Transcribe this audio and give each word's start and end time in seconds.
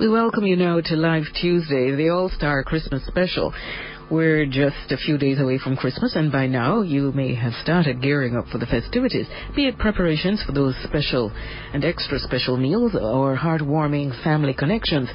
We 0.00 0.08
welcome 0.08 0.44
you 0.44 0.56
now 0.56 0.80
to 0.80 0.96
Live 0.96 1.22
Tuesday, 1.40 1.94
the 1.94 2.08
All 2.08 2.28
Star 2.28 2.64
Christmas 2.64 3.06
Special. 3.06 3.54
We're 4.10 4.44
just 4.44 4.90
a 4.90 4.96
few 4.96 5.16
days 5.18 5.38
away 5.38 5.58
from 5.58 5.76
Christmas, 5.76 6.16
and 6.16 6.32
by 6.32 6.48
now 6.48 6.82
you 6.82 7.12
may 7.12 7.36
have 7.36 7.52
started 7.62 8.02
gearing 8.02 8.34
up 8.34 8.48
for 8.48 8.58
the 8.58 8.66
festivities, 8.66 9.28
be 9.54 9.68
it 9.68 9.78
preparations 9.78 10.42
for 10.42 10.50
those 10.50 10.74
special 10.82 11.30
and 11.72 11.84
extra 11.84 12.18
special 12.18 12.56
meals 12.56 12.96
or 12.96 13.36
heartwarming 13.36 14.20
family 14.24 14.52
connections. 14.52 15.08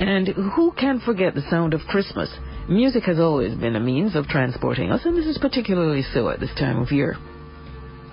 And 0.00 0.26
who 0.26 0.72
can 0.72 0.98
forget 0.98 1.36
the 1.36 1.48
sound 1.48 1.72
of 1.72 1.82
Christmas? 1.82 2.28
Music 2.68 3.04
has 3.04 3.20
always 3.20 3.54
been 3.54 3.76
a 3.76 3.80
means 3.80 4.16
of 4.16 4.26
transporting 4.26 4.90
us, 4.90 5.02
and 5.04 5.16
this 5.16 5.26
is 5.26 5.38
particularly 5.38 6.02
so 6.12 6.28
at 6.28 6.40
this 6.40 6.54
time 6.58 6.82
of 6.82 6.90
year. 6.90 7.16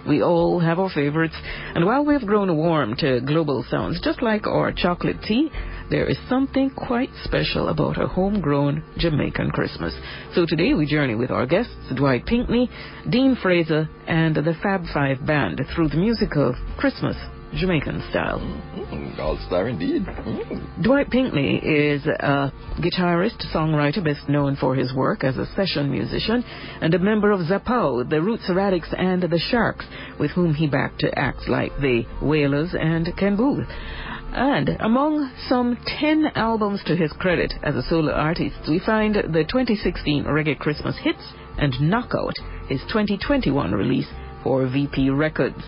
We 0.07 0.23
all 0.23 0.59
have 0.59 0.79
our 0.79 0.89
favorites, 0.89 1.35
and 1.75 1.85
while 1.85 2.03
we've 2.03 2.25
grown 2.25 2.55
warm 2.57 2.95
to 2.97 3.21
global 3.21 3.63
sounds, 3.69 4.01
just 4.03 4.21
like 4.21 4.47
our 4.47 4.71
chocolate 4.71 5.17
tea, 5.21 5.51
there 5.91 6.05
is 6.05 6.17
something 6.29 6.69
quite 6.69 7.09
special 7.25 7.67
about 7.67 8.01
a 8.01 8.07
homegrown 8.07 8.81
Jamaican 8.97 9.51
Christmas. 9.51 9.93
So 10.33 10.45
today 10.47 10.73
we 10.73 10.85
journey 10.85 11.15
with 11.15 11.31
our 11.31 11.45
guests, 11.45 11.75
Dwight 11.93 12.25
Pinkney, 12.25 12.69
Dean 13.09 13.37
Fraser, 13.41 13.89
and 14.07 14.33
the 14.33 14.55
Fab 14.63 14.85
Five 14.93 15.25
Band 15.27 15.61
through 15.75 15.89
the 15.89 15.97
music 15.97 16.37
of 16.37 16.55
Christmas 16.77 17.17
Jamaican 17.53 18.01
style. 18.09 18.39
Mm, 18.39 19.19
all 19.19 19.37
star 19.47 19.67
indeed. 19.67 20.03
Mm. 20.03 20.83
Dwight 20.83 21.09
Pinkney 21.09 21.57
is 21.57 22.05
a 22.05 22.53
guitarist, 22.79 23.43
songwriter, 23.53 24.03
best 24.03 24.29
known 24.29 24.55
for 24.55 24.75
his 24.75 24.93
work 24.93 25.25
as 25.25 25.37
a 25.37 25.45
session 25.55 25.91
musician, 25.91 26.43
and 26.81 26.93
a 26.93 26.99
member 26.99 27.31
of 27.31 27.45
Zap 27.47 27.65
Pow, 27.65 28.03
the 28.03 28.21
Roots 28.21 28.49
Radics, 28.49 28.93
and 28.97 29.21
the 29.23 29.39
Sharks, 29.49 29.85
with 30.17 30.31
whom 30.31 30.53
he 30.53 30.67
backed 30.67 31.03
acts 31.15 31.49
like 31.49 31.73
the 31.81 32.05
Wailers 32.21 32.73
and 32.79 33.09
Ken 33.17 33.35
Boothe. 33.35 33.67
And 34.33 34.69
among 34.79 35.29
some 35.49 35.77
10 35.99 36.31
albums 36.35 36.81
to 36.85 36.95
his 36.95 37.11
credit 37.13 37.53
as 37.63 37.75
a 37.75 37.81
solo 37.83 38.11
artist, 38.13 38.55
we 38.67 38.79
find 38.79 39.15
the 39.15 39.43
2016 39.43 40.23
Reggae 40.25 40.57
Christmas 40.57 40.95
Hits 41.03 41.33
and 41.57 41.73
Knockout, 41.81 42.35
his 42.69 42.79
2021 42.87 43.71
release 43.73 44.07
for 44.43 44.65
VP 44.67 45.09
Records. 45.09 45.61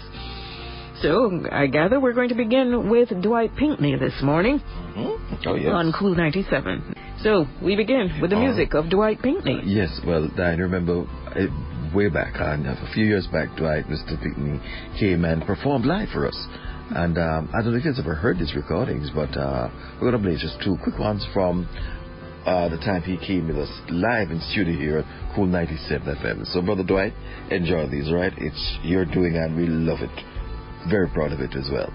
So, 1.02 1.44
I 1.52 1.68
gather 1.68 2.00
we're 2.00 2.14
going 2.14 2.30
to 2.30 2.36
begin 2.36 2.90
with 2.90 3.10
Dwight 3.22 3.54
Pinkney 3.58 3.98
this 3.98 4.22
morning 4.24 4.60
Mm-hmm. 4.96 5.50
Oh, 5.50 5.56
yes. 5.56 5.72
on 5.74 5.92
Cool 5.92 6.16
97. 6.16 6.96
So, 7.22 7.46
we 7.62 7.76
begin 7.76 8.20
with 8.22 8.30
the 8.30 8.38
Oh. 8.38 8.40
music 8.46 8.74
of 8.76 8.90
Dwight 8.90 9.22
Pinkney. 9.22 9.60
Yes, 9.66 10.00
well, 10.06 10.30
I 10.38 10.52
remember 10.52 11.06
uh, 11.36 11.48
way 11.94 12.08
back, 12.10 12.40
uh, 12.40 12.56
a 12.64 12.90
few 12.94 13.06
years 13.06 13.28
back, 13.28 13.50
Dwight, 13.58 13.86
Mr. 13.88 14.22
Pinkney, 14.22 14.60
came 15.00 15.26
and 15.26 15.44
performed 15.46 15.86
live 15.86 16.10
for 16.14 16.28
us. 16.28 16.48
And 16.96 17.18
um, 17.18 17.50
I 17.54 17.62
don't 17.62 17.72
know 17.74 17.80
if 17.80 17.86
you've 17.86 17.98
ever 17.98 18.16
heard 18.16 18.38
these 18.38 18.54
recordings, 18.56 19.10
but 19.14 19.36
uh, 19.36 19.70
we're 20.00 20.12
going 20.12 20.24
to 20.24 20.30
play 20.30 20.38
just 20.40 20.62
two 20.64 20.78
quick 20.84 21.00
ones 21.00 21.26
from 21.34 21.68
uh, 22.46 22.70
the 22.70 22.78
time 22.78 23.02
he 23.02 23.18
came 23.18 23.48
with 23.48 23.58
us 23.58 23.70
live 23.90 24.30
in 24.30 24.40
studio 24.52 24.78
here 24.78 24.98
at 25.00 25.36
Cool 25.36 25.48
97 25.48 26.16
FM. 26.16 26.46
So, 26.54 26.62
Brother 26.62 26.84
Dwight, 26.84 27.14
enjoy 27.50 27.90
these, 27.90 28.12
right? 28.12 28.34
It's 28.38 28.78
your 28.84 29.06
doing, 29.06 29.36
and 29.38 29.56
we 29.56 29.66
love 29.66 30.00
it. 30.02 30.90
Very 30.90 31.10
proud 31.10 31.32
of 31.32 31.40
it 31.40 31.56
as 31.56 31.70
well. 31.72 31.92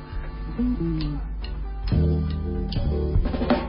Thank 1.90 3.67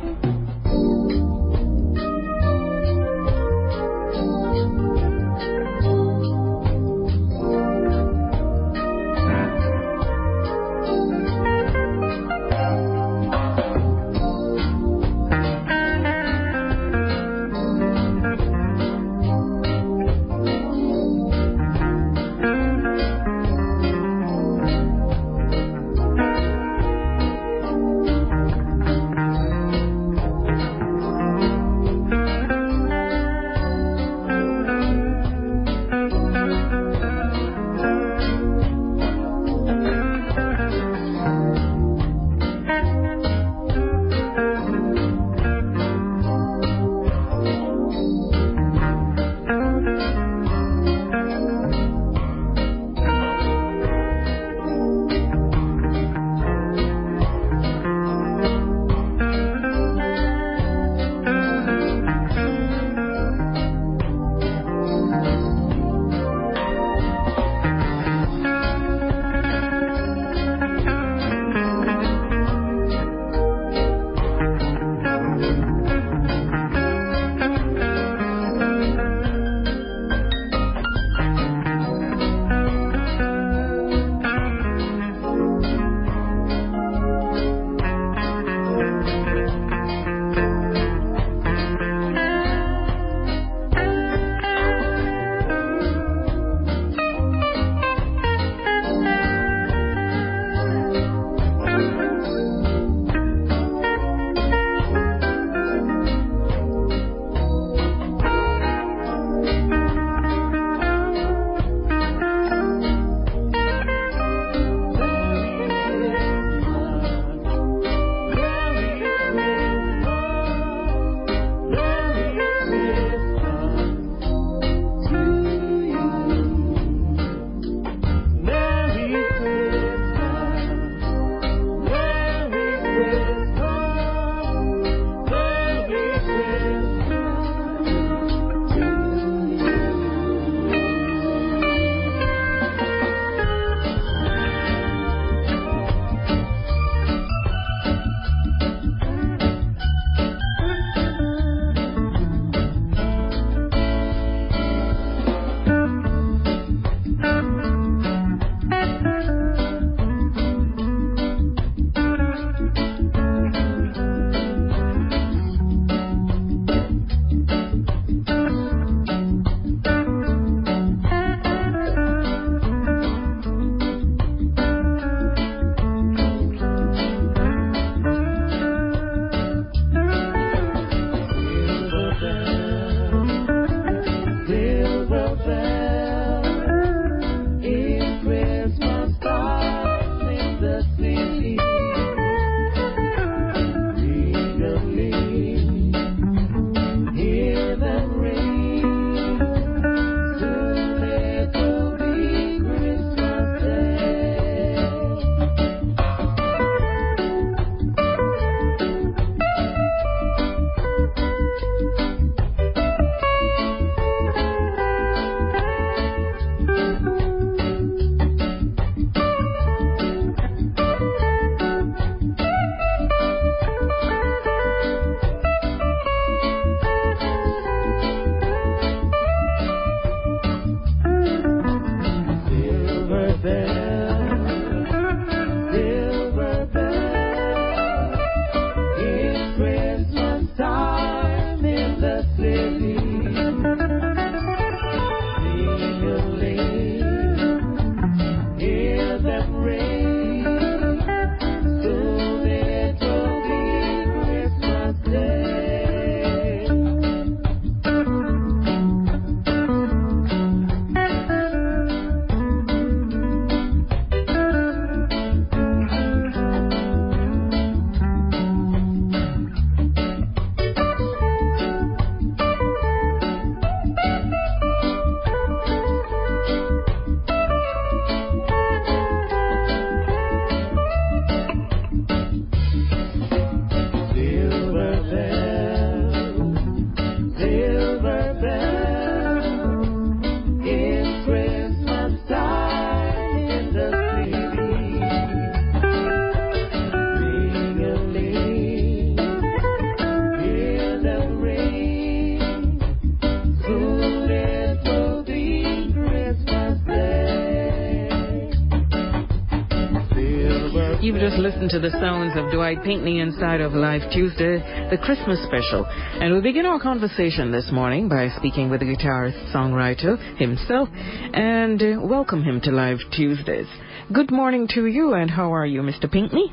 sounds 312.69 312.77
of 312.77 312.83
Dwight 312.83 312.86
Pinkney 312.86 313.19
inside 313.19 313.62
of 313.62 313.74
Live 313.74 314.12
Tuesday, 314.12 314.60
the 314.89 314.98
Christmas 314.98 315.39
special. 315.45 315.86
And 315.88 316.33
we 316.33 316.42
begin 316.42 316.66
our 316.66 316.80
conversation 316.80 317.51
this 317.51 317.69
morning 317.71 318.10
by 318.10 318.30
speaking 318.38 318.69
with 318.69 318.81
the 318.81 318.86
guitarist 318.86 319.54
songwriter 319.54 320.18
himself 320.38 320.89
and 320.92 321.81
uh, 321.81 322.01
welcome 322.01 322.44
him 322.44 322.62
to 322.62 322.71
Live 322.71 322.98
Tuesdays. 323.16 323.68
Good 324.13 324.31
morning 324.31 324.68
to 324.75 324.86
you, 324.86 325.13
and 325.13 325.30
how 325.31 325.54
are 325.54 325.66
you, 325.66 325.81
Mr. 325.81 326.12
Pinkney? 326.12 326.51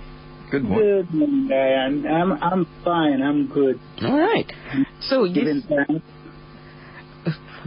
Good 0.50 0.64
morning. 0.64 1.06
Good 1.10 1.14
morning, 1.14 1.48
Diane. 1.48 2.06
I'm 2.06 2.32
I'm 2.32 2.66
fine. 2.84 3.22
I'm 3.22 3.48
good. 3.48 3.80
All 4.02 4.18
right. 4.18 4.50
So 5.00 5.24
you, 5.24 5.34
Giving 5.34 6.02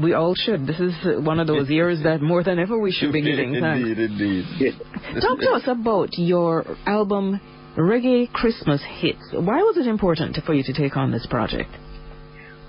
we 0.02 0.14
all 0.14 0.34
should. 0.34 0.66
This 0.66 0.80
is 0.80 0.94
uh, 1.04 1.22
one 1.22 1.42
of 1.42 1.48
those 1.48 1.70
years 1.70 2.04
that 2.04 2.22
more 2.22 2.42
than 2.42 2.58
ever 2.58 2.80
we 2.80 2.94
should 2.94 3.12
be 3.12 3.22
giving 3.30 3.60
thanks. 3.60 3.86
Indeed, 3.86 4.00
indeed. 4.00 4.74
Talk 5.22 5.40
to 5.40 5.52
us 5.52 5.64
about 5.68 6.18
your 6.18 6.64
album 6.86 7.42
Reggae 7.80 8.30
Christmas 8.34 8.82
Hits. 8.84 9.32
Why 9.32 9.62
was 9.62 9.78
it 9.78 9.88
important 9.88 10.38
for 10.46 10.54
you 10.54 10.64
to 10.64 10.74
take 10.74 10.98
on 10.98 11.12
this 11.12 11.26
project? 11.26 11.70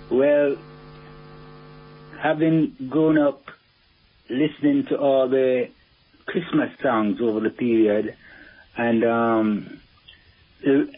Well, 0.09 0.57
having 2.23 2.77
grown 2.89 3.19
up 3.19 3.43
listening 4.29 4.87
to 4.89 4.97
all 4.97 5.29
the 5.29 5.69
Christmas 6.27 6.71
songs 6.81 7.21
over 7.21 7.41
the 7.41 7.51
period, 7.51 8.17
and 8.77 9.05
um, 9.05 9.81
the, 10.63 10.93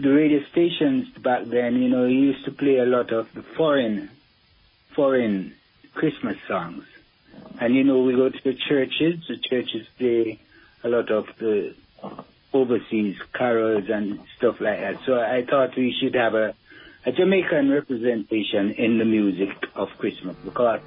the 0.00 0.08
radio 0.08 0.40
stations 0.50 1.08
back 1.18 1.44
then, 1.44 1.76
you 1.76 1.90
know, 1.90 2.06
used 2.06 2.46
to 2.46 2.52
play 2.52 2.78
a 2.78 2.86
lot 2.86 3.12
of 3.12 3.28
the 3.34 3.42
foreign, 3.54 4.08
foreign 4.96 5.54
Christmas 5.94 6.38
songs. 6.48 6.84
And 7.60 7.74
you 7.74 7.84
know, 7.84 8.02
we 8.02 8.14
go 8.14 8.30
to 8.30 8.38
the 8.44 8.54
churches. 8.54 9.26
The 9.28 9.36
churches 9.36 9.86
play 9.98 10.40
a 10.82 10.88
lot 10.88 11.10
of 11.10 11.26
the 11.38 11.74
overseas 12.52 13.16
carols 13.34 13.88
and 13.90 14.20
stuff 14.36 14.60
like 14.60 14.80
that. 14.80 15.00
So 15.04 15.20
I 15.20 15.44
thought 15.44 15.76
we 15.76 15.94
should 16.00 16.14
have 16.14 16.34
a, 16.34 16.54
a 17.04 17.12
Jamaican 17.12 17.70
representation 17.70 18.72
in 18.72 18.98
the 18.98 19.04
music 19.04 19.50
of 19.74 19.88
Christmas 19.98 20.36
because, 20.44 20.80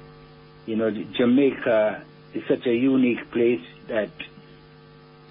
you 0.66 0.76
know, 0.76 0.90
Jamaica 0.90 2.04
is 2.34 2.42
such 2.48 2.66
a 2.66 2.74
unique 2.74 3.30
place 3.30 3.64
that 3.88 4.10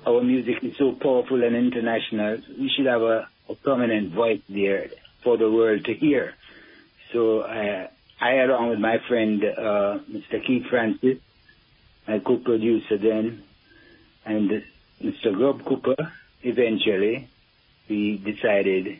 our 0.05 0.23
music 0.23 0.63
is 0.63 0.77
so 0.77 0.93
powerful 0.93 1.43
and 1.43 1.55
international. 1.55 2.39
We 2.57 2.69
should 2.69 2.87
have 2.87 3.01
a, 3.01 3.27
a 3.49 3.55
prominent 3.55 4.13
voice 4.13 4.41
there 4.49 4.89
for 5.23 5.37
the 5.37 5.49
world 5.49 5.85
to 5.85 5.93
hear. 5.93 6.33
So 7.13 7.43
I, 7.43 7.89
I 8.19 8.35
along 8.35 8.69
with 8.69 8.79
my 8.79 8.99
friend 9.07 9.43
uh, 9.43 9.99
Mr. 10.09 10.45
Keith 10.45 10.67
Francis, 10.67 11.17
my 12.07 12.19
co-producer 12.19 12.97
then, 12.97 13.43
and 14.25 14.63
Mr. 15.01 15.33
Grub 15.33 15.65
Cooper, 15.65 16.13
eventually, 16.43 17.29
we 17.89 18.17
decided 18.17 18.99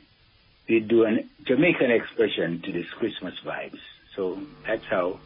we'd 0.67 0.87
do 0.87 1.03
a 1.03 1.17
Jamaican 1.45 1.91
expression 1.91 2.61
to 2.63 2.71
this 2.71 2.85
Christmas 2.99 3.33
vibes. 3.45 3.79
So 4.15 4.41
that's 4.67 4.83
how 4.89 5.19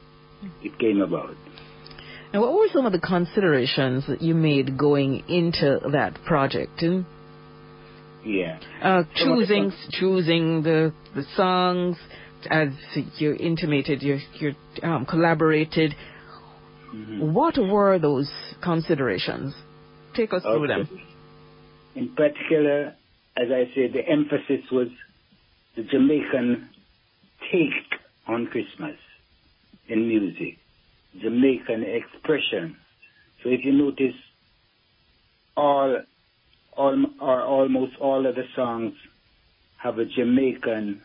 it 0.64 0.78
came 0.80 1.02
about. 1.02 1.36
And 2.34 2.42
what 2.42 2.54
were 2.54 2.68
some 2.74 2.86
of 2.86 2.92
the 2.92 3.00
considerations 3.00 4.06
that 4.08 4.22
you 4.22 4.36
made 4.36 4.78
going 4.78 5.24
into 5.30 5.80
that 5.92 6.16
project? 6.26 6.84
Yeah. 8.26 8.60
uh, 8.82 9.04
choosing 9.16 9.72
choosing 9.92 10.64
the 10.64 10.92
the 11.14 11.24
songs, 11.36 11.96
as 12.50 12.70
you 13.18 13.36
intimated, 13.40 14.02
you 14.02 14.20
you 14.34 14.56
um, 14.84 15.06
collaborated. 15.06 15.96
Mhm. 16.94 17.34
What 17.34 17.58
were 17.58 18.00
those 18.00 18.32
considerations? 18.64 19.54
Take 20.16 20.34
us 20.34 20.42
through 20.44 20.68
them. 20.68 20.90
In 21.96 22.10
particular, 22.10 22.94
as 23.38 23.52
I 23.52 23.70
said, 23.74 23.94
the 23.94 24.06
emphasis 24.08 24.70
was 24.72 24.90
the 25.76 25.84
Jamaican 25.84 26.70
take 27.52 28.00
on 28.28 28.48
Christmas 28.48 28.98
in 29.88 30.08
music, 30.08 30.58
Jamaican 31.22 31.84
expression. 31.84 32.76
So 33.44 33.50
if 33.50 33.64
you 33.64 33.74
notice, 33.74 34.16
all, 35.56 36.02
all 36.74 37.06
or 37.22 37.42
almost 37.42 37.94
all 38.00 38.26
of 38.26 38.36
the 38.36 38.46
songs 38.56 38.94
have 39.78 40.00
a 40.00 40.06
Jamaican 40.06 41.02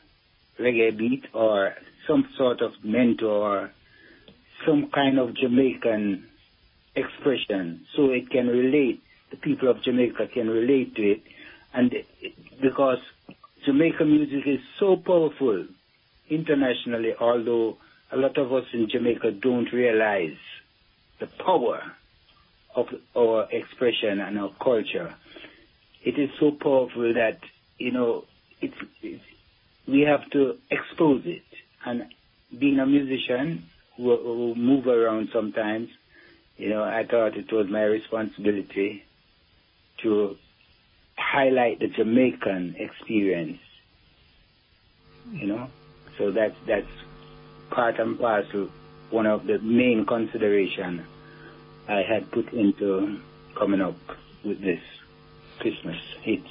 reggae 0.58 0.96
beat 0.96 1.24
or 1.32 1.74
some 2.06 2.28
sort 2.36 2.60
of 2.60 2.72
mentor, 2.82 3.28
or 3.28 3.70
some 4.66 4.90
kind 4.92 5.18
of 5.18 5.36
Jamaican 5.36 6.26
expression, 6.96 7.86
so 7.94 8.10
it 8.10 8.30
can 8.30 8.48
relate. 8.48 9.02
The 9.30 9.36
people 9.36 9.68
of 9.68 9.82
Jamaica 9.82 10.28
can 10.28 10.48
relate 10.48 10.94
to 10.96 11.02
it, 11.02 11.22
and 11.72 11.94
because 12.60 12.98
Jamaican 13.64 14.10
music 14.10 14.46
is 14.46 14.60
so 14.78 14.96
powerful 14.96 15.66
internationally, 16.28 17.14
although 17.18 17.76
a 18.10 18.16
lot 18.16 18.38
of 18.38 18.52
us 18.52 18.64
in 18.72 18.88
Jamaica 18.88 19.32
don't 19.32 19.72
realize 19.72 20.36
the 21.18 21.26
power 21.26 21.82
of 22.74 22.88
our 23.16 23.48
expression 23.50 24.20
and 24.20 24.38
our 24.38 24.52
culture. 24.60 25.14
It 26.02 26.18
is 26.18 26.30
so 26.38 26.50
powerful 26.52 27.12
that 27.14 27.40
you 27.78 27.92
know 27.92 28.24
it's, 28.60 28.76
it's 29.02 29.22
we 29.86 30.02
have 30.02 30.28
to 30.30 30.58
expose 30.70 31.22
it. 31.26 31.42
And 31.84 32.06
being 32.56 32.78
a 32.78 32.86
musician 32.86 33.66
who, 33.96 34.16
who 34.16 34.54
move 34.54 34.86
around 34.86 35.30
sometimes, 35.32 35.88
you 36.56 36.68
know, 36.68 36.82
I 36.82 37.04
thought 37.04 37.36
it 37.36 37.52
was 37.52 37.68
my 37.68 37.84
responsibility 37.84 39.04
to 40.02 40.36
highlight 41.16 41.80
the 41.80 41.88
Jamaican 41.88 42.76
experience. 42.78 43.58
You 45.32 45.46
know, 45.46 45.68
so 46.18 46.30
that's 46.30 46.56
that's 46.66 46.86
part 47.70 47.98
and 48.00 48.18
parcel 48.18 48.68
one 49.10 49.26
of 49.26 49.46
the 49.46 49.58
main 49.58 50.06
consideration 50.06 51.04
I 51.88 52.02
had 52.02 52.30
put 52.30 52.52
into 52.52 53.18
coming 53.58 53.80
up 53.80 53.96
with 54.44 54.60
this 54.60 54.80
Christmas 55.58 55.96
hits. 56.22 56.48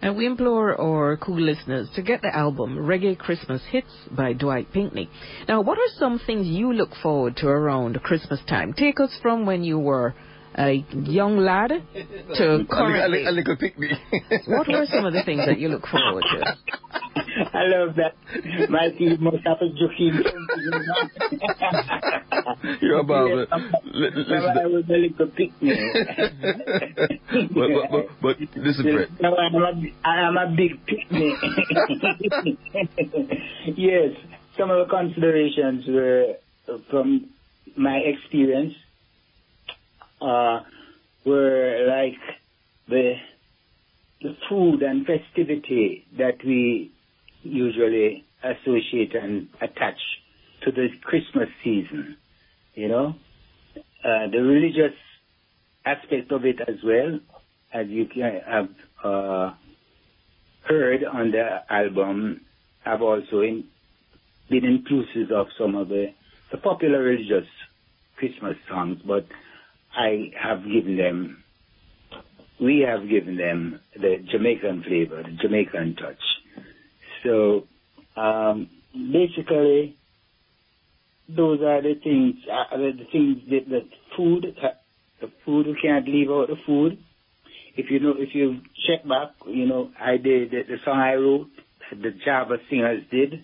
And 0.00 0.16
we 0.16 0.26
implore 0.26 0.80
our 0.80 1.16
cool 1.16 1.40
listeners 1.40 1.88
to 1.96 2.02
get 2.02 2.22
the 2.22 2.34
album 2.34 2.76
Reggae 2.78 3.18
Christmas 3.18 3.60
Hits 3.70 3.92
by 4.16 4.32
Dwight 4.32 4.72
Pinkney. 4.72 5.10
Now, 5.48 5.60
what 5.60 5.76
are 5.76 5.98
some 5.98 6.20
things 6.24 6.46
you 6.46 6.72
look 6.72 6.90
forward 7.02 7.36
to 7.38 7.48
around 7.48 8.00
Christmas 8.02 8.40
time? 8.48 8.72
Take 8.74 9.00
us 9.00 9.10
from 9.20 9.44
when 9.44 9.64
you 9.64 9.78
were 9.78 10.14
a 10.58 10.84
young 11.04 11.38
lad 11.38 11.68
to 11.70 12.66
A, 12.68 12.84
li- 12.84 13.00
a, 13.00 13.08
li- 13.08 13.26
a 13.26 13.30
little 13.30 13.56
picnic. 13.56 13.92
What 14.48 14.66
were 14.66 14.86
some 14.90 15.04
of 15.06 15.12
the 15.12 15.22
things 15.24 15.46
that 15.46 15.58
you 15.58 15.68
look 15.68 15.86
forward 15.86 16.24
to? 16.32 16.40
I 17.54 17.62
love 17.66 17.94
that. 17.96 18.14
My 18.68 18.90
kid 18.98 19.20
must 19.20 19.46
have 19.46 19.58
a 19.62 19.68
joking. 19.70 20.18
You're 22.80 22.98
about 23.00 23.06
barber. 23.06 23.46
Yes, 23.50 23.60
Li- 23.84 24.10
I 24.12 24.16
listen, 24.16 24.72
was 24.72 24.84
a 24.88 24.92
little 24.98 25.26
picnic. 25.28 25.78
but, 27.54 27.54
but, 27.54 27.90
but, 27.90 28.06
but 28.20 28.36
listen, 28.56 28.84
Fred. 28.92 29.08
No, 29.20 29.34
I 29.36 29.46
am 29.46 29.54
a, 29.62 29.72
I 30.04 30.20
am 30.26 30.36
a 30.36 30.46
big 30.56 30.84
picnic. 30.86 31.34
yes, 33.76 34.12
some 34.56 34.70
of 34.70 34.86
the 34.86 34.90
considerations 34.90 35.86
were 35.86 36.34
uh, 36.68 36.78
from 36.90 37.28
my 37.76 37.98
experience 37.98 38.74
uh, 40.20 40.60
were 41.24 41.86
like 41.88 42.18
the 42.88 43.14
the 44.20 44.36
food 44.48 44.82
and 44.82 45.06
festivity 45.06 46.04
that 46.16 46.44
we 46.44 46.90
usually 47.42 48.24
associate 48.42 49.14
and 49.14 49.48
attach 49.60 50.00
to 50.62 50.72
the 50.72 50.88
Christmas 51.02 51.48
season. 51.62 52.16
You 52.74 52.88
know, 52.88 53.14
uh, 53.76 54.28
the 54.30 54.42
religious 54.42 54.96
aspect 55.84 56.32
of 56.32 56.44
it 56.44 56.60
as 56.60 56.76
well, 56.84 57.20
as 57.72 57.88
you 57.88 58.06
can 58.06 58.40
have 58.46 58.68
uh, 59.04 59.54
heard 60.62 61.04
on 61.04 61.30
the 61.30 61.62
album, 61.70 62.40
have 62.84 63.02
also 63.02 63.40
in, 63.40 63.64
been 64.48 64.64
inclusive 64.64 65.30
of 65.30 65.48
some 65.58 65.74
of 65.74 65.88
the, 65.88 66.12
the 66.50 66.58
popular 66.58 67.00
religious 67.00 67.48
Christmas 68.16 68.56
songs, 68.68 69.00
but 69.04 69.26
I 69.98 70.30
have 70.40 70.62
given 70.62 70.96
them, 70.96 71.42
we 72.60 72.86
have 72.86 73.08
given 73.08 73.36
them 73.36 73.80
the 73.96 74.24
Jamaican 74.30 74.84
flavor, 74.84 75.24
the 75.24 75.36
Jamaican 75.42 75.96
touch. 75.96 76.22
So 77.24 77.66
um, 78.16 78.70
basically, 78.92 79.96
those 81.28 81.60
are 81.62 81.82
the 81.82 81.94
things, 81.94 82.36
uh, 82.48 82.76
the, 82.76 83.06
things 83.10 83.38
that 83.50 83.68
the 83.68 83.88
food, 84.16 84.56
uh, 84.62 84.68
the 85.20 85.32
food 85.44 85.66
we 85.66 85.76
can't 85.82 86.06
leave 86.06 86.30
out 86.30 86.46
the 86.46 86.56
food. 86.64 86.98
If 87.76 87.90
you 87.90 87.98
know, 87.98 88.14
if 88.16 88.36
you 88.36 88.60
check 88.86 89.06
back, 89.06 89.30
you 89.48 89.66
know, 89.66 89.90
I 90.00 90.16
did 90.16 90.52
the, 90.52 90.62
the 90.62 90.76
song 90.84 90.98
I 90.98 91.14
wrote, 91.14 91.50
the 91.90 92.12
Java 92.24 92.58
singers 92.70 93.02
did. 93.10 93.42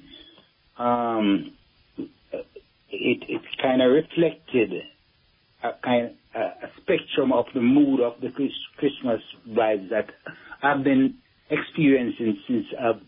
Um, 0.79 1.53
it 2.91 3.25
it 3.29 3.43
kind 3.61 3.83
of 3.83 3.91
reflected 3.91 4.85
a 5.65 5.73
kind 5.83 6.15
a, 6.35 6.69
spectrum 6.77 7.33
of 7.33 7.47
the 7.55 7.61
mood 7.61 8.01
of 8.01 8.21
the 8.21 8.31
Christmas 8.31 9.21
vibes 9.49 9.89
that 9.91 10.11
I've 10.63 10.85
been 10.85 11.15
experiencing 11.51 12.39
since 12.47 12.67
I've, 12.79 13.01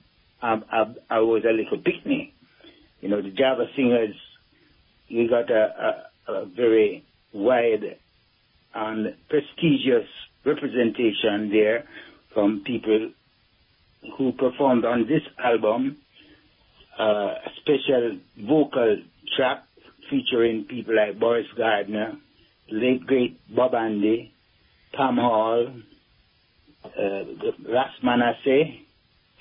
I've, 0.42 0.62
I've, 0.72 0.96
i 1.10 1.18
was 1.20 1.44
a 1.44 1.52
little 1.52 1.78
picnic. 1.78 2.32
You 3.00 3.10
know, 3.10 3.20
the 3.20 3.30
Java 3.30 3.66
singers, 3.76 4.14
we 5.10 5.28
got 5.28 5.50
a, 5.50 6.04
a, 6.28 6.32
a 6.32 6.46
very 6.46 7.04
wide 7.32 7.98
and 8.74 9.14
prestigious 9.28 10.08
representation 10.44 11.50
there 11.50 11.84
from 12.32 12.62
people 12.64 13.10
who 14.16 14.32
performed 14.32 14.84
on 14.84 15.06
this 15.06 15.22
album. 15.38 15.98
Uh, 16.98 17.34
a 17.44 17.50
special 17.60 18.18
vocal 18.40 18.96
track 19.36 19.62
featuring 20.08 20.64
people 20.64 20.94
like 20.96 21.18
Boris 21.18 21.46
Gardiner, 21.56 22.16
late 22.70 23.06
great 23.06 23.40
Bob 23.54 23.74
Andy, 23.74 24.32
Pam 24.94 25.16
Hall, 25.16 25.68
uh, 26.84 27.24
Ras 27.68 27.90
Manasseh 28.02 28.78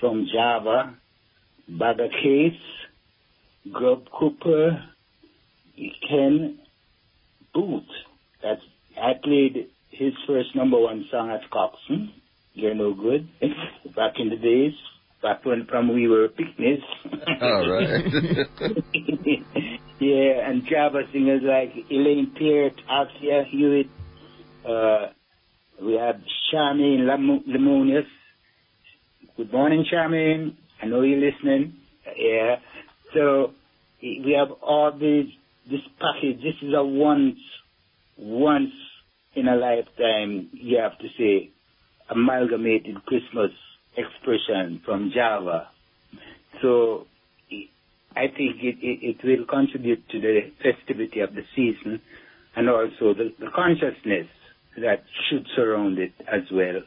from 0.00 0.26
Java, 0.32 0.94
Bagga 1.70 2.10
Case, 2.10 2.60
Grub 3.72 4.08
Cooper, 4.10 4.84
Ken 6.08 6.58
Boothe. 7.54 7.82
That's 8.42 8.62
I 9.00 9.12
played 9.22 9.68
his 9.90 10.12
first 10.26 10.54
number 10.54 10.78
one 10.78 11.06
song 11.10 11.30
at 11.30 11.50
Coxsone, 11.50 12.12
You're 12.54 12.74
no 12.74 12.94
good. 12.94 13.28
Back 13.94 14.14
in 14.18 14.30
the 14.30 14.36
days, 14.36 14.72
back 15.22 15.44
when 15.44 15.66
from 15.66 15.92
we 15.92 16.08
were 16.08 16.28
picnics. 16.28 16.84
All 17.40 17.68
right. 17.68 18.04
yeah, 19.98 20.48
and 20.48 20.66
Java 20.66 21.02
singers 21.12 21.42
like 21.42 21.72
Elaine 21.90 22.32
Peart, 22.36 22.74
Althea 22.88 23.44
Hewitt. 23.50 23.88
Uh, 24.66 25.08
we 25.82 25.94
have 25.94 26.20
Charmaine 26.52 27.00
Limonius. 27.48 28.06
Good 29.36 29.52
morning, 29.52 29.84
Charmaine. 29.90 30.56
I 30.82 30.86
know 30.86 31.02
you're 31.02 31.18
listening. 31.18 31.76
Yeah. 32.16 32.56
So 33.14 33.52
we 34.02 34.34
have 34.38 34.50
all 34.62 34.92
these, 34.92 35.32
this 35.70 35.80
package. 35.98 36.42
This 36.42 36.54
is 36.62 36.74
a 36.74 36.84
once, 36.84 37.38
once 38.18 38.72
in 39.34 39.48
a 39.48 39.56
lifetime, 39.56 40.48
you 40.52 40.78
have 40.78 40.98
to 40.98 41.08
say, 41.18 41.50
amalgamated 42.08 43.04
Christmas 43.04 43.50
expression 43.96 44.80
from 44.84 45.10
Java. 45.14 45.68
So 46.62 47.06
I 48.16 48.28
think 48.28 48.56
it, 48.62 48.76
it, 48.80 49.16
it, 49.22 49.24
will 49.24 49.44
contribute 49.46 50.08
to 50.08 50.20
the 50.20 50.40
festivity 50.62 51.20
of 51.20 51.34
the 51.34 51.42
season 51.54 52.00
and 52.56 52.68
also 52.70 53.12
the, 53.12 53.34
the 53.38 53.50
consciousness 53.54 54.26
that 54.78 55.04
should 55.28 55.46
surround 55.54 55.98
it 55.98 56.12
as 56.26 56.42
well. 56.50 56.80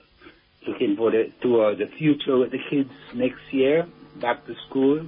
Looking 0.67 0.95
for 0.97 1.11
the 1.11 1.31
toward 1.41 1.77
the 1.77 1.85
future 1.97 2.37
with 2.37 2.51
the 2.51 2.57
kids 2.69 2.89
next 3.15 3.41
year, 3.51 3.87
back 4.19 4.45
to 4.47 4.55
school. 4.67 5.05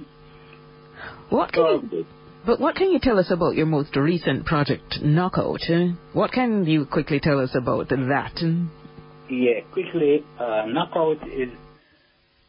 What 1.28 1.52
can 1.52 1.88
you, 1.90 2.06
but 2.46 2.60
what 2.60 2.76
can 2.76 2.90
you 2.90 3.00
tell 3.00 3.18
us 3.18 3.30
about 3.30 3.56
your 3.56 3.66
most 3.66 3.96
recent 3.96 4.46
project, 4.46 5.02
Knockout? 5.02 5.60
What 6.12 6.32
can 6.32 6.64
you 6.66 6.86
quickly 6.86 7.18
tell 7.20 7.40
us 7.40 7.54
about 7.54 7.88
that? 7.88 8.64
Yeah, 9.28 9.60
quickly, 9.72 10.24
uh, 10.38 10.66
Knockout 10.66 11.18
is 11.28 11.48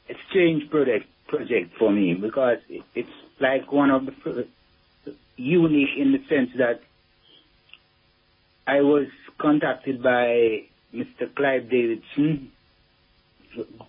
a 0.09 0.13
strange 0.29 0.69
project 0.69 1.05
project 1.27 1.73
for 1.79 1.91
me 1.91 2.13
because 2.13 2.57
it's 2.69 3.09
like 3.43 3.71
one 3.71 3.91
of 3.91 4.05
the 4.05 4.47
unique 5.35 5.97
in 5.97 6.13
the 6.13 6.21
sense 6.29 6.51
that 6.57 6.81
I 8.65 8.79
was 8.81 9.07
contacted 9.37 10.01
by 10.01 10.63
Mr. 10.95 11.23
Clive 11.35 11.69
Davidson, 11.69 12.51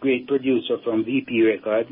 great 0.01 0.27
producer 0.27 0.79
from 0.83 1.05
VP 1.05 1.43
Record, 1.43 1.87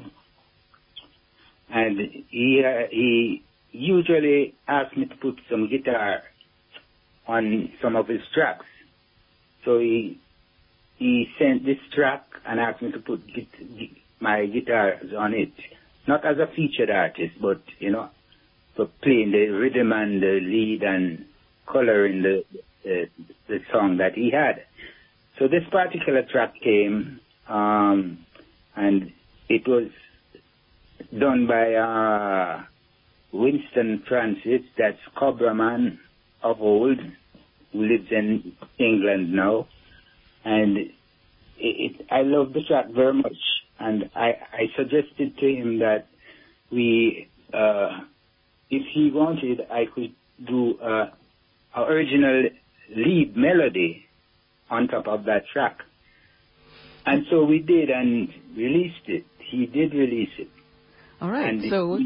and 1.71 2.25
he 2.28 2.62
uh, 2.66 2.88
he 2.90 3.42
usually 3.71 4.54
asks 4.66 4.97
me 4.97 5.07
to 5.07 5.16
put 5.16 5.38
some 5.49 5.69
guitar 5.69 6.23
on 7.28 7.73
some 7.81 7.95
of 7.95 8.09
his 8.09 8.23
tracks. 8.35 8.66
So 9.64 9.78
he 9.78 10.19
he 10.97 11.28
sent 11.38 11.64
this 11.64 11.78
track 11.95 12.25
and 12.45 12.59
asked 12.59 12.83
me 12.83 12.90
to 12.92 12.99
put 12.99 13.23
my 14.19 14.47
guitars 14.47 15.12
on 15.16 15.35
it, 15.35 15.52
not 16.06 16.25
as 16.25 16.38
a 16.38 16.47
featured 16.54 16.90
artist, 16.90 17.35
but 17.40 17.62
you 17.78 17.90
know, 17.90 18.11
for 18.76 18.87
playing 19.02 19.32
the 19.32 19.49
rhythm 19.49 19.92
and 19.92 20.23
the 20.23 20.40
lead 20.42 20.82
and 20.82 21.26
coloring 21.66 22.23
the 22.23 22.44
the, 22.85 23.09
the 23.49 23.59
song 23.73 23.99
that 23.99 24.14
he 24.14 24.30
had. 24.30 24.64
So 25.38 25.49
this 25.49 25.62
particular 25.71 26.23
track 26.30 26.54
came, 26.62 27.21
um, 27.49 28.25
and 28.76 29.12
it 29.49 29.66
was 29.66 29.88
done 31.18 31.47
by 31.47 31.75
uh, 31.75 32.62
Winston 33.32 34.02
Francis, 34.09 34.62
that's 34.76 34.99
Cobra 35.16 35.54
Man 35.54 35.99
of 36.42 36.61
old, 36.61 36.99
who 37.73 37.82
lives 37.82 38.09
in 38.11 38.52
England 38.78 39.32
now. 39.32 39.68
And 40.44 40.76
it, 40.76 40.90
it, 41.59 42.06
I 42.11 42.23
love 42.23 42.52
the 42.52 42.62
track 42.66 42.87
very 42.90 43.14
much. 43.14 43.37
And 43.82 44.10
I, 44.14 44.36
I 44.52 44.66
suggested 44.76 45.36
to 45.38 45.46
him 45.46 45.80
that 45.80 46.06
we, 46.70 47.28
uh, 47.52 48.00
if 48.70 48.82
he 48.94 49.10
wanted, 49.12 49.60
I 49.70 49.86
could 49.92 50.14
do 50.46 50.78
uh, 50.78 51.10
original 51.76 52.44
lead 52.94 53.36
melody 53.36 54.06
on 54.70 54.86
top 54.86 55.08
of 55.08 55.24
that 55.24 55.46
track. 55.52 55.78
And 57.04 57.26
so 57.28 57.44
we 57.44 57.58
did 57.58 57.90
and 57.90 58.28
released 58.56 59.08
it. 59.08 59.24
He 59.50 59.66
did 59.66 59.92
release 59.94 60.30
it. 60.38 60.48
All 61.20 61.30
right. 61.30 61.48
And 61.48 61.64
so 61.68 61.98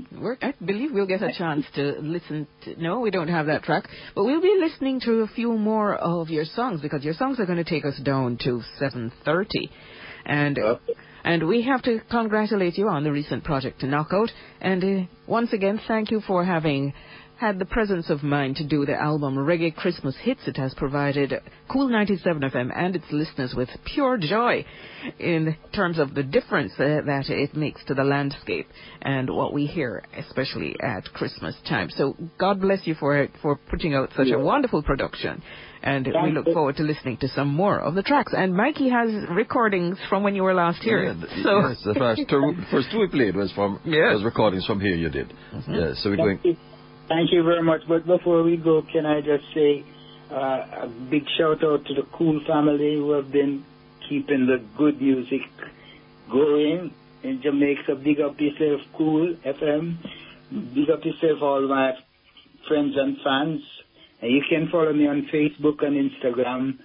I 0.42 0.54
believe 0.64 0.92
we'll 0.92 1.06
get 1.06 1.23
a 1.23 1.33
chance 1.37 1.66
to 1.75 1.97
listen 2.00 2.47
to. 2.64 2.83
No, 2.83 3.00
we 3.00 3.11
don't 3.11 3.28
have 3.28 3.47
that 3.47 3.64
track, 3.64 3.85
but 4.14 4.25
we'll 4.25 4.40
be 4.40 4.56
listening 4.59 5.00
to 5.00 5.21
a 5.21 5.26
few 5.26 5.56
more 5.59 5.95
of 5.95 6.30
your 6.30 6.45
songs 6.45 6.80
because 6.80 7.04
your 7.04 7.14
songs 7.14 7.38
are 7.38 7.47
going 7.47 7.62
to 7.62 7.64
take 7.64 7.85
us 7.85 7.99
down 8.02 8.38
to 8.45 8.62
7:30, 8.80 9.47
and. 10.25 10.59
Okay. 10.59 10.95
And 11.26 11.49
we 11.49 11.62
have 11.62 11.83
to 11.83 12.00
congratulate 12.09 12.78
you 12.78 12.88
on 12.88 13.02
the 13.02 13.11
recent 13.11 13.42
project 13.42 13.80
to 13.80 13.88
Knockout. 13.88 14.30
And 14.61 14.85
uh, 14.85 15.06
once 15.26 15.52
again, 15.52 15.80
thank 15.88 16.12
you 16.12 16.21
for 16.21 16.45
having 16.45 16.95
had 17.37 17.59
the 17.59 17.64
presence 17.64 18.09
of 18.11 18.23
mind 18.23 18.54
to 18.56 18.64
do 18.64 18.87
the 18.87 18.95
album 18.95 19.35
Reggae 19.35 19.75
Christmas 19.75 20.16
Hits. 20.23 20.47
It 20.47 20.56
has 20.56 20.73
provided 20.75 21.35
Cool 21.68 21.88
97 21.88 22.42
FM 22.42 22.71
and 22.75 22.95
its 22.95 23.06
listeners 23.11 23.54
with 23.56 23.68
pure 23.85 24.16
joy 24.18 24.64
in 25.18 25.56
terms 25.75 25.99
of 25.99 26.14
the 26.14 26.23
difference 26.23 26.73
uh, 26.75 27.02
that 27.04 27.25
it 27.28 27.56
makes 27.56 27.85
to 27.87 27.95
the 27.95 28.04
landscape 28.04 28.68
and 29.02 29.28
what 29.28 29.52
we 29.52 29.66
hear, 29.66 30.04
especially 30.16 30.76
at 30.80 31.12
Christmas 31.12 31.56
time. 31.68 31.90
So 31.90 32.16
God 32.38 32.61
bless 32.61 32.87
you 32.87 32.95
for 32.95 33.26
for 33.42 33.56
putting 33.56 33.95
out 33.95 34.11
such 34.16 34.28
yeah. 34.28 34.37
a 34.37 34.40
wonderful 34.40 34.85
production. 34.85 35.42
And 35.87 36.05
we 36.25 36.33
look 36.33 36.47
forward 36.47 36.76
to 36.78 36.83
listening 36.83 37.16
to 37.19 37.28
some 37.28 37.47
more 37.47 37.78
of 37.78 37.95
the 37.95 38.02
tracks. 38.02 38.33
And 38.37 38.57
Mikey 38.57 38.88
has 38.88 39.09
recordings 39.31 39.97
from 40.09 40.25
when 40.25 40.35
you 40.35 40.43
were 40.43 40.52
last 40.52 40.83
here. 40.83 41.05
Yeah, 41.05 41.43
so 41.45 41.61
yes, 41.61 41.83
the 41.85 41.95
first 41.95 42.23
two, 42.28 42.55
first 42.73 42.88
two 42.90 42.99
we 42.99 43.07
played 43.07 43.37
was 43.37 43.52
from 43.52 43.78
yes. 43.85 44.14
was 44.14 44.25
recordings 44.25 44.66
from 44.66 44.81
here. 44.81 44.97
You 44.97 45.11
did. 45.11 45.28
Mm-hmm. 45.28 45.73
Yeah, 45.73 45.93
so 45.95 46.11
we're 46.11 46.16
going. 46.16 46.40
Thank 47.07 47.31
you 47.31 47.45
very 47.45 47.62
much. 47.62 47.83
But 47.87 48.05
before 48.05 48.43
we 48.43 48.57
go, 48.57 48.83
can 48.83 49.07
I 49.07 49.21
just 49.21 49.45
say 49.55 49.85
uh, 50.28 50.35
a 50.35 50.93
big 51.09 51.23
shout 51.38 51.62
out 51.62 51.85
to 51.87 51.95
the 51.95 52.02
Cool 52.19 52.40
family 52.49 52.97
who 52.97 53.12
have 53.12 53.31
been 53.31 53.64
keeping 54.09 54.47
the 54.47 54.64
good 54.76 55.00
music 55.00 55.43
going 56.28 56.93
in 57.23 57.43
Jamaica. 57.43 57.95
Big 58.02 58.21
up 58.21 58.40
yourself, 58.40 58.81
Cool 58.97 59.37
FM. 59.47 59.99
Big 60.75 60.90
up 60.90 61.05
yourself, 61.05 61.43
all 61.43 61.69
my 61.69 61.93
friends 62.66 62.95
and 62.97 63.19
fans. 63.23 63.61
And 64.23 64.32
you 64.32 64.42
can 64.49 64.68
follow 64.70 64.92
me 64.92 65.06
on 65.06 65.28
Facebook 65.32 65.85
and 65.85 66.11
Instagram. 66.11 66.78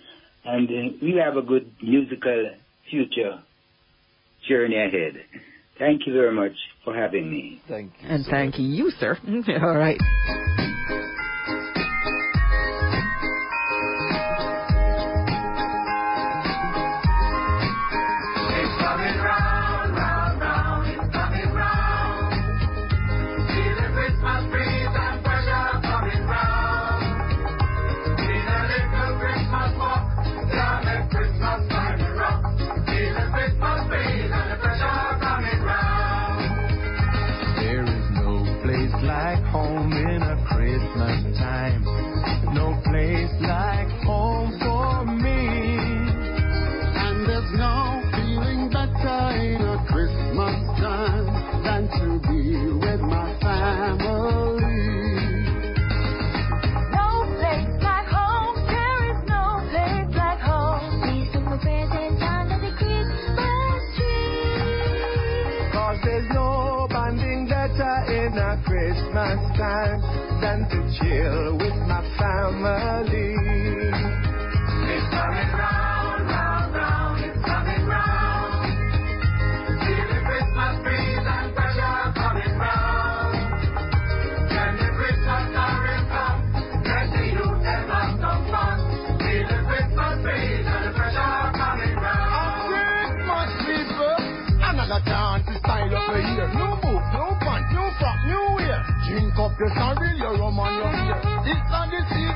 And 0.43 0.69
uh, 0.69 0.97
we 1.01 1.21
have 1.23 1.37
a 1.37 1.41
good 1.41 1.71
musical 1.81 2.51
future 2.89 3.41
journey 4.47 4.77
ahead. 4.77 5.23
Thank 5.77 6.05
you 6.05 6.13
very 6.13 6.33
much 6.33 6.55
for 6.83 6.95
having 6.95 7.31
me. 7.31 7.61
Thank 7.67 7.93
you. 8.01 8.07
And 8.07 8.25
thank 8.25 8.55
you, 8.57 8.91
sir. 8.99 9.17
All 9.61 9.77
right. 9.77 9.97
chill 71.01 71.57
with 71.57 71.75
my 71.87 72.01
family. 72.17 73.00
You 99.61 99.69
can 99.69 99.95
read 100.01 100.17
your 100.17 100.39
romance. 100.39 101.21
It's 101.45 101.69
not 101.69 101.91
the 101.93 102.30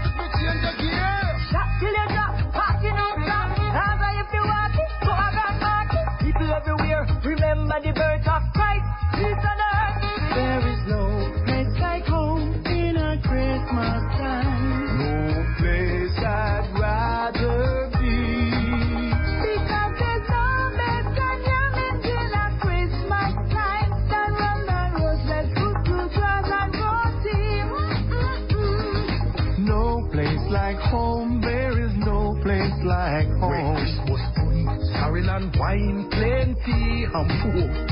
그 37.27 37.49
리. 37.57 37.84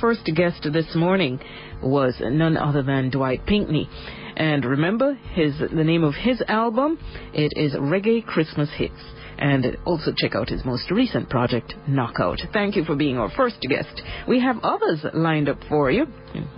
first 0.00 0.24
guest 0.34 0.66
this 0.72 0.94
morning 0.94 1.40
was 1.82 2.14
none 2.20 2.56
other 2.56 2.82
than 2.82 3.10
Dwight 3.10 3.46
Pinkney. 3.46 3.88
And 4.36 4.64
remember 4.64 5.14
his 5.14 5.58
the 5.58 5.84
name 5.84 6.04
of 6.04 6.14
his 6.14 6.42
album, 6.48 6.98
it 7.32 7.52
is 7.56 7.74
Reggae 7.74 8.24
Christmas 8.24 8.70
Hits. 8.76 8.94
And 9.38 9.76
also 9.84 10.12
check 10.16 10.34
out 10.34 10.48
his 10.48 10.64
most 10.64 10.90
recent 10.90 11.28
project, 11.28 11.74
Knockout. 11.86 12.40
Thank 12.54 12.74
you 12.74 12.84
for 12.84 12.96
being 12.96 13.18
our 13.18 13.30
first 13.30 13.60
guest. 13.68 14.00
We 14.26 14.40
have 14.40 14.56
others 14.62 15.04
lined 15.12 15.50
up 15.50 15.58
for 15.68 15.90
you. 15.90 16.06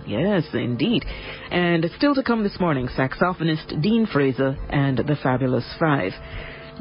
Yes, 0.07 0.45
indeed. 0.53 1.03
And 1.51 1.85
still 1.97 2.15
to 2.15 2.23
come 2.23 2.43
this 2.43 2.59
morning, 2.59 2.87
saxophonist 2.87 3.81
Dean 3.81 4.05
Fraser 4.05 4.57
and 4.69 4.97
the 4.97 5.17
Fabulous 5.21 5.65
Five. 5.77 6.13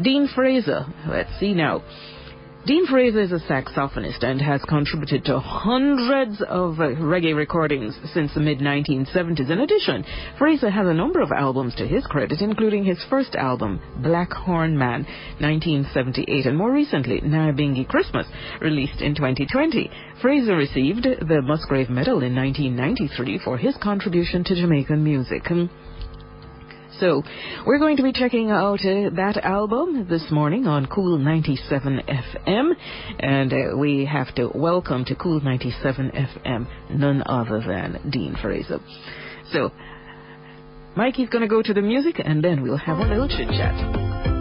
Dean 0.01 0.29
Fraser, 0.33 0.87
let's 1.09 1.37
see 1.41 1.53
now. 1.53 1.83
Dean 2.69 2.87
Fraser 2.87 3.23
is 3.23 3.33
a 3.33 3.39
saxophonist 3.39 4.23
and 4.23 4.43
has 4.43 4.61
contributed 4.69 5.25
to 5.25 5.41
hundreds 5.41 6.43
of 6.43 6.75
reggae 6.75 7.35
recordings 7.35 7.99
since 8.13 8.35
the 8.35 8.41
mid 8.41 8.59
1970s. 8.59 9.49
In 9.49 9.61
addition, 9.61 10.05
Fraser 10.37 10.69
has 10.69 10.87
a 10.87 10.93
number 10.93 11.23
of 11.23 11.33
albums 11.33 11.75
to 11.77 11.87
his 11.87 12.05
credit, 12.09 12.43
including 12.43 12.85
his 12.85 13.03
first 13.09 13.35
album, 13.37 13.81
Black 14.03 14.31
Horn 14.31 14.77
Man, 14.77 15.07
1978, 15.41 16.45
and 16.45 16.59
more 16.59 16.71
recently, 16.71 17.23
Nyabinghi 17.23 17.89
Christmas, 17.89 18.27
released 18.61 19.01
in 19.01 19.15
2020. 19.15 19.91
Fraser 20.21 20.55
received 20.55 21.05
the 21.05 21.41
Musgrave 21.41 21.89
Medal 21.89 22.23
in 22.23 22.37
1993 22.37 23.39
for 23.47 23.57
his 23.57 23.79
contribution 23.79 24.45
to 24.45 24.55
Jamaican 24.55 25.03
music. 25.03 25.49
So, 27.01 27.23
we're 27.65 27.79
going 27.79 27.97
to 27.99 28.03
be 28.03 28.13
checking 28.13 28.51
out 28.51 28.81
uh, 28.81 29.11
that 29.15 29.39
album 29.45 30.09
this 30.09 30.25
morning 30.33 30.67
on 30.67 30.87
Cool 30.87 31.19
97 31.19 32.03
FM. 32.09 32.73
And 33.21 33.53
uh, 33.53 33.77
we 33.77 34.05
have 34.05 34.35
to 34.35 34.51
welcome 34.53 35.05
to 35.05 35.15
Cool 35.15 35.41
97 35.41 36.11
FM 36.11 36.67
none 36.91 37.23
other 37.25 37.63
than 37.65 38.11
Dean 38.11 38.37
Fraser. 38.43 38.81
So, 39.53 39.71
Mikey's 40.97 41.29
going 41.29 41.43
to 41.43 41.49
go 41.49 41.63
to 41.63 41.73
the 41.73 41.83
music 41.83 42.21
and 42.25 42.43
then 42.43 42.63
we'll 42.63 42.77
have 42.77 42.99
a 42.99 43.03
little 43.03 43.29
chit 43.29 43.49
chat. 43.51 44.38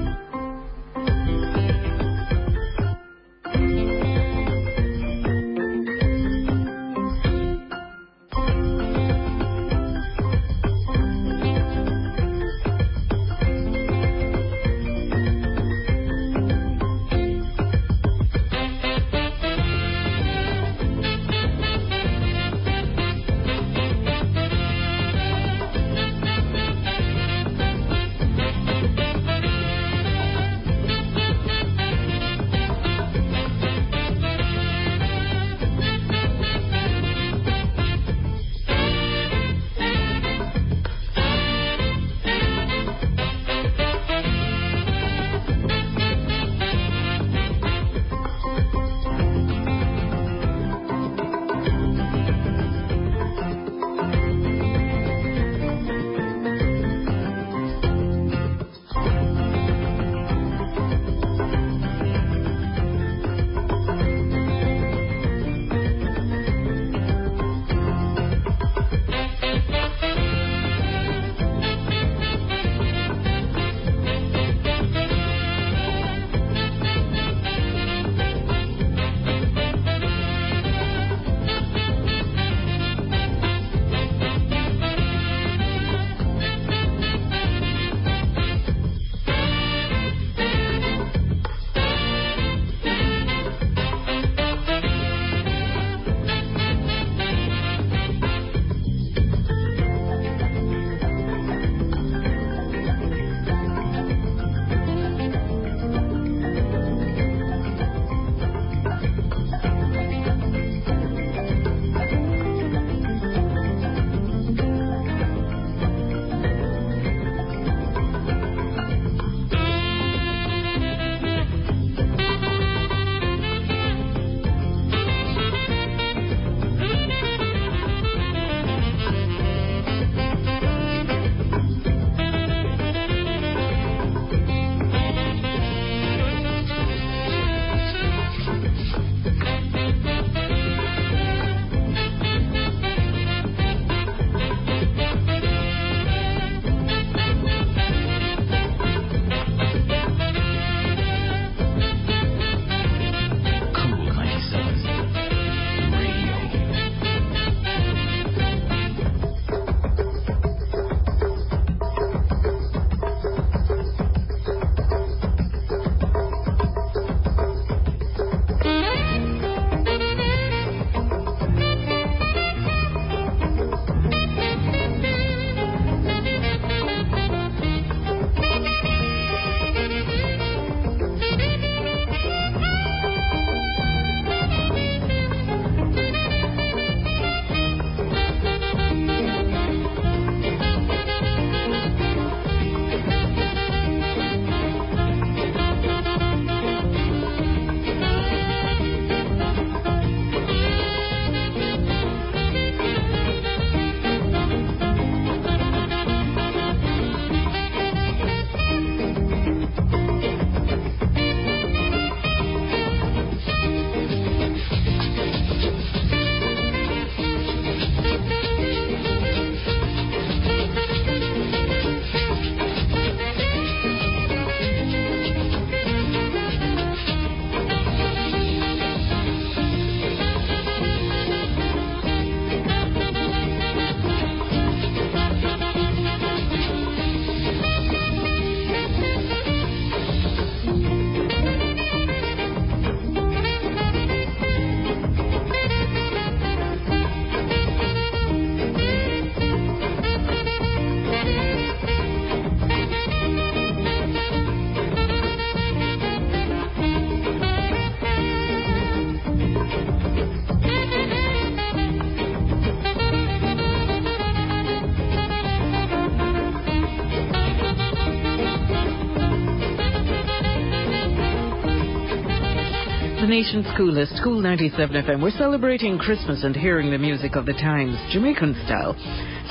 The 273.27 273.33
nation's 273.33 273.67
coolest, 273.75 274.13
Cool 274.23 274.41
97 274.41 275.03
FM. 275.03 275.21
We're 275.21 275.31
celebrating 275.31 275.97
Christmas 275.97 276.45
and 276.45 276.55
hearing 276.55 276.91
the 276.91 276.97
music 276.97 277.35
of 277.35 277.45
the 277.45 277.51
times, 277.51 277.97
Jamaican 278.13 278.55
style. 278.65 278.95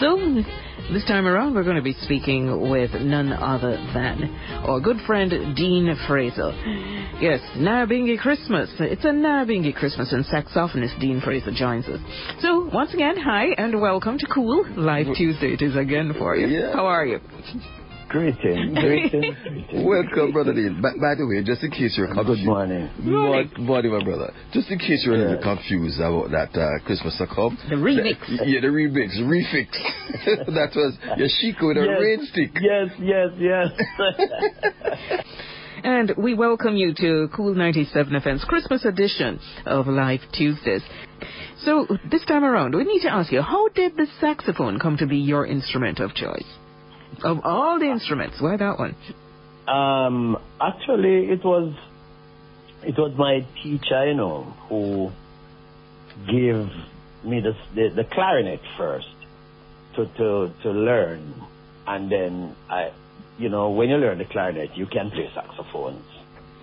So, 0.00 0.16
this 0.94 1.04
time 1.04 1.26
around, 1.26 1.54
we're 1.54 1.62
going 1.62 1.76
to 1.76 1.82
be 1.82 1.92
speaking 2.00 2.70
with 2.70 2.92
none 2.94 3.34
other 3.34 3.76
than 3.92 4.34
our 4.64 4.80
good 4.80 4.96
friend 5.06 5.54
Dean 5.54 5.94
Fraser. 6.08 6.52
Yes, 7.20 7.40
Nyabinghi 7.56 8.18
Christmas. 8.18 8.70
It's 8.78 9.04
a 9.04 9.08
Nyabinghi 9.08 9.74
Christmas, 9.74 10.10
and 10.10 10.24
saxophonist 10.24 10.98
Dean 10.98 11.20
Fraser 11.20 11.52
joins 11.54 11.84
us. 11.86 12.00
So, 12.40 12.70
once 12.72 12.94
again, 12.94 13.16
hi 13.18 13.48
and 13.58 13.78
welcome 13.78 14.16
to 14.18 14.26
Cool 14.32 14.64
Live 14.74 15.08
Tuesday. 15.14 15.52
It 15.52 15.60
is 15.60 15.76
again 15.76 16.14
for 16.18 16.34
you. 16.34 16.46
Yeah. 16.46 16.72
How 16.72 16.86
are 16.86 17.04
you? 17.04 17.20
Greeting, 18.08 18.74
greetings, 18.74 19.36
greeting. 19.42 19.84
Welcome, 19.86 20.32
brother 20.32 20.52
Dean. 20.54 20.80
By, 20.80 20.90
by 21.00 21.14
the 21.18 21.26
way, 21.26 21.42
just 21.42 21.62
in 21.64 21.70
case 21.72 21.94
you're 21.98 22.06
Good 22.06 22.14
confused. 22.16 22.44
morning. 22.44 22.88
Morning. 23.00 23.50
Good 23.54 23.64
morning, 23.64 23.92
my 23.92 24.04
brother. 24.04 24.32
Just 24.52 24.70
in 24.70 24.78
case 24.78 25.02
you're 25.04 25.16
a 25.16 25.18
little 25.18 25.42
confused 25.42 25.98
about 25.98 26.30
that 26.30 26.54
uh, 26.54 26.78
Christmas 26.86 27.20
come. 27.34 27.58
The 27.68 27.74
remix. 27.74 28.18
yeah, 28.46 28.60
the 28.60 28.68
remix, 28.68 29.18
refix. 29.18 29.68
that 30.54 30.70
was 30.76 30.94
Yashiko 31.18 31.40
Chico 31.40 31.68
with 31.68 31.76
a 31.78 31.84
Yes, 31.86 32.00
rain 32.00 32.26
stick. 32.30 32.50
Yes, 32.60 32.88
yes, 33.00 33.30
yes. 33.38 35.24
And 35.84 36.12
we 36.16 36.34
welcome 36.34 36.74
you 36.76 36.94
to 36.94 37.28
Cool 37.36 37.54
97 37.54 38.12
FM's 38.12 38.44
Christmas 38.44 38.84
edition 38.84 39.38
of 39.66 39.86
Live 39.86 40.20
Tuesdays. 40.32 40.82
So, 41.58 41.86
this 42.10 42.24
time 42.24 42.44
around, 42.44 42.74
we 42.74 42.84
need 42.84 43.02
to 43.02 43.12
ask 43.12 43.30
you, 43.30 43.42
how 43.42 43.68
did 43.68 43.96
the 43.96 44.06
saxophone 44.20 44.78
come 44.80 44.96
to 44.96 45.06
be 45.06 45.18
your 45.18 45.46
instrument 45.46 46.00
of 46.00 46.14
choice? 46.14 46.46
Of 47.22 47.38
all 47.44 47.78
the 47.78 47.86
instruments, 47.86 48.40
why 48.40 48.56
that 48.56 48.78
one? 48.78 48.96
um, 49.68 50.36
actually, 50.60 51.30
it 51.30 51.44
was 51.44 51.74
it 52.82 52.96
was 52.96 53.12
my 53.16 53.44
teacher, 53.62 54.06
you 54.06 54.14
know, 54.14 54.44
who 54.68 55.10
gave 56.26 56.68
me 57.24 57.40
the 57.40 57.52
the, 57.74 57.88
the 57.96 58.04
clarinet 58.04 58.60
first 58.76 59.08
to 59.96 60.06
to 60.06 60.52
to 60.62 60.70
learn, 60.70 61.34
and 61.86 62.10
then 62.10 62.54
I, 62.68 62.92
you 63.38 63.48
know, 63.48 63.70
when 63.70 63.88
you 63.88 63.96
learn 63.96 64.18
the 64.18 64.24
clarinet, 64.24 64.76
you 64.76 64.86
can 64.86 65.10
play 65.10 65.30
saxophones. 65.34 66.04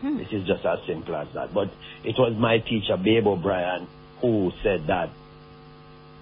Hmm. 0.02 0.18
This 0.18 0.28
is 0.32 0.48
just 0.48 0.66
as 0.66 0.80
simple 0.88 1.16
as 1.16 1.28
that. 1.34 1.54
But 1.54 1.72
it 2.04 2.16
was 2.18 2.36
my 2.38 2.60
teacher, 2.60 2.98
Babe 2.98 3.26
O'Brien, 3.28 3.88
who 4.22 4.52
said 4.62 4.88
that 4.88 5.10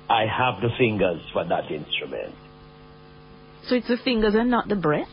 I 0.10 0.26
have 0.26 0.62
the 0.62 0.70
fingers 0.78 1.22
for 1.34 1.44
that 1.46 1.72
instrument. 1.72 2.36
So 3.68 3.76
it's 3.76 3.88
the 3.88 3.98
fingers 4.04 4.34
and 4.36 4.50
not 4.50 4.68
the 4.68 4.76
breath? 4.76 5.08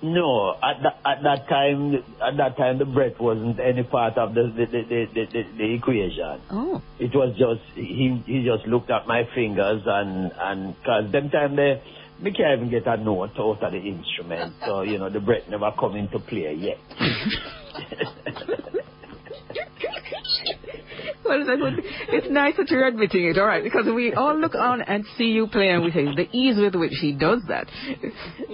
No, 0.00 0.54
at 0.62 0.80
that 0.84 1.00
at 1.04 1.22
that 1.24 1.48
time, 1.48 1.94
at 2.22 2.36
that 2.36 2.56
time, 2.56 2.78
the 2.78 2.84
breath 2.84 3.18
wasn't 3.18 3.58
any 3.58 3.82
part 3.82 4.16
of 4.16 4.32
the 4.32 4.44
the 4.44 4.66
the, 4.66 4.82
the, 4.82 5.06
the, 5.12 5.26
the, 5.26 5.42
the 5.58 5.74
equation. 5.74 6.40
Oh. 6.50 6.80
It 7.00 7.12
was 7.12 7.34
just 7.36 7.62
he 7.74 8.22
he 8.24 8.44
just 8.44 8.64
looked 8.68 8.90
at 8.90 9.08
my 9.08 9.28
fingers 9.34 9.82
and 9.84 10.30
and 10.38 10.76
cause 10.84 11.10
them 11.10 11.30
time 11.30 11.56
they 11.56 11.82
me 12.20 12.32
can't 12.32 12.58
even 12.58 12.70
get 12.70 12.86
a 12.86 12.96
note 12.96 13.30
out 13.38 13.62
of 13.62 13.72
the 13.72 13.78
instrument, 13.78 14.54
so 14.64 14.82
you 14.82 14.98
know 14.98 15.10
the 15.10 15.18
breath 15.18 15.48
never 15.48 15.72
come 15.76 15.96
into 15.96 16.20
play 16.20 16.54
yet. 16.54 16.78
Well, 21.28 21.44
that 21.44 21.58
would, 21.58 21.84
it's 22.08 22.30
nice 22.30 22.56
that 22.56 22.70
you're 22.70 22.86
admitting 22.86 23.24
it, 23.26 23.36
all 23.38 23.46
right, 23.46 23.62
because 23.62 23.84
we 23.86 24.14
all 24.14 24.34
look 24.38 24.54
on 24.54 24.80
and 24.80 25.04
see 25.18 25.24
you 25.24 25.46
play 25.46 25.68
and 25.68 25.84
we 25.84 25.90
say 25.90 26.04
the 26.04 26.26
ease 26.32 26.56
with 26.58 26.74
which 26.74 26.94
he 27.00 27.12
does 27.12 27.42
that. 27.48 27.68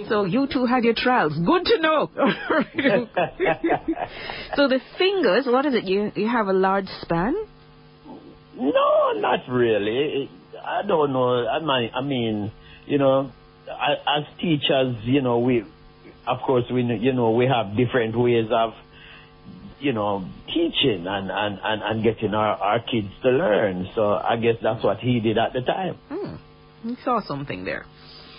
So 0.09 0.25
you 0.25 0.47
two 0.51 0.65
had 0.65 0.83
your 0.83 0.93
trials. 0.93 1.33
Good 1.33 1.65
to 1.65 1.79
know. 1.79 2.09
so 4.55 4.67
the 4.67 4.79
fingers, 4.97 5.45
what 5.45 5.65
is 5.65 5.73
it? 5.75 5.85
You 5.85 6.11
you 6.15 6.27
have 6.27 6.47
a 6.47 6.53
large 6.53 6.87
span? 7.01 7.33
No, 8.57 9.11
not 9.15 9.47
really. 9.49 10.29
I 10.63 10.81
don't 10.87 11.13
know. 11.13 11.47
I 11.47 11.59
mean, 11.59 11.91
I 11.95 12.01
mean, 12.01 12.51
you 12.87 12.97
know, 12.97 13.31
as 13.69 14.23
teachers, 14.39 14.97
you 15.03 15.21
know, 15.21 15.39
we, 15.39 15.63
of 16.27 16.39
course, 16.45 16.65
we, 16.71 16.83
you 16.83 17.13
know, 17.13 17.31
we 17.31 17.47
have 17.47 17.75
different 17.77 18.17
ways 18.17 18.47
of, 18.51 18.73
you 19.85 19.93
know, 19.93 20.27
teaching 20.47 21.05
and 21.07 21.29
and 21.29 21.59
and, 21.63 21.81
and 21.83 22.03
getting 22.03 22.33
our 22.33 22.57
our 22.57 22.79
kids 22.79 23.09
to 23.21 23.29
learn. 23.29 23.87
So 23.93 24.13
I 24.13 24.35
guess 24.37 24.55
that's 24.61 24.83
what 24.83 24.97
he 24.97 25.19
did 25.19 25.37
at 25.37 25.53
the 25.53 25.61
time. 25.61 25.97
Hmm. 26.09 26.35
You 26.89 26.97
saw 27.03 27.21
something 27.21 27.63
there. 27.63 27.85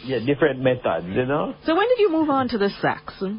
Yeah, 0.04 0.18
different 0.18 0.60
methods, 0.60 1.06
you 1.06 1.26
know. 1.26 1.54
So 1.64 1.74
when 1.76 1.88
did 1.88 2.00
you 2.00 2.10
move 2.10 2.30
on 2.30 2.48
to 2.48 2.58
the 2.58 2.70
sax? 2.82 3.14
Hmm? 3.18 3.38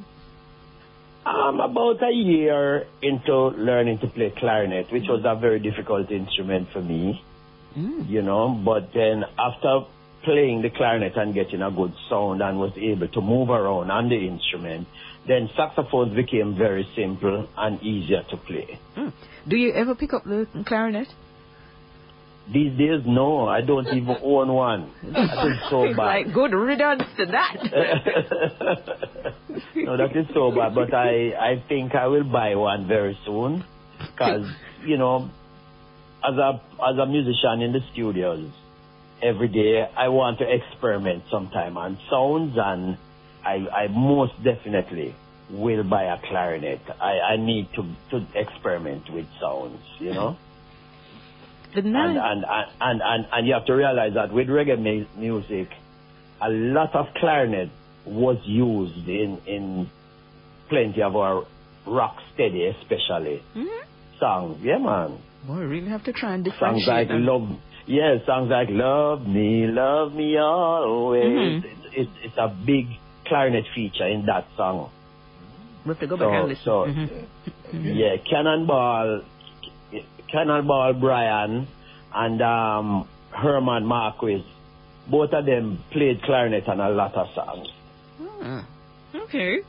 Um, 1.25 1.59
about 1.59 2.01
a 2.01 2.13
year 2.13 2.87
into 3.01 3.35
learning 3.57 3.99
to 3.99 4.07
play 4.07 4.33
clarinet, 4.37 4.91
which 4.93 5.07
was 5.09 5.23
a 5.25 5.37
very 5.39 5.59
difficult 5.59 6.09
instrument 6.09 6.69
for 6.71 6.81
me. 6.81 7.21
Mm. 7.77 8.09
you 8.09 8.21
know. 8.21 8.59
But 8.65 8.89
then 8.93 9.23
after 9.37 9.85
playing 10.23 10.61
the 10.61 10.69
clarinet 10.69 11.15
and 11.15 11.33
getting 11.33 11.61
a 11.61 11.71
good 11.71 11.93
sound 12.09 12.41
and 12.41 12.59
was 12.59 12.73
able 12.77 13.07
to 13.07 13.21
move 13.21 13.49
around 13.49 13.91
on 13.91 14.09
the 14.09 14.15
instrument, 14.15 14.87
then 15.27 15.49
saxophones 15.55 16.15
became 16.15 16.57
very 16.57 16.87
simple 16.95 17.47
and 17.57 17.81
easier 17.83 18.23
to 18.29 18.37
play. 18.37 18.79
Hmm. 18.95 19.09
Do 19.47 19.57
you 19.57 19.73
ever 19.73 19.95
pick 19.95 20.13
up 20.13 20.23
the 20.23 20.47
clarinet? 20.65 21.07
These 22.51 22.77
days, 22.77 23.01
no, 23.05 23.47
I 23.47 23.59
don't 23.59 23.87
even 23.87 24.15
own 24.23 24.53
one. 24.53 24.89
That 25.03 25.47
is 25.47 25.59
so 25.69 25.83
bad. 25.89 25.97
like 25.97 26.33
good 26.33 26.53
riddance 26.53 27.03
to 27.17 27.25
that. 27.25 27.57
no, 29.75 29.97
that 29.97 30.15
is 30.15 30.27
so 30.33 30.51
bad. 30.51 30.73
But 30.73 30.93
I, 30.93 31.33
I 31.33 31.63
think 31.67 31.93
I 31.93 32.07
will 32.07 32.23
buy 32.23 32.55
one 32.55 32.87
very 32.87 33.17
soon, 33.25 33.65
because 33.99 34.49
you 34.85 34.97
know, 34.97 35.29
as 36.23 36.35
a 36.35 36.61
as 36.89 36.97
a 36.97 37.05
musician 37.05 37.61
in 37.61 37.73
the 37.73 37.81
studios, 37.91 38.49
every 39.21 39.47
day 39.47 39.87
I 39.95 40.09
want 40.09 40.39
to 40.39 40.45
experiment 40.53 41.23
sometime 41.31 41.77
on 41.77 41.97
sounds, 42.09 42.55
and 42.57 42.97
I 43.45 43.67
I 43.83 43.87
most 43.87 44.33
definitely 44.43 45.15
will 45.49 45.83
buy 45.83 46.03
a 46.03 46.17
clarinet. 46.27 46.81
I, 47.01 47.19
I 47.33 47.37
need 47.37 47.67
to 47.75 47.83
to 48.11 48.25
experiment 48.35 49.09
with 49.11 49.25
sounds, 49.39 49.79
you 49.99 50.13
know. 50.13 50.37
the 51.73 51.79
And, 51.79 51.93
nine. 51.93 52.17
and, 52.17 52.45
and, 52.45 52.67
and, 52.81 53.01
and, 53.03 53.27
and 53.31 53.47
you 53.47 53.53
have 53.53 53.65
to 53.65 53.73
realize 53.73 54.13
that 54.15 54.31
with 54.33 54.47
reggae 54.47 54.79
mu- 54.79 55.05
music, 55.19 55.69
a 56.41 56.49
lot 56.49 56.95
of 56.95 57.07
clarinet 57.15 57.69
was 58.05 58.37
used 58.45 59.07
in, 59.07 59.37
in 59.45 59.89
plenty 60.69 61.01
of 61.01 61.15
our 61.15 61.45
rock 61.85 62.17
steady, 62.33 62.65
especially 62.67 63.41
Mhm. 63.55 63.83
songs. 64.19 64.59
Yeah, 64.63 64.77
man. 64.79 65.17
Boy, 65.45 65.59
we 65.59 65.65
really 65.65 65.89
have 65.89 66.03
to 66.05 66.13
try 66.13 66.33
and 66.33 66.43
differentiate. 66.43 66.85
Songs 66.85 66.85
differentiate. 66.85 67.09
like 67.09 67.09
them. 67.09 67.25
Love, 67.25 67.59
yeah, 67.87 68.17
songs 68.25 68.49
like 68.49 68.67
Love 68.69 69.25
Me, 69.25 69.65
Love 69.67 70.13
Me 70.13 70.37
Always. 70.37 71.23
Mhm. 71.23 71.63
It's, 71.63 71.85
it's, 71.93 72.11
it's 72.23 72.37
a 72.37 72.47
big 72.65 72.87
clarinet 73.25 73.65
feature 73.73 74.07
in 74.07 74.25
that 74.27 74.45
song. 74.55 74.89
We 75.85 75.89
have 75.89 75.99
to 75.99 76.07
go 76.07 76.17
back 76.17 76.33
and 76.33 76.47
listen. 76.49 76.63
so, 76.65 76.85
Mhm. 77.73 77.95
yeah, 77.95 78.17
Cannonball, 78.29 79.21
Cannonball 80.31 80.93
Bryan 80.93 81.67
and 82.13 82.41
um, 82.41 83.07
Herman 83.31 83.85
Marquis, 83.85 84.45
both 85.09 85.31
of 85.33 85.45
them 85.45 85.79
played 85.91 86.21
clarinet 86.23 86.67
on 86.67 86.79
a 86.79 86.89
lot 86.89 87.13
of 87.15 87.27
songs. 87.33 87.67
Ah, 88.41 88.65
okay. 89.15 89.59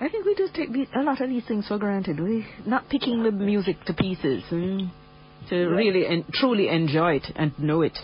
I 0.00 0.08
think 0.08 0.24
we 0.24 0.34
just 0.34 0.54
take 0.54 0.70
a 0.94 1.02
lot 1.02 1.20
of 1.20 1.28
these 1.28 1.44
things 1.46 1.68
for 1.68 1.78
granted. 1.78 2.18
We're 2.18 2.46
not 2.66 2.88
picking 2.88 3.22
the 3.22 3.30
music 3.30 3.84
to 3.84 3.92
pieces 3.94 4.42
mm, 4.50 4.90
to 5.50 5.66
really 5.66 6.06
and 6.06 6.24
truly 6.32 6.68
enjoy 6.68 7.16
it 7.16 7.26
and 7.36 7.52
know 7.58 7.82
it. 7.82 7.98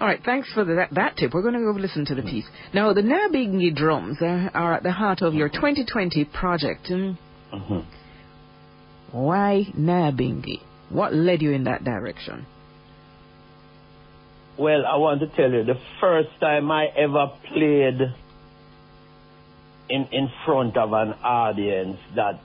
All 0.00 0.06
right, 0.06 0.20
thanks 0.24 0.52
for 0.52 0.64
the, 0.64 0.74
that, 0.76 0.94
that 0.94 1.16
tip. 1.16 1.34
We're 1.34 1.42
going 1.42 1.54
to 1.54 1.60
go 1.60 1.72
listen 1.78 2.04
to 2.06 2.14
the 2.14 2.22
piece. 2.22 2.44
Now, 2.72 2.92
the 2.92 3.02
Nyabinghi 3.02 3.74
drums 3.74 4.18
are, 4.20 4.50
are 4.54 4.74
at 4.74 4.84
the 4.84 4.92
heart 4.92 5.22
of 5.22 5.34
your 5.34 5.48
2020 5.48 6.24
project. 6.26 6.86
Mm. 6.86 7.18
Mhm. 7.52 7.84
Why 9.10 9.66
Nyabinghi? 9.76 10.60
What 10.90 11.14
led 11.14 11.42
you 11.42 11.50
in 11.50 11.64
that 11.64 11.82
direction? 11.82 12.46
Well, 14.58 14.84
I 14.86 14.96
want 14.96 15.20
to 15.20 15.28
tell 15.28 15.50
you, 15.50 15.64
the 15.64 15.80
first 16.00 16.30
time 16.40 16.70
I 16.70 16.86
ever 16.86 17.32
played 17.48 18.00
in 19.88 20.08
in 20.12 20.28
front 20.44 20.76
of 20.76 20.92
an 20.92 21.14
audience 21.22 21.98
that 22.16 22.40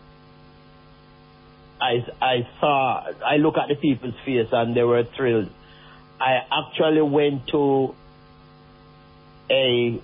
I 1.83 2.05
I 2.21 2.47
saw 2.59 3.11
I 3.25 3.35
look 3.37 3.57
at 3.57 3.67
the 3.67 3.75
people's 3.75 4.15
face 4.25 4.47
and 4.51 4.75
they 4.75 4.83
were 4.83 5.03
thrilled. 5.03 5.49
I 6.19 6.39
actually 6.49 7.01
went 7.01 7.47
to 7.47 7.93
a 9.49 10.01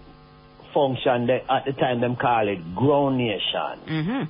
function 0.74 1.28
that 1.28 1.46
at 1.50 1.65
the 1.65 1.74
time 1.74 2.02
them 2.02 2.15
call 2.18 2.48
it 2.48 2.76
Grounation. 2.76 3.80
Mm-hmm. 3.88 4.24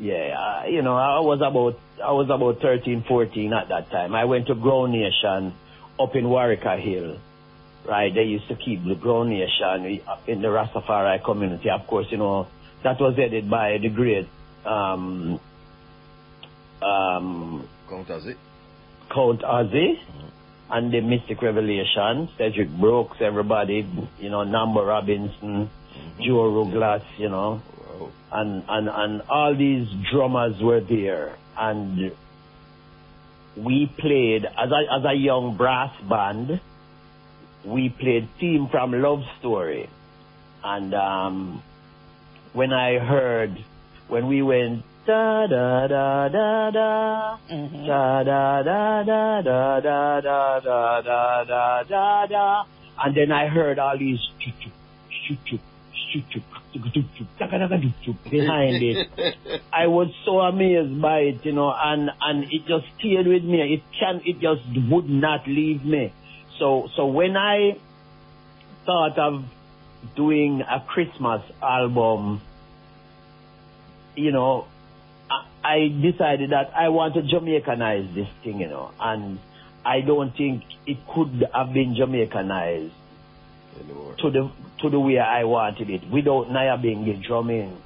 Yeah, 0.00 0.62
uh, 0.64 0.66
you 0.68 0.82
know, 0.82 0.96
I 0.96 1.20
was 1.20 1.40
about 1.42 1.78
I 2.02 2.12
was 2.12 2.30
about 2.30 2.62
13, 2.62 3.04
14 3.06 3.52
at 3.52 3.68
that 3.68 3.90
time. 3.90 4.14
I 4.14 4.24
went 4.24 4.46
to 4.46 4.54
Grounation 4.54 5.52
up 5.98 6.14
in 6.14 6.24
Wareika 6.24 6.80
Hill. 6.80 7.18
Right, 7.84 8.12
they 8.14 8.24
used 8.24 8.48
to 8.48 8.54
keep 8.54 8.84
the 8.84 8.94
Grounation 8.94 10.02
in 10.26 10.42
the 10.42 10.48
Rastafari 10.48 11.22
community. 11.24 11.70
Of 11.70 11.86
course, 11.86 12.06
you 12.10 12.18
know, 12.18 12.46
that 12.84 13.00
was 13.00 13.16
headed 13.16 13.50
by 13.50 13.78
the 13.78 13.88
great 13.88 14.28
um, 14.64 15.40
um, 16.82 17.68
Count 17.88 18.10
as 18.10 18.26
it. 18.26 18.36
Count 19.10 19.40
Ossie 19.42 19.98
and 20.70 20.92
the 20.92 21.00
Mystic 21.00 21.40
Revelation, 21.40 22.28
Cedric 22.36 22.68
Brooks, 22.68 23.16
everybody, 23.20 23.86
you 24.20 24.28
know, 24.30 24.44
Number 24.44 24.84
Robinson, 24.84 25.70
Joe 26.20 26.50
Ruglas, 26.50 27.02
you 27.16 27.28
know, 27.30 27.62
Wow. 27.98 28.10
and, 28.32 28.62
and, 28.68 28.88
and 28.88 29.22
all 29.30 29.54
these 29.56 29.88
drummers 30.12 30.60
were 30.60 30.80
there. 30.80 31.36
And 31.56 32.12
we 33.56 33.86
played, 33.86 34.44
as 34.44 34.70
a, 34.70 34.94
as 34.98 35.04
a 35.04 35.14
young 35.14 35.56
brass 35.56 35.92
band, 36.02 36.60
we 37.64 37.88
played 37.88 38.28
Theme 38.38 38.68
from 38.68 38.92
Love 38.92 39.24
Story. 39.40 39.88
And 40.62 40.94
um, 40.94 41.62
when 42.52 42.72
I 42.72 42.98
heard, 42.98 43.58
when 44.08 44.28
we 44.28 44.42
went 44.42 44.84
da 45.06 45.46
da 45.46 45.86
da 45.88 46.28
da 46.28 46.70
da, 46.70 47.38
da 47.86 48.22
da 48.22 48.62
da 48.62 49.02
da 49.02 49.42
da 49.42 49.80
da 49.80 50.20
da 50.20 50.60
da 50.60 51.00
da 51.00 51.44
da 51.44 51.82
da 51.84 52.26
da, 52.26 52.64
and 53.02 53.16
then 53.16 53.32
I 53.32 53.48
heard 53.48 53.78
all 53.78 53.96
these 53.98 54.20
behind 58.30 58.82
it. 58.82 59.08
I 59.72 59.86
was 59.86 60.08
so 60.24 60.40
amazed 60.40 61.00
by 61.00 61.18
it, 61.20 61.44
you 61.44 61.52
know, 61.52 61.72
and 61.74 62.10
and 62.20 62.44
it 62.44 62.66
just 62.66 62.86
stayed 62.98 63.26
with 63.26 63.44
me. 63.44 63.74
It 63.74 63.82
can, 63.98 64.20
it 64.24 64.40
just 64.40 64.62
would 64.90 65.08
not 65.08 65.46
leave 65.46 65.84
me. 65.84 66.12
So 66.58 66.88
so 66.96 67.06
when 67.06 67.36
I 67.36 67.78
thought 68.84 69.18
of 69.18 69.44
doing 70.16 70.62
a 70.62 70.80
Christmas 70.80 71.42
album, 71.62 72.40
you 74.16 74.32
know, 74.32 74.66
I, 75.64 75.74
I 75.74 75.88
decided 76.02 76.50
that 76.50 76.72
I 76.76 76.88
want 76.88 77.14
to 77.14 77.22
Jamaicanize 77.22 78.14
this 78.14 78.28
thing, 78.44 78.60
you 78.60 78.68
know, 78.68 78.90
and 79.00 79.38
I 79.84 80.00
don't 80.00 80.36
think 80.36 80.62
it 80.86 80.98
could 81.14 81.46
have 81.54 81.72
been 81.72 81.94
Jamaicanized 81.94 82.90
Anymore. 83.80 84.14
to 84.18 84.30
the 84.30 84.50
to 84.82 84.90
the 84.90 85.00
way 85.00 85.18
I 85.18 85.44
wanted 85.44 85.90
it 85.90 86.08
without 86.10 86.48
Nyabinghi 86.48 87.22
drumming. 87.26 87.76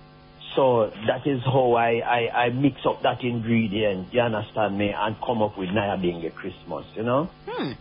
So 0.55 0.91
that 1.07 1.27
is 1.27 1.41
how 1.43 1.73
I, 1.73 2.01
I, 2.01 2.45
I 2.45 2.51
mix 2.51 2.85
up 2.85 3.03
that 3.05 3.25
ingredient, 3.25 4.13
you 4.13 4.21
understand 4.21 4.77
me, 4.77 4.93
and 4.95 5.17
come 5.25 5.41
up 5.41 5.57
with 5.57 5.71
Nyabinghi 5.71 6.35
Christmas, 6.35 6.85
you 6.95 7.03
know? 7.05 7.31
Hmm. 7.49 7.73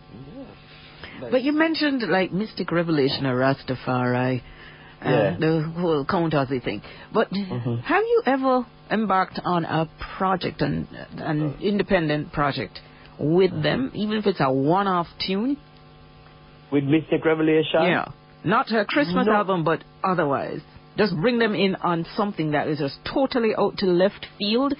But 1.30 1.42
you 1.42 1.52
mentioned 1.52 2.02
like 2.08 2.32
Mystic 2.32 2.72
Revelation 2.72 3.26
or 3.26 3.36
Rastafari, 3.36 4.40
uh, 4.40 4.42
Yeah. 5.04 5.36
the 5.38 5.62
whole 5.76 6.04
Count 6.06 6.32
Ossie 6.32 6.62
thing. 6.62 6.80
But 7.12 7.30
Mhm. 7.30 7.82
have 7.82 8.02
you 8.02 8.22
ever 8.24 8.64
embarked 8.92 9.40
on 9.44 9.64
a 9.64 9.88
project, 10.18 10.60
an, 10.62 10.86
an 11.16 11.56
independent 11.60 12.32
project 12.32 12.80
with 13.18 13.50
them, 13.62 13.90
even 13.94 14.16
if 14.18 14.26
it's 14.26 14.40
a 14.40 14.52
one-off 14.52 15.06
tune? 15.26 15.56
With 16.70 16.84
Mystic 16.84 17.24
Revelation? 17.24 17.82
Yeah. 17.82 18.06
Not 18.44 18.70
a 18.72 18.84
Christmas 18.84 19.26
No. 19.26 19.32
album, 19.34 19.64
but 19.64 19.84
otherwise. 20.02 20.60
Just 20.96 21.14
bring 21.16 21.38
them 21.38 21.54
in 21.54 21.76
on 21.76 22.04
something 22.16 22.50
that 22.52 22.68
is 22.68 22.78
just 22.78 22.98
totally 23.04 23.52
out 23.56 23.78
to 23.78 23.86
left 23.86 24.26
field 24.38 24.74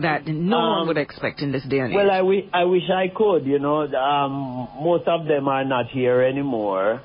that 0.00 0.26
no 0.26 0.58
one 0.58 0.80
Um, 0.82 0.86
would 0.88 0.98
expect 0.98 1.40
in 1.40 1.52
this 1.52 1.64
day 1.64 1.78
and 1.78 1.90
age. 1.92 1.96
Well, 1.96 2.10
I, 2.10 2.18
wi- 2.18 2.48
I 2.52 2.64
wish 2.64 2.90
I 2.90 3.08
could, 3.08 3.46
you 3.46 3.58
know. 3.58 3.82
Um, 3.94 4.68
most 4.82 5.06
of 5.08 5.26
them 5.26 5.48
are 5.48 5.64
not 5.64 5.86
here 5.86 6.20
anymore. 6.22 7.00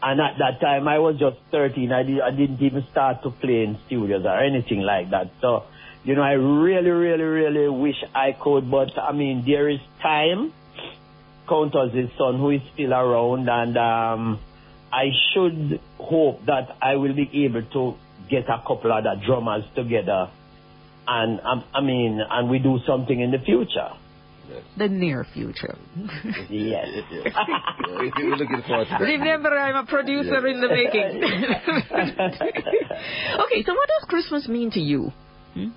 And 0.00 0.20
at 0.20 0.34
that 0.38 0.60
time, 0.60 0.86
I 0.86 0.98
was 1.00 1.16
just 1.18 1.36
13. 1.50 1.90
I, 1.90 2.02
did, 2.04 2.20
I 2.20 2.30
didn't 2.30 2.62
even 2.62 2.84
start 2.92 3.22
to 3.24 3.30
play 3.30 3.64
in 3.64 3.78
studios 3.86 4.24
or 4.24 4.38
anything 4.38 4.80
like 4.80 5.10
that. 5.10 5.30
So, 5.40 5.64
you 6.04 6.14
know, 6.14 6.22
I 6.22 6.32
really, 6.32 6.90
really, 6.90 7.22
really 7.22 7.68
wish 7.68 7.96
I 8.14 8.32
could. 8.32 8.70
But, 8.70 8.98
I 8.98 9.12
mean, 9.12 9.44
there 9.46 9.68
is 9.68 9.80
time. 10.02 10.52
Count 11.48 11.74
Ossie's 11.74 12.10
son, 12.18 12.38
who 12.38 12.50
is 12.50 12.60
still 12.74 12.92
around. 12.92 13.48
And 13.48 13.76
um, 13.76 14.40
I 14.92 15.10
should 15.32 15.80
hope 15.98 16.44
that 16.46 16.76
I 16.80 16.96
will 16.96 17.14
be 17.14 17.28
able 17.44 17.62
to 17.62 17.94
get 18.30 18.44
a 18.48 18.58
couple 18.66 18.92
of 18.92 19.04
the 19.04 19.16
drummers 19.26 19.64
together. 19.74 20.30
And, 21.06 21.40
um, 21.40 21.64
I 21.74 21.80
mean, 21.80 22.20
and 22.28 22.50
we 22.50 22.58
do 22.58 22.78
something 22.86 23.18
in 23.18 23.30
the 23.30 23.38
future. 23.38 23.88
the 24.76 24.88
near 24.88 25.24
future. 25.32 25.76
Yes. 26.50 26.50
Yeah. 26.50 26.84
Yeah, 27.10 27.60
We're 27.86 28.36
looking 28.36 28.62
forward 28.66 28.84
to 28.84 28.90
that. 28.90 29.00
Remember, 29.00 29.48
I'm 29.50 29.76
a 29.76 29.86
producer 29.86 30.46
in 30.46 30.60
the 30.60 30.68
making. 30.68 31.22
okay, 33.44 33.62
so 33.64 33.74
what 33.74 33.88
does 33.88 34.04
Christmas 34.08 34.48
mean 34.48 34.70
to 34.72 34.80
you? 34.80 35.12
Hmm? 35.54 35.68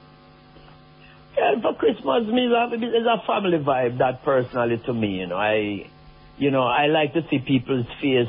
Yeah, 1.37 1.61
for 1.61 1.73
Christmas, 1.75 2.27
me, 2.27 2.47
there's 2.49 3.05
a 3.05 3.23
family 3.25 3.57
vibe 3.57 3.99
that 3.99 4.23
personally 4.23 4.77
to 4.85 4.93
me, 4.93 5.19
you 5.19 5.27
know, 5.27 5.37
I, 5.37 5.89
you 6.37 6.51
know, 6.51 6.63
I 6.63 6.87
like 6.87 7.13
to 7.13 7.25
see 7.29 7.39
people's 7.39 7.85
face, 8.01 8.27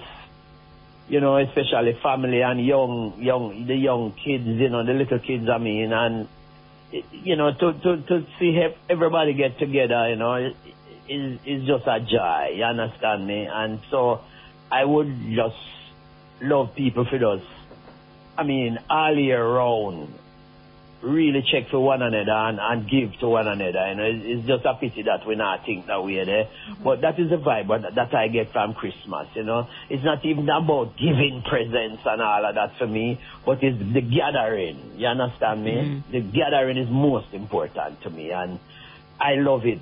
you 1.08 1.20
know, 1.20 1.36
especially 1.36 1.98
family 2.02 2.42
and 2.42 2.64
young, 2.64 3.14
young, 3.18 3.66
the 3.66 3.74
young 3.74 4.12
kids, 4.12 4.46
you 4.46 4.68
know, 4.68 4.84
the 4.84 4.92
little 4.92 5.18
kids, 5.18 5.48
I 5.48 5.58
mean, 5.58 5.92
and, 5.92 6.28
you 7.12 7.36
know, 7.36 7.52
to, 7.52 7.72
to, 7.72 8.02
to 8.02 8.26
see 8.38 8.60
everybody 8.88 9.34
get 9.34 9.58
together, 9.58 10.08
you 10.10 10.16
know, 10.16 10.36
is, 11.08 11.40
is 11.44 11.66
just 11.66 11.86
a 11.86 12.00
joy, 12.00 12.52
you 12.54 12.62
understand 12.62 13.26
me? 13.26 13.48
And 13.50 13.80
so 13.90 14.20
I 14.70 14.84
would 14.84 15.12
just 15.34 15.56
love 16.40 16.74
people 16.76 17.04
for 17.04 17.18
those. 17.18 17.42
I 18.38 18.44
mean, 18.44 18.78
all 18.88 19.16
year 19.16 19.44
round, 19.44 20.14
really 21.02 21.42
check 21.50 21.68
for 21.70 21.80
one 21.80 22.00
another 22.00 22.30
and, 22.30 22.58
and 22.60 22.88
give 22.88 23.18
to 23.20 23.28
one 23.28 23.46
another. 23.48 23.88
You 23.88 23.94
know, 23.94 24.04
it's, 24.04 24.24
it's 24.24 24.46
just 24.46 24.64
a 24.64 24.74
pity 24.74 25.02
that 25.02 25.26
we 25.26 25.34
not 25.34 25.64
think 25.66 25.86
that 25.86 26.02
way 26.02 26.24
there. 26.24 26.44
Mm-hmm. 26.44 26.84
But 26.84 27.00
that 27.00 27.18
is 27.18 27.30
the 27.30 27.36
vibe 27.36 27.68
that, 27.82 27.94
that 27.94 28.14
I 28.14 28.28
get 28.28 28.52
from 28.52 28.74
Christmas. 28.74 29.28
You 29.34 29.44
know, 29.44 29.68
it's 29.90 30.04
not 30.04 30.24
even 30.24 30.48
about 30.48 30.96
giving 30.96 31.42
presents 31.48 32.02
and 32.06 32.22
all 32.22 32.44
of 32.44 32.54
that 32.54 32.78
for 32.78 32.86
me, 32.86 33.20
but 33.44 33.62
it's 33.62 33.78
the 33.78 34.00
gathering. 34.00 34.92
You 34.96 35.08
understand 35.08 35.64
me? 35.64 35.72
Mm-hmm. 35.72 36.12
The 36.12 36.20
gathering 36.20 36.76
is 36.76 36.88
most 36.88 37.32
important 37.32 38.00
to 38.02 38.10
me, 38.10 38.30
and 38.30 38.58
I 39.20 39.34
love 39.34 39.66
it. 39.66 39.80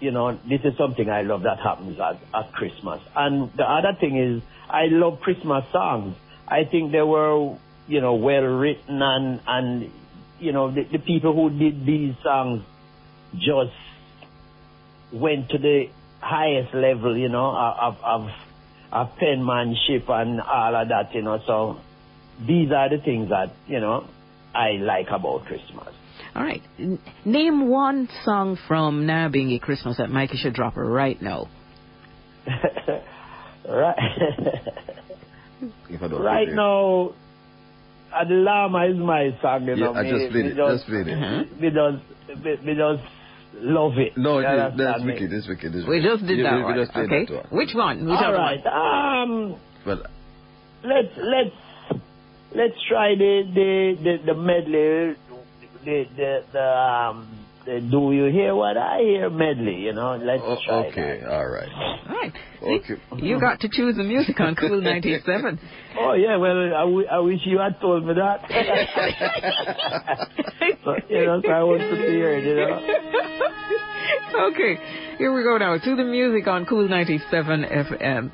You 0.00 0.12
know, 0.12 0.38
this 0.48 0.60
is 0.62 0.76
something 0.76 1.10
I 1.10 1.22
love 1.22 1.42
that 1.42 1.58
happens 1.58 1.98
at, 1.98 2.20
at 2.32 2.52
Christmas. 2.52 3.00
And 3.16 3.52
the 3.54 3.64
other 3.64 3.96
thing 3.98 4.16
is, 4.16 4.42
I 4.68 4.86
love 4.86 5.20
Christmas 5.20 5.64
songs. 5.72 6.16
I 6.46 6.64
think 6.64 6.92
they 6.92 7.02
were, 7.02 7.56
you 7.88 8.00
know, 8.00 8.14
well 8.14 8.44
written 8.44 9.02
and, 9.02 9.40
and 9.46 9.90
you 10.40 10.52
know, 10.52 10.70
the, 10.70 10.84
the 10.84 10.98
people 10.98 11.34
who 11.34 11.50
did 11.56 11.84
these 11.84 12.14
songs 12.22 12.62
just 13.34 13.74
went 15.12 15.50
to 15.50 15.58
the 15.58 15.86
highest 16.20 16.74
level, 16.74 17.16
you 17.16 17.28
know, 17.28 17.50
of, 17.56 17.96
of, 18.02 18.30
of 18.92 19.16
penmanship 19.18 20.08
and 20.08 20.40
all 20.40 20.74
of 20.74 20.88
that, 20.88 21.14
you 21.14 21.22
know. 21.22 21.40
So 21.46 21.80
these 22.46 22.70
are 22.72 22.88
the 22.88 22.98
things 22.98 23.30
that, 23.30 23.52
you 23.66 23.80
know, 23.80 24.08
I 24.54 24.72
like 24.72 25.08
about 25.10 25.44
Christmas. 25.46 25.94
All 26.34 26.42
right. 26.42 26.62
N- 26.78 26.98
name 27.24 27.68
one 27.68 28.08
song 28.24 28.58
from 28.66 29.06
Nyabinghi 29.06 29.60
Christmas 29.60 29.98
that 29.98 30.10
Mikey 30.10 30.36
should 30.36 30.54
drop 30.54 30.76
right 30.76 31.20
now. 31.20 31.48
right. 33.68 33.96
If 35.90 36.02
I 36.02 36.08
don't 36.08 36.22
right 36.22 36.48
now, 36.48 37.12
Llama 38.28 38.86
is 38.86 38.96
my 38.96 39.34
song, 39.42 39.64
you 39.66 39.74
Yeah, 39.76 39.84
know. 39.86 39.94
I 39.94 40.02
me- 40.02 40.10
just 40.10 40.30
played 40.32 40.44
me 40.44 40.50
it. 40.52 40.56
Just 40.56 40.86
played 40.86 41.06
it. 41.08 41.18
Mhm. 41.18 41.60
Me 41.60 41.70
just, 41.70 42.44
me, 42.44 42.56
me 42.66 42.74
just 42.74 43.02
love 43.60 43.98
it. 43.98 44.16
No, 44.16 44.38
You 44.38 44.46
it 44.46 44.52
is, 44.54 44.60
understand 44.60 44.80
that's 44.80 45.02
me? 45.04 45.12
wicked. 45.12 45.30
That's 45.32 45.48
wicked. 45.48 45.72
That's 45.72 45.86
We 45.86 45.96
wicked. 46.00 46.10
just 46.10 46.26
did 46.26 46.38
Yeah, 46.38 46.50
that 46.50 46.56
we, 46.56 46.62
one. 46.64 46.74
We 46.74 46.80
just 46.82 46.92
played 46.92 47.06
okay. 47.12 47.24
that 47.26 47.34
one. 47.34 47.46
Which 47.58 47.74
one? 47.74 47.96
Which 48.06 48.18
All 48.18 48.24
other 48.24 48.36
right. 48.36 48.64
one? 48.64 49.52
Um, 49.54 49.56
Well, 49.86 50.02
let's 50.84 51.12
let's 51.16 51.56
let's 52.54 52.78
try 52.88 53.14
the 53.14 53.42
the 53.54 53.96
the, 54.02 54.32
the 54.32 54.34
medley, 54.34 55.16
the 55.84 56.06
the 56.16 56.42
the 56.52 56.64
um. 56.64 57.28
The 57.68 57.80
Do 57.80 58.12
you 58.12 58.32
hear 58.32 58.54
what 58.54 58.78
I 58.78 59.00
hear 59.00 59.28
medley? 59.28 59.74
You 59.76 59.92
know, 59.92 60.16
let's 60.16 60.40
o- 60.42 60.56
try 60.64 60.86
okay, 60.86 61.20
that. 61.20 61.30
all 61.30 61.46
right. 61.46 61.68
All 61.70 62.14
right. 62.16 62.32
Okay. 62.62 62.94
You 63.18 63.38
got 63.38 63.60
to 63.60 63.68
choose 63.70 63.94
the 63.96 64.04
music 64.04 64.40
on 64.40 64.54
Cool 64.54 64.80
97. 64.80 65.60
Oh 66.00 66.14
yeah, 66.14 66.36
well 66.36 66.56
I, 66.56 66.84
w- 66.84 67.06
I 67.10 67.18
wish 67.18 67.40
you 67.44 67.58
had 67.58 67.78
told 67.80 68.06
me 68.06 68.14
that. 68.14 68.40
so, 70.84 70.94
you 71.10 71.26
know, 71.26 71.42
so 71.44 71.50
I 71.50 71.62
was 71.64 71.80
prepared. 71.90 72.44
You 72.44 72.54
know. 72.56 72.80
okay, 74.52 74.78
here 75.18 75.34
we 75.34 75.42
go 75.42 75.58
now 75.58 75.76
to 75.76 75.96
the 75.96 76.04
music 76.04 76.46
on 76.46 76.64
Cool 76.66 76.88
97 76.88 77.64
FM. 77.64 78.30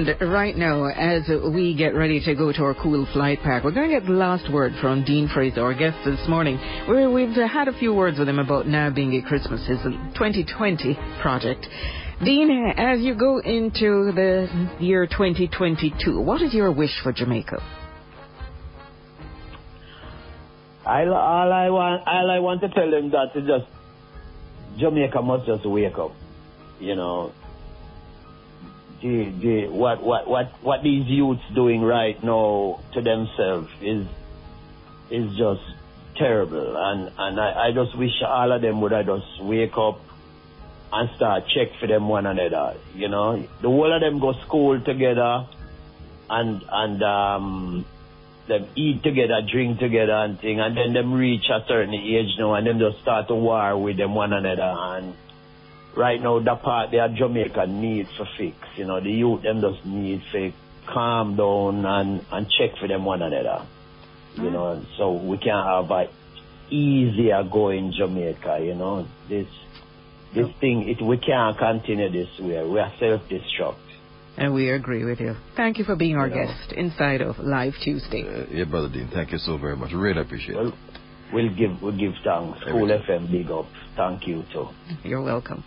And 0.00 0.32
right 0.32 0.56
now, 0.56 0.86
as 0.86 1.28
we 1.28 1.74
get 1.76 1.94
ready 1.94 2.24
to 2.24 2.34
go 2.34 2.50
to 2.52 2.62
our 2.62 2.74
cool 2.74 3.06
flight 3.12 3.40
pack, 3.42 3.64
we're 3.64 3.70
going 3.70 3.90
to 3.90 4.00
get 4.00 4.06
the 4.06 4.14
last 4.14 4.50
word 4.50 4.72
from 4.80 5.04
Dean 5.04 5.28
Fraser, 5.28 5.60
our 5.60 5.74
guest 5.74 5.98
this 6.06 6.26
morning, 6.26 6.58
we've 6.88 7.36
had 7.36 7.68
a 7.68 7.78
few 7.78 7.92
words 7.92 8.18
with 8.18 8.26
him 8.26 8.38
about 8.38 8.64
Nyabinghi 8.64 9.26
Christmas, 9.26 9.60
his 9.66 9.76
2020 9.82 10.98
project. 11.20 11.66
Dean, 12.24 12.72
as 12.78 13.00
you 13.00 13.14
go 13.14 13.40
into 13.40 14.10
the 14.14 14.70
year 14.80 15.06
2022, 15.06 16.18
what 16.18 16.40
is 16.40 16.54
your 16.54 16.72
wish 16.72 16.98
for 17.02 17.12
Jamaica? 17.12 17.62
I, 20.86 21.04
all 21.04 21.52
I 21.52 21.68
want, 21.68 22.02
all 22.06 22.30
I 22.30 22.38
want 22.38 22.62
to 22.62 22.70
tell 22.70 22.90
them 22.90 23.10
that 23.10 23.38
is 23.38 23.46
just 23.46 24.80
Jamaica 24.80 25.20
must 25.20 25.44
just 25.44 25.68
wake 25.68 25.98
up. 25.98 26.12
You 26.78 26.96
know, 26.96 27.34
what, 29.02 30.02
what, 30.02 30.28
what, 30.28 30.52
what 30.62 30.82
these 30.82 31.06
youths 31.06 31.42
doing 31.54 31.82
right 31.82 32.22
now 32.22 32.80
to 32.92 33.00
themselves 33.00 33.70
is, 33.80 34.06
is 35.10 35.36
just 35.36 35.62
terrible. 36.16 36.76
And, 36.76 37.10
and 37.18 37.40
I, 37.40 37.68
I 37.68 37.72
just 37.72 37.96
wish 37.96 38.22
all 38.22 38.52
of 38.52 38.62
them 38.62 38.80
would 38.82 38.92
have 38.92 39.06
just 39.06 39.42
wake 39.42 39.76
up 39.76 40.00
and 40.92 41.08
start 41.16 41.44
check 41.48 41.68
for 41.78 41.86
them 41.86 42.08
one 42.08 42.26
another. 42.26 42.76
You 42.94 43.08
know, 43.08 43.36
the 43.36 43.68
whole 43.68 43.92
of 43.92 44.00
them 44.00 44.18
go 44.18 44.32
school 44.44 44.80
together 44.80 45.46
and, 46.28 46.62
and, 46.70 47.02
um, 47.02 47.84
them 48.48 48.66
eat 48.74 49.02
together, 49.02 49.40
drink 49.50 49.78
together 49.78 50.12
and 50.12 50.38
thing, 50.40 50.60
and 50.60 50.76
then 50.76 50.92
them 50.92 51.14
reach 51.14 51.48
a 51.48 51.64
certain 51.68 51.94
age 51.94 52.36
now 52.38 52.54
and 52.54 52.66
them 52.66 52.78
just 52.78 53.00
start 53.00 53.28
to 53.28 53.34
war 53.34 53.78
with 53.78 53.96
them 53.96 54.14
one 54.14 54.32
another 54.32 54.74
and 54.76 55.14
right 55.96 56.20
now 56.20 56.38
the 56.38 56.56
part 56.56 56.90
that 56.92 57.14
Jamaica 57.14 57.66
need 57.66 58.06
for 58.16 58.26
fix, 58.38 58.56
you 58.76 58.84
know, 58.86 59.00
the 59.00 59.10
youth 59.10 59.42
them 59.42 59.60
just 59.60 59.84
need 59.86 60.22
to 60.32 60.52
calm 60.86 61.36
down 61.36 61.84
and, 61.84 62.24
and 62.32 62.46
check 62.58 62.76
for 62.80 62.88
them 62.88 63.04
one 63.04 63.22
another. 63.22 63.66
You 64.36 64.50
know, 64.50 64.82
so 64.96 65.12
we 65.12 65.38
can 65.38 65.62
have 65.64 65.90
a 65.90 66.08
easier 66.70 67.42
going 67.50 67.92
Jamaica, 67.96 68.60
you 68.62 68.74
know. 68.74 69.06
This 69.28 69.48
this 70.34 70.46
thing 70.60 70.88
it 70.88 71.02
we 71.04 71.18
can't 71.18 71.58
continue 71.58 72.08
this 72.10 72.28
way. 72.38 72.64
We 72.66 72.78
are 72.78 72.92
self 73.00 73.22
destruct. 73.28 73.76
And 74.36 74.54
we 74.54 74.70
agree 74.70 75.04
with 75.04 75.20
you. 75.20 75.34
Thank 75.56 75.78
you 75.78 75.84
for 75.84 75.96
being 75.96 76.16
our 76.16 76.28
You 76.28 76.34
know. 76.36 76.46
guest 76.46 76.72
inside 76.72 77.20
of 77.20 77.38
Live 77.40 77.74
Tuesday. 77.82 78.22
Uh, 78.22 78.46
yeah, 78.50 78.64
Brother 78.64 78.88
Dean, 78.88 79.08
thank 79.12 79.32
you 79.32 79.38
so 79.38 79.58
very 79.58 79.76
much. 79.76 79.92
Really 79.92 80.20
appreciate 80.20 80.54
Well 80.54 80.68
it. 80.68 80.74
we'll 81.32 81.54
give 81.54 81.82
we'll 81.82 81.98
give 81.98 82.12
thanks. 82.24 82.60
Cool 82.64 82.86
FM 82.88 83.30
big 83.30 83.50
up. 83.50 83.66
Thank 83.96 84.28
you 84.28 84.44
too. 84.52 84.68
You're 85.02 85.22
welcome. 85.22 85.64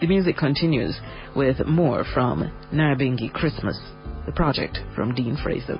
The 0.00 0.06
music 0.06 0.38
continues 0.38 0.98
with 1.36 1.66
more 1.66 2.04
from 2.14 2.50
Nyabinghi 2.72 3.34
Christmas, 3.34 3.78
the 4.24 4.32
project 4.32 4.78
from 4.96 5.14
Dean 5.14 5.36
Fraser. 5.42 5.78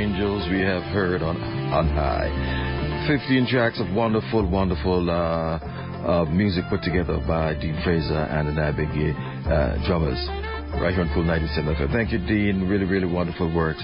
angels 0.00 0.48
we 0.48 0.60
have 0.60 0.82
heard 0.96 1.20
on, 1.20 1.36
on 1.36 1.86
high. 1.92 2.32
15 3.06 3.48
tracks 3.52 3.78
of 3.80 3.92
wonderful, 3.94 4.48
wonderful 4.48 5.10
uh, 5.10 5.60
uh, 5.60 6.24
music 6.32 6.64
put 6.70 6.82
together 6.82 7.20
by 7.28 7.52
Dean 7.60 7.76
Fraser 7.84 8.16
and 8.16 8.48
the 8.48 8.52
Nyabinghi 8.52 9.12
uh, 9.44 9.86
drummers 9.86 10.16
right 10.80 10.94
here 10.94 11.04
on 11.04 11.12
Cool 11.12 11.24
97 11.24 11.74
FM. 11.74 11.92
Thank 11.92 12.12
you, 12.12 12.18
Dean. 12.18 12.64
Really, 12.66 12.86
really 12.86 13.12
wonderful 13.12 13.52
work. 13.52 13.76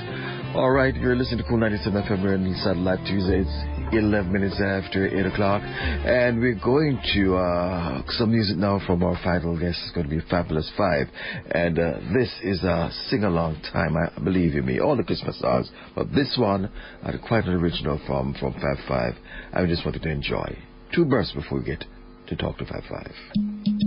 All 0.55 0.71
right, 0.71 0.95
you're 0.95 1.17
listening 1.17 1.45
to 1.45 1.49
Cool 1.49 1.59
97 1.59 2.03
FM 2.05 2.25
and 2.33 2.57
Satellite 2.65 3.05
Tuesday. 3.05 3.45
It's 3.45 3.76
11 3.93 4.33
minutes 4.33 4.61
after 4.61 5.07
8 5.07 5.27
o'clock. 5.27 5.63
And 5.63 6.41
we're 6.41 6.59
going 6.63 7.01
to 7.15 7.37
uh, 7.37 8.03
some 8.09 8.33
music 8.33 8.57
now 8.57 8.81
from 8.87 9.03
our 9.03 9.19
final 9.23 9.59
guest. 9.59 9.79
It's 9.83 9.93
going 9.95 10.09
to 10.09 10.15
be 10.15 10.23
Fabulous 10.29 10.71
Five. 10.77 11.09
And 11.51 11.79
uh, 11.79 11.99
this 12.13 12.33
is 12.43 12.63
a 12.63 12.91
sing 13.09 13.25
along 13.25 13.63
time, 13.73 13.97
I 13.97 14.19
believe 14.23 14.55
in 14.55 14.67
me. 14.67 14.81
All 14.81 14.97
the 14.97 15.05
Christmas 15.05 15.39
songs. 15.41 15.71
But 15.95 16.13
this 16.13 16.37
one, 16.39 16.71
uh, 17.03 17.13
quite 17.27 17.45
an 17.45 17.55
original 17.55 18.01
from, 18.07 18.35
from 18.35 18.55
Fab 18.55 18.79
Five. 18.89 19.15
I 19.53 19.65
just 19.67 19.85
wanted 19.85 20.03
to 20.03 20.11
enjoy. 20.11 20.59
Two 20.95 21.05
bursts 21.05 21.35
before 21.35 21.59
we 21.59 21.65
get 21.65 21.85
to 22.29 22.37
talk 22.37 22.59
to 22.59 22.65
Fab 22.65 22.83
Five. 22.89 23.86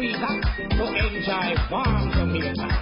freedom 0.00 0.40
to 0.56 0.86
enjoy 0.96 1.54
warm 1.70 2.10
Jamaica. 2.10 2.79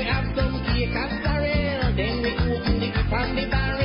we 0.00 0.06
have 0.06 0.24
some 0.34 0.64
cake 0.64 0.96
and 0.96 1.22
sorrel. 1.22 1.92
Then 1.94 2.22
we 2.22 2.32
open 2.32 2.80
the 2.80 2.90
cup 2.90 3.12
and 3.12 3.36
the 3.36 3.50
barrel. 3.50 3.79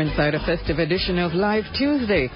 Inside 0.00 0.34
a 0.34 0.44
festive 0.44 0.78
edition 0.78 1.18
of 1.18 1.32
Live 1.32 1.64
Tuesday. 1.76 2.28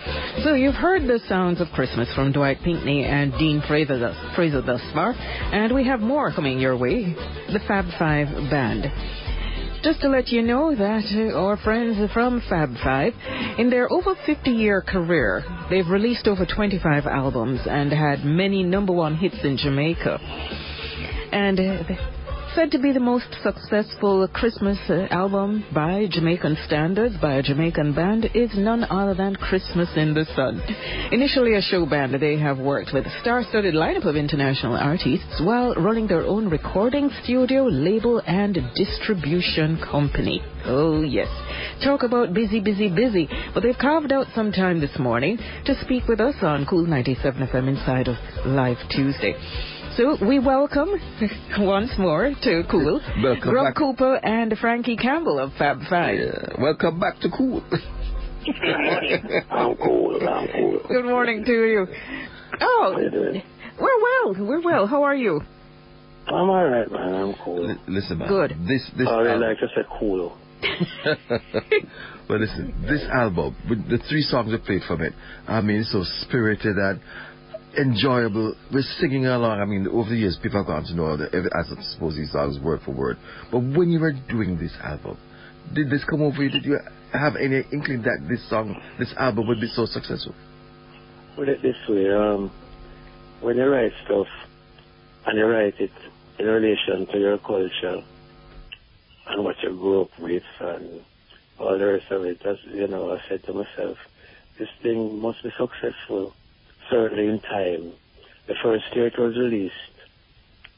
So 0.44 0.54
you've 0.54 0.74
heard 0.74 1.02
the 1.02 1.20
sounds 1.28 1.60
of 1.60 1.68
Christmas 1.74 2.08
from 2.14 2.32
Dwight 2.32 2.58
Pinkney 2.64 3.04
and 3.04 3.32
Dean 3.32 3.62
Fraser 3.66 3.98
thus, 3.98 4.16
Fraser 4.34 4.62
thus 4.62 4.80
far, 4.94 5.12
and 5.12 5.74
we 5.74 5.84
have 5.86 6.00
more 6.00 6.32
coming 6.32 6.58
your 6.58 6.76
way. 6.76 7.14
The 7.52 7.60
Fab 7.66 7.84
Five 7.98 8.28
Band. 8.50 8.84
Just 9.82 10.02
to 10.02 10.08
let 10.08 10.28
you 10.28 10.42
know 10.42 10.74
that 10.74 11.32
uh, 11.32 11.38
our 11.38 11.56
friends 11.56 11.98
from 12.12 12.42
Fab 12.48 12.70
Five, 12.84 13.14
in 13.58 13.70
their 13.70 13.90
over 13.90 14.14
50 14.26 14.50
year 14.50 14.82
career, 14.82 15.42
they've 15.70 15.88
released 15.88 16.26
over 16.26 16.44
25 16.44 17.06
albums 17.06 17.60
and 17.64 17.90
had 17.90 18.24
many 18.24 18.62
number 18.62 18.92
one 18.92 19.16
hits 19.16 19.38
in 19.42 19.56
Jamaica. 19.56 20.18
And 21.32 21.58
uh, 21.58 22.09
said 22.54 22.70
to 22.70 22.78
be 22.78 22.92
the 22.92 23.00
most 23.00 23.26
successful 23.42 24.26
Christmas 24.32 24.78
uh, 24.88 25.06
album 25.10 25.64
by 25.72 26.06
Jamaican 26.10 26.56
standards 26.66 27.14
by 27.20 27.34
a 27.34 27.42
Jamaican 27.42 27.94
band 27.94 28.26
is 28.34 28.50
none 28.56 28.84
other 28.84 29.14
than 29.14 29.36
Christmas 29.36 29.88
in 29.96 30.14
the 30.14 30.24
Sun. 30.34 30.60
Initially 31.12 31.54
a 31.54 31.62
show 31.62 31.86
band, 31.86 32.20
they 32.20 32.38
have 32.38 32.58
worked 32.58 32.90
with 32.92 33.06
a 33.06 33.20
star-studded 33.20 33.74
lineup 33.74 34.04
of 34.04 34.16
international 34.16 34.74
artists 34.74 35.40
while 35.44 35.74
running 35.74 36.08
their 36.08 36.22
own 36.22 36.48
recording 36.48 37.10
studio, 37.22 37.64
label, 37.66 38.20
and 38.26 38.58
distribution 38.74 39.78
company. 39.78 40.42
Oh 40.64 41.02
yes. 41.02 41.28
Talk 41.84 42.02
about 42.02 42.34
busy, 42.34 42.60
busy, 42.60 42.88
busy. 42.88 43.28
But 43.54 43.62
they've 43.62 43.78
carved 43.78 44.12
out 44.12 44.26
some 44.34 44.50
time 44.50 44.80
this 44.80 44.98
morning 44.98 45.38
to 45.66 45.80
speak 45.82 46.08
with 46.08 46.20
us 46.20 46.34
on 46.42 46.66
Cool 46.66 46.86
97 46.86 47.46
FM 47.46 47.68
inside 47.68 48.08
of 48.08 48.16
Live 48.44 48.78
Tuesday. 48.90 49.34
So 50.00 50.16
we 50.26 50.38
welcome 50.38 50.88
once 51.58 51.90
more 51.98 52.32
to 52.42 52.62
Cool, 52.70 53.02
Welcome 53.22 53.50
Grub 53.50 53.66
back. 53.66 53.74
Cooper 53.76 54.16
and 54.16 54.56
Frankie 54.58 54.96
Campbell 54.96 55.38
of 55.38 55.52
Fab 55.58 55.80
Five. 55.90 56.18
Yeah. 56.18 56.58
Welcome 56.58 56.98
back 56.98 57.20
to 57.20 57.28
Cool. 57.28 57.62
I'm 59.50 59.76
cool. 59.76 60.26
I'm 60.26 60.48
cool. 60.54 60.80
Good 60.88 61.04
morning 61.04 61.44
to 61.44 61.52
you. 61.52 61.86
Oh, 62.62 62.92
How 62.94 62.98
you 62.98 63.10
doing? 63.10 63.42
we're 63.78 64.00
well. 64.02 64.46
We're 64.48 64.62
well. 64.62 64.86
How 64.86 65.02
are 65.02 65.14
you? 65.14 65.42
I'm 66.28 66.48
alright, 66.48 66.90
man. 66.90 67.14
I'm 67.14 67.34
cool. 67.44 67.68
Li- 67.68 67.80
listen, 67.86 68.20
man. 68.20 68.28
Good. 68.28 68.50
This 68.66 68.90
this 68.96 69.06
oh, 69.06 69.16
I 69.16 69.18
really 69.18 69.32
album, 69.32 69.48
like 69.48 69.58
to 69.58 69.66
say 69.76 69.82
cool. 69.98 70.38
well, 72.26 72.38
listen, 72.38 72.74
this 72.88 73.02
album 73.12 73.54
with 73.68 73.86
the 73.90 73.98
three 74.08 74.22
songs 74.22 74.50
we 74.50 74.56
played 74.58 74.82
from 74.88 75.02
it, 75.02 75.12
I 75.46 75.60
mean, 75.60 75.80
it's 75.80 75.92
so 75.92 76.04
spirited 76.22 76.78
and 76.78 77.00
enjoyable. 77.78 78.54
We're 78.72 78.82
singing 78.98 79.26
along. 79.26 79.60
I 79.60 79.64
mean, 79.64 79.86
over 79.88 80.10
the 80.10 80.16
years, 80.16 80.38
people 80.42 80.58
have 80.60 80.66
gotten 80.66 80.86
to 80.86 80.94
know 80.94 81.16
that, 81.16 81.34
as 81.34 81.72
I 81.76 81.82
suppose 81.92 82.16
these 82.16 82.32
songs 82.32 82.58
word 82.58 82.80
for 82.84 82.92
word. 82.92 83.18
But 83.50 83.60
when 83.60 83.90
you 83.90 84.00
were 84.00 84.12
doing 84.12 84.58
this 84.58 84.72
album, 84.82 85.18
did 85.74 85.90
this 85.90 86.04
come 86.08 86.22
over 86.22 86.42
you? 86.42 86.50
Did 86.50 86.64
you 86.64 86.78
have 87.12 87.36
any 87.36 87.62
inkling 87.72 88.02
that 88.02 88.26
this 88.28 88.48
song, 88.48 88.80
this 88.98 89.12
album, 89.16 89.46
would 89.48 89.60
be 89.60 89.68
so 89.68 89.86
successful? 89.86 90.34
Put 91.36 91.48
it 91.48 91.62
this 91.62 91.76
way, 91.88 92.10
um, 92.10 92.50
when 93.40 93.56
you 93.56 93.66
write 93.66 93.92
stuff 94.04 94.26
and 95.26 95.38
you 95.38 95.46
write 95.46 95.78
it 95.78 95.92
in 96.38 96.46
relation 96.46 97.06
to 97.12 97.18
your 97.18 97.38
culture 97.38 98.02
and 99.28 99.44
what 99.44 99.56
you 99.62 99.70
grew 99.70 100.02
up 100.02 100.10
with 100.18 100.42
and 100.60 101.00
all 101.58 101.78
the 101.78 101.86
rest 101.86 102.10
of 102.10 102.24
it, 102.24 102.40
that's, 102.44 102.58
you 102.72 102.88
know, 102.88 103.12
I 103.12 103.18
said 103.28 103.44
to 103.44 103.52
myself, 103.52 103.96
this 104.58 104.68
thing 104.82 105.20
must 105.20 105.42
be 105.42 105.50
successful, 105.56 106.34
certainly 106.90 107.28
in 107.28 107.40
time. 107.40 107.94
The 108.48 108.54
first 108.62 108.84
year 108.94 109.06
it 109.08 109.18
was 109.18 109.36
released, 109.36 109.74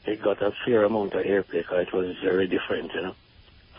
it 0.05 0.21
got 0.23 0.41
a 0.41 0.51
fair 0.65 0.83
amount 0.83 1.13
of 1.13 1.25
airplay 1.25 1.63
because 1.63 1.87
it 1.87 1.93
was 1.95 2.15
very 2.23 2.47
different, 2.47 2.91
you 2.93 3.01
know. 3.01 3.15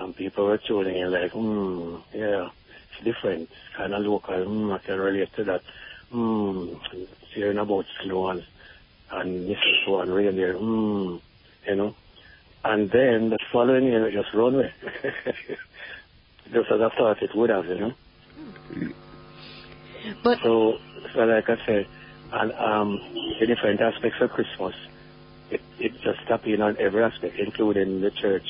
And 0.00 0.16
people 0.16 0.46
were 0.46 0.58
tuning 0.66 0.96
in 0.96 1.12
like, 1.12 1.32
hmm, 1.32 1.96
yeah, 2.14 2.48
it's 2.48 3.04
different, 3.04 3.42
it's 3.42 3.76
kind 3.76 3.94
of 3.94 4.02
local, 4.02 4.44
hmm, 4.44 4.72
I 4.72 4.78
can 4.78 4.98
relate 4.98 5.28
to 5.36 5.44
that. 5.44 5.62
Hmm, 6.10 6.74
hearing 7.34 7.58
about 7.58 7.84
snow 8.04 8.28
and, 8.28 8.42
and 9.10 9.46
mistletoe 9.48 10.00
and 10.00 10.14
reindeer, 10.14 10.56
hmm, 10.56 11.16
you 11.66 11.76
know. 11.76 11.94
And 12.64 12.90
then 12.90 13.30
the 13.30 13.38
following 13.52 13.84
year 13.84 14.08
it 14.08 14.12
just 14.12 14.34
run 14.34 14.54
away. 14.54 14.72
just 16.52 16.70
as 16.72 16.80
I 16.80 16.88
thought 16.96 17.22
it 17.22 17.30
would 17.34 17.50
have, 17.50 17.66
you 17.66 17.78
know. 17.78 17.92
But 20.22 20.38
So, 20.42 20.74
so 21.14 21.20
like 21.20 21.48
I 21.48 21.56
said, 21.66 21.86
and 22.34 22.50
um, 22.58 22.98
the 23.40 23.46
different 23.46 23.80
aspects 23.80 24.20
of 24.20 24.30
Christmas, 24.30 24.74
it, 25.50 25.60
it 25.78 25.92
just 26.02 26.18
tap 26.26 26.46
in 26.46 26.60
on 26.62 26.76
every 26.78 27.02
aspect, 27.02 27.38
including 27.38 28.00
the 28.00 28.10
church. 28.10 28.46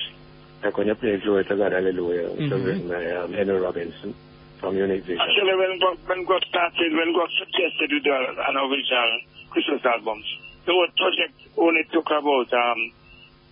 Like 0.63 0.77
when 0.79 0.87
you 0.89 0.95
play 0.95 1.17
Glory 1.21 1.45
to 1.45 1.57
God, 1.57 1.73
Hallelujah, 1.73 2.31
which 2.33 2.49
was 2.51 2.63
Mhm. 2.63 2.67
written 2.67 2.89
by 2.89 3.05
um, 3.13 3.33
Henry 3.33 3.61
Robinson 3.61 4.15
from 4.59 4.77
Unique 4.77 5.05
Vision. 5.05 5.21
Actually, 5.21 5.55
when 5.61 5.79
God, 5.79 5.97
when 6.09 6.25
God 6.25 6.43
started, 6.49 6.91
when 6.97 7.13
God 7.13 7.29
suggested 7.39 7.89
to 7.93 8.01
do 8.01 8.11
an 8.13 8.57
original 8.57 9.11
Christmas 9.51 9.85
albums, 9.85 10.25
the 10.65 10.73
whole 10.73 10.89
project 10.97 11.35
only 11.59 11.85
took 11.93 12.07
about 12.09 12.49
um 12.57 12.81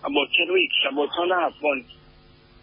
about 0.08 0.28
ten 0.32 0.48
weeks, 0.52 0.74
about 0.90 1.08
two 1.14 1.22
and 1.28 1.32
a 1.32 1.40
half 1.44 1.54
months 1.60 1.92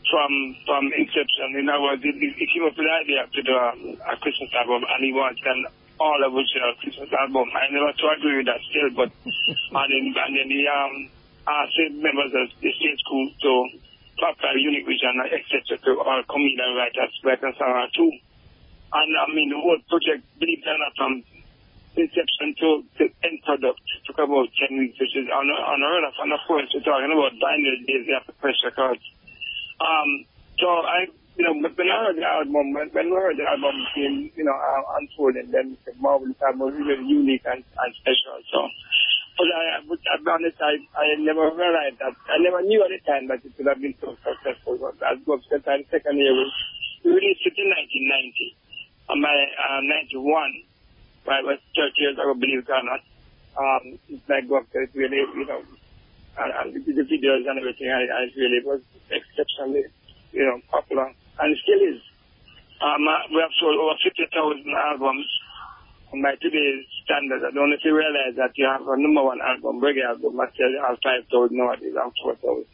from 0.09 0.31
from 0.65 0.83
inception. 0.97 1.53
In 1.61 1.69
other 1.69 1.83
words, 1.85 2.01
he, 2.01 2.09
he 2.11 2.45
came 2.49 2.65
up 2.65 2.73
with 2.73 2.87
the 2.87 2.95
idea 3.05 3.27
to 3.29 3.41
do 3.45 3.53
a, 3.53 3.69
a 4.09 4.17
Christmas 4.17 4.49
album, 4.57 4.81
and 4.89 4.99
he 5.05 5.13
wanted 5.13 5.45
an 5.45 5.65
all 5.99 6.19
original 6.23 6.73
Christmas 6.79 7.11
album. 7.13 7.47
I 7.51 7.67
never 7.71 7.91
to 7.91 8.05
agree 8.15 8.37
with 8.39 8.47
that 8.47 8.63
still, 8.71 8.89
but 8.95 9.11
and 9.27 9.89
then 9.91 10.05
and 10.15 10.33
then 10.35 10.49
he 10.49 10.63
um 10.65 10.95
the 11.49 11.85
members 11.99 12.31
of 12.35 12.47
the 12.61 12.69
state 12.71 12.99
school 13.03 13.27
to 13.41 13.51
top 14.19 14.35
five 14.39 14.59
unique 14.59 14.85
vision, 14.85 15.15
etc. 15.27 15.79
to 15.79 15.91
all 16.03 16.21
comedian 16.27 16.75
writers, 16.75 17.13
write 17.23 17.43
a 17.43 17.51
song 17.55 17.73
or 17.73 17.89
two. 17.95 18.11
And 18.91 19.09
I 19.15 19.25
mean, 19.33 19.49
the 19.49 19.59
whole 19.59 19.79
project, 19.87 20.25
believe 20.39 20.65
it 20.65 20.69
or 20.69 20.77
not, 20.77 20.93
from 20.97 21.23
inception 21.95 22.55
to 22.59 22.69
the 22.97 23.05
end 23.25 23.39
product 23.43 23.81
took 24.05 24.19
about 24.19 24.49
10 24.69 24.77
weeks, 24.77 24.97
which 24.99 25.15
is 25.15 25.27
on, 25.29 25.45
on 25.45 25.81
a 25.81 25.87
run 25.89 26.05
And 26.21 26.33
of 26.33 26.41
course, 26.47 26.69
we're 26.73 26.85
talking 26.85 27.11
about 27.11 27.33
binary 27.41 27.83
days 27.85 28.07
after 28.13 28.33
press 28.39 28.57
records. 28.65 29.03
Um, 29.79 30.25
so 30.59 30.67
I, 30.67 31.07
you 31.39 31.47
know, 31.47 31.55
when 31.55 31.87
I 31.87 32.03
heard 32.03 32.19
the 32.19 32.27
album, 32.27 32.75
when, 32.75 32.91
when 32.91 33.15
heard 33.15 33.39
the 33.39 33.47
album 33.47 33.71
came, 33.95 34.27
you 34.35 34.43
know, 34.43 34.51
uh, 34.51 34.99
unfolding, 34.99 35.47
then 35.55 35.79
the 35.87 35.95
marvelous 35.95 36.35
album 36.43 36.67
was 36.67 36.75
really 36.75 36.99
unique 37.07 37.47
and, 37.47 37.63
and 37.63 37.91
special. 37.95 38.43
So, 38.51 38.67
but 39.39 39.47
I, 39.47 39.79
would, 39.87 40.03
I'll 40.11 40.19
be 40.19 40.27
honest, 40.35 40.59
I, 40.59 40.75
I 40.99 41.15
never 41.23 41.47
realized 41.55 42.03
that, 42.03 42.11
I 42.27 42.43
never 42.43 42.59
knew 42.59 42.83
at 42.83 42.91
the 42.91 42.99
time 43.07 43.31
that 43.31 43.39
it 43.39 43.55
would 43.55 43.71
have 43.71 43.79
been 43.79 43.95
so 44.03 44.19
successful. 44.19 44.83
But 44.83 44.99
as 44.99 45.23
Bob 45.23 45.39
said, 45.47 45.63
the 45.63 45.79
second 45.87 46.19
year, 46.19 46.35
we 47.07 47.15
released 47.15 47.47
it 47.47 47.55
in 47.55 47.71
1990 47.71 48.59
on 49.07 49.23
my 49.23 49.31
uh, 49.31 49.79
91, 50.11 50.19
right, 51.23 51.43
was 51.47 51.63
30 51.71 52.03
years 52.03 52.19
ago, 52.19 52.35
believe 52.35 52.67
it 52.67 52.69
or 52.69 52.83
not. 52.83 52.99
Um, 53.55 53.95
like 54.27 54.43
God 54.51 54.67
said, 54.75 54.91
it 54.91 54.93
really, 54.93 55.23
you 55.23 55.47
know, 55.47 55.63
and, 56.35 56.51
and 56.51 56.67
the, 56.75 56.99
the 56.99 57.07
videos 57.07 57.47
and 57.47 57.55
everything, 57.55 57.87
I, 57.87 58.11
I 58.11 58.27
really 58.35 58.59
was 58.59 58.83
exceptionally, 59.07 59.87
you 60.35 60.43
know, 60.43 60.59
popular, 60.67 61.15
and 61.39 61.55
still 61.63 61.81
is. 61.81 62.01
Um, 62.79 63.03
uh, 63.07 63.27
we 63.31 63.39
have 63.43 63.51
sold 63.59 63.75
over 63.75 63.95
50,000 63.99 64.63
albums. 64.71 65.27
And 66.11 66.23
by 66.23 66.33
today's 66.41 66.85
standards, 67.05 67.45
I 67.45 67.53
don't 67.53 67.69
know 67.69 67.77
if 67.77 67.85
you 67.85 67.93
realize 67.93 68.33
that 68.37 68.57
you 68.57 68.65
have 68.65 68.81
a 68.81 68.97
number 68.97 69.21
one 69.21 69.39
album, 69.45 69.77
reggae 69.79 70.01
album, 70.01 70.39
I 70.41 70.49
tell 70.57 70.69
you, 70.71 70.81
have 70.81 70.97
5,000 71.03 71.53
nowadays, 71.53 71.93
and 71.93 72.11
4,000. 72.23 72.65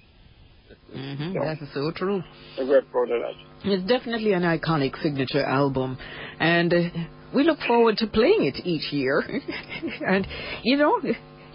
Mhm, 0.96 1.34
that's 1.34 1.74
so 1.74 1.92
true. 1.92 2.24
I'm 2.58 2.68
very 2.68 2.82
proud 2.84 3.12
of 3.12 3.22
that. 3.22 3.36
It's 3.66 3.84
definitely 3.84 4.34
an 4.34 4.44
iconic 4.44 5.02
signature 5.02 5.44
album, 5.44 5.98
and 6.40 6.74
uh, 6.74 6.90
we 7.34 7.44
look 7.44 7.60
forward 7.68 7.98
to 7.98 8.08
playing 8.08 8.46
it 8.46 8.66
each 8.66 8.92
year. 8.94 9.22
and 10.08 10.26
you 10.64 10.78
know, 10.78 11.02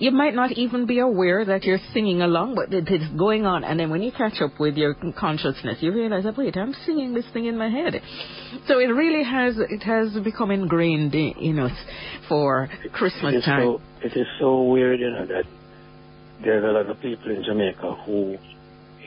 you 0.01 0.11
might 0.11 0.35
not 0.35 0.53
even 0.53 0.87
be 0.87 0.99
aware 0.99 1.45
that 1.45 1.65
you're 1.65 1.79
singing 1.93 2.23
along, 2.23 2.55
but 2.55 2.73
it 2.73 2.89
is 2.89 3.07
going 3.19 3.45
on. 3.45 3.65
And 3.65 3.79
then 3.79 3.91
when 3.91 4.03
you 4.03 4.11
catch 4.11 4.41
up 4.41 4.59
with 4.59 4.77
your 4.77 4.95
consciousness, 5.19 5.79
you 5.81 5.93
realize, 5.93 6.25
that, 6.25 6.37
wait, 6.39 6.57
I'm 6.57 6.75
singing 6.87 7.13
this 7.13 7.27
thing 7.33 7.45
in 7.45 7.59
my 7.59 7.69
head. 7.69 8.01
So 8.67 8.79
it 8.79 8.87
really 8.87 9.23
has 9.23 9.57
it 9.59 9.83
has 9.83 10.17
become 10.25 10.51
ingrained 10.51 11.15
in, 11.15 11.59
us 11.59 11.77
for 12.29 12.71
Christmas 12.93 13.35
is 13.35 13.45
time. 13.45 13.63
so 13.63 13.81
it 14.03 14.17
is 14.17 14.27
so 14.41 14.63
weird, 14.63 15.01
you 15.01 15.11
know, 15.11 15.27
that 15.27 15.45
there's 16.43 16.65
a 16.65 16.69
lot 16.69 16.89
of 16.89 16.99
people 17.01 17.31
in 17.31 17.45
Jamaica 17.45 17.97
who 18.07 18.39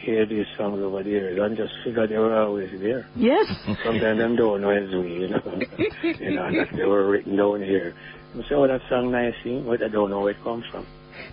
hear 0.03 0.25
these 0.27 0.45
songs 0.57 0.79
over 0.83 1.01
the 1.01 1.09
years 1.09 1.39
and 1.41 1.57
just 1.57 1.73
figure 1.83 2.05
they 2.05 2.17
were 2.17 2.37
always 2.37 2.69
there. 2.79 3.07
Yes. 3.15 3.47
Sometimes 3.83 4.19
them 4.19 4.35
don't 4.35 4.61
know 4.61 4.69
it's 4.69 4.93
we, 4.93 5.13
you 5.13 5.29
know. 5.29 5.41
you 6.19 6.35
know, 6.35 6.51
that 6.51 6.67
they 6.75 6.83
were 6.85 7.09
written 7.09 7.37
down 7.37 7.63
here. 7.63 7.95
You 8.35 8.41
say, 8.49 8.55
oh, 8.55 8.67
that 8.67 8.81
song 8.89 9.11
nice, 9.11 9.33
but 9.65 9.83
I 9.83 9.89
don't 9.89 10.09
know 10.09 10.21
where 10.21 10.31
it 10.31 10.43
comes 10.43 10.65
from. 10.71 10.85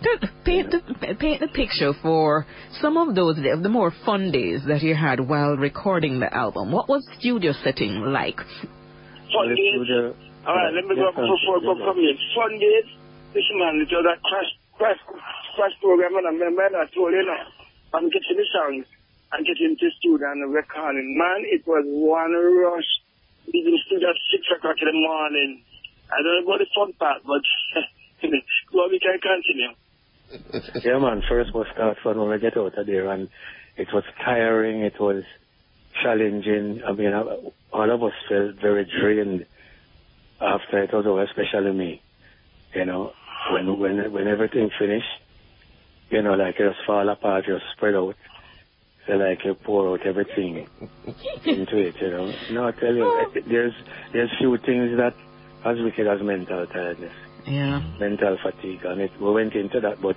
Don't- 0.02 0.30
Paint 0.44 0.70
the, 0.72 0.80
paint 1.18 1.40
the 1.40 1.48
picture 1.48 1.92
for 2.02 2.46
some 2.80 2.96
of 2.96 3.14
those 3.14 3.38
of 3.38 3.62
the 3.62 3.68
more 3.68 3.92
fun 4.04 4.32
days 4.32 4.60
that 4.66 4.82
you 4.82 4.94
had 4.94 5.20
while 5.20 5.56
recording 5.56 6.20
the 6.20 6.32
album. 6.32 6.72
What 6.72 6.88
was 6.88 7.06
studio 7.18 7.52
setting 7.64 8.00
like? 8.12 8.36
Fun 8.36 9.48
days. 9.48 9.86
do 9.86 10.14
All 10.46 10.56
right, 10.56 10.72
let 10.74 10.84
me 10.84 10.96
go 10.96 11.06
yeah, 11.06 11.12
before 11.12 11.36
before 11.38 11.56
I 11.56 11.62
go 11.62 11.74
yeah. 11.78 11.86
from 11.86 11.96
here. 11.96 12.16
Fun 12.34 12.52
days. 12.58 12.88
This 13.32 13.46
man, 13.56 13.78
it 13.78 13.92
was 13.94 14.04
a 14.04 14.16
crash, 14.20 14.50
crash, 14.74 15.00
crash 15.54 15.74
program, 15.80 16.16
and 16.18 16.26
I 16.26 16.32
remember 16.34 16.76
I 16.76 16.88
told 16.90 17.14
you, 17.14 17.22
know, 17.22 17.44
I'm 17.94 18.10
getting 18.10 18.36
the 18.36 18.48
songs 18.50 18.86
and 19.32 19.46
getting 19.46 19.76
to 19.78 19.86
studio 20.02 20.26
and 20.34 20.50
recording. 20.50 21.14
Man, 21.14 21.46
it 21.46 21.62
was 21.62 21.84
one 21.86 22.32
rush. 22.34 22.90
leaving 23.46 23.76
the 23.76 23.82
studio 23.86 24.10
at 24.10 24.18
6 24.18 24.58
o'clock 24.58 24.76
in 24.82 24.88
the 24.90 24.98
morning. 24.98 25.62
I 26.12 26.22
don't 26.22 26.44
know 26.44 26.52
about 26.52 26.58
the 26.58 26.66
fun 26.74 26.92
part, 26.94 27.22
but 27.24 27.42
well, 28.74 28.88
we 28.90 28.98
can 29.00 29.18
continue. 29.20 29.72
yeah, 30.84 30.98
man, 30.98 31.22
first 31.28 31.54
was 31.54 31.66
start 31.72 31.98
fun 32.02 32.18
when 32.18 32.30
we 32.30 32.38
get 32.38 32.56
out 32.56 32.78
of 32.78 32.86
there, 32.86 33.10
and 33.10 33.28
it 33.76 33.88
was 33.92 34.04
tiring, 34.24 34.82
it 34.82 34.98
was 35.00 35.24
challenging. 36.02 36.82
I 36.86 36.92
mean, 36.92 37.12
I- 37.12 37.36
all 37.72 37.90
of 37.90 38.02
us 38.02 38.12
felt 38.28 38.56
very 38.56 38.84
drained 38.84 39.46
after 40.40 40.82
it 40.82 40.92
was 40.92 41.06
over, 41.06 41.22
especially 41.22 41.72
me. 41.72 42.02
You 42.74 42.84
know, 42.84 43.12
when 43.52 43.78
when 43.78 44.12
when 44.12 44.28
everything 44.28 44.70
finished, 44.78 45.06
you 46.10 46.22
know, 46.22 46.34
like 46.34 46.58
it 46.58 46.68
just 46.68 46.86
fall 46.86 47.08
apart, 47.08 47.46
just 47.46 47.64
spread 47.76 47.94
out. 47.94 48.16
So 49.06 49.14
like 49.14 49.44
you 49.44 49.54
pour 49.54 49.92
out 49.92 50.06
everything 50.06 50.68
into 51.44 51.76
it, 51.78 51.96
you 52.00 52.10
know. 52.10 52.32
No, 52.52 52.68
I 52.68 52.72
tell 52.72 52.94
you, 52.94 53.04
oh. 53.04 53.32
there's 53.48 53.72
there's 54.12 54.30
few 54.38 54.56
things 54.58 54.96
that 54.98 55.14
as 55.64 55.76
wicked 55.78 56.06
as 56.06 56.20
mental 56.22 56.66
tiredness 56.66 57.12
Yeah. 57.46 57.80
mental 57.98 58.36
fatigue, 58.42 58.84
and 58.84 59.00
it, 59.00 59.10
we 59.20 59.30
went 59.32 59.54
into 59.54 59.80
that, 59.80 60.00
but 60.00 60.16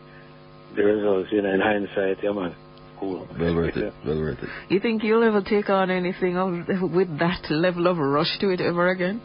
the 0.76 0.84
results, 0.84 1.30
you 1.32 1.42
know, 1.42 1.54
in 1.54 1.62
hindsight, 1.62 2.24
yeah, 2.24 2.32
man, 2.32 2.56
cool. 3.00 3.28
Well 3.40 3.56
worth 3.56 3.78
it. 3.78 3.94
Well 4.06 4.18
worth 4.20 4.42
it. 4.42 4.50
You 4.70 4.80
think 4.80 5.04
you'll 5.04 5.24
ever 5.24 5.42
take 5.42 5.70
on 5.70 5.92
anything 5.92 6.38
of, 6.38 6.92
with 6.92 7.20
that 7.20 7.50
level 7.52 7.88
of 7.88 7.98
rush 7.98 8.38
to 8.40 8.50
it 8.50 8.60
ever 8.62 8.90
again? 8.90 9.22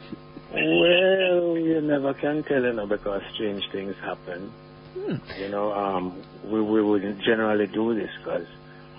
Well, 0.53 1.57
you 1.59 1.81
never 1.83 2.15
can 2.15 2.43
tell, 2.45 2.63
you 2.63 2.73
know, 2.73 2.87
because 2.87 3.23
strange 3.35 3.63
things 3.73 3.95
happen. 4.03 4.53
Hmm. 4.95 5.17
You 5.41 5.49
know, 5.51 5.73
um, 5.73 6.23
we, 6.45 6.61
we 6.61 6.83
would 6.83 7.03
generally 7.25 7.67
do 7.67 7.95
this 7.95 8.11
because 8.19 8.47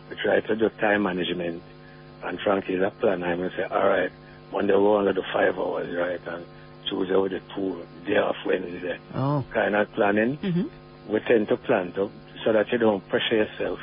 we 0.10 0.16
try 0.24 0.40
to 0.42 0.56
do 0.56 0.70
time 0.80 1.04
management. 1.04 1.62
And 2.24 2.40
frankly, 2.42 2.76
a 2.76 2.92
planner. 2.92 3.26
I'm 3.28 3.38
going 3.38 3.50
to 3.50 3.56
say, 3.56 3.64
all 3.64 3.88
right, 3.88 4.12
Monday 4.52 4.74
we're 4.74 4.98
only 5.00 5.14
do 5.14 5.24
five 5.34 5.58
hours, 5.58 5.90
right? 5.96 6.20
And 6.34 6.46
Tuesday 6.90 7.16
we 7.16 7.30
do 7.30 7.40
two, 7.56 7.86
day 8.06 8.18
off 8.18 8.36
Wednesday. 8.46 8.98
Oh. 9.16 9.46
Kind 9.54 9.76
of 9.76 9.92
planning. 9.94 10.38
Mm-hmm. 10.38 11.12
we 11.14 11.20
tend 11.22 11.48
to 11.50 11.58
plan 11.58 11.92
to, 11.94 12.10
so 12.44 12.54
that 12.54 12.72
you 12.72 12.78
don't 12.78 13.08
pressure 13.10 13.36
yourself. 13.36 13.80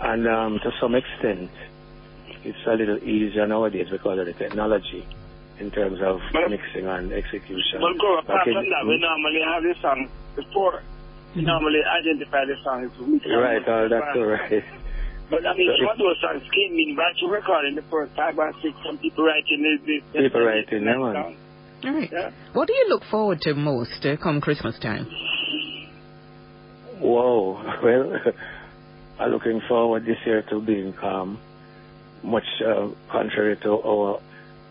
And 0.00 0.26
um, 0.26 0.58
to 0.62 0.70
some 0.80 0.94
extent, 0.94 1.50
it's 2.44 2.58
a 2.66 2.74
little 2.74 2.98
easier 2.98 3.46
nowadays 3.46 3.88
because 3.90 4.18
of 4.18 4.26
the 4.26 4.32
technology 4.32 5.06
in 5.60 5.70
terms 5.70 6.00
of 6.02 6.20
But- 6.32 6.50
mixing 6.50 6.86
and 6.86 7.12
execution. 7.12 7.80
But 7.80 7.98
go 8.00 8.18
apart 8.18 8.44
Back 8.44 8.44
from 8.44 8.64
that, 8.68 8.84
we 8.86 8.98
normally 8.98 9.42
have 9.46 9.62
the 9.62 9.74
song 9.80 10.08
before. 10.34 10.82
We 11.36 11.42
normally 11.42 11.80
identify 11.84 12.44
the 12.44 12.56
song 12.64 12.84
as 12.84 12.98
week. 12.98 13.22
Right, 13.24 13.66
all 13.68 13.88
that's 13.88 14.16
all 14.16 14.24
right. 14.26 14.64
But 15.30 15.46
I 15.46 15.56
mean, 15.56 15.70
So 15.80 15.86
some 15.86 15.92
of 15.92 15.98
those 15.98 16.20
songs 16.20 16.42
came 16.52 16.76
in 16.76 16.94
back 16.94 17.16
to 17.20 17.26
recording 17.26 17.74
the 17.74 17.82
first 17.88 18.12
five 18.14 18.36
or 18.38 18.52
six. 18.60 18.76
Some 18.84 18.98
people 18.98 19.24
writing 19.24 19.64
the, 19.64 20.02
the 20.12 20.28
People 20.28 20.44
writing, 20.44 20.84
yeah, 20.84 20.98
man. 20.98 21.36
All 21.84 21.92
right. 21.92 22.10
Yeah. 22.12 22.30
What 22.52 22.68
do 22.68 22.72
you 22.74 22.86
look 22.88 23.02
forward 23.10 23.40
to 23.42 23.54
most 23.54 24.04
uh, 24.06 24.16
come 24.16 24.40
Christmas 24.40 24.78
time? 24.78 25.06
Whoa. 27.00 27.58
Well, 27.82 28.12
I'm 29.18 29.30
looking 29.30 29.60
forward 29.68 30.04
this 30.04 30.18
year 30.24 30.42
to 30.50 30.60
being 30.60 30.92
calm, 30.94 31.38
much 32.22 32.44
uh, 32.66 32.88
contrary 33.10 33.56
to 33.62 33.70
our 33.70 34.20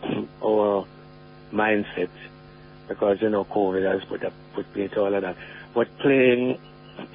our 0.43 0.85
mindset, 1.53 2.09
because 2.87 3.17
you 3.21 3.29
know 3.29 3.45
COVID 3.45 3.83
has 3.91 4.03
put 4.09 4.23
up 4.25 4.33
put 4.55 4.73
me 4.75 4.87
to 4.89 4.99
all 5.01 5.13
of 5.13 5.21
that. 5.21 5.35
But 5.73 5.87
playing 5.99 6.59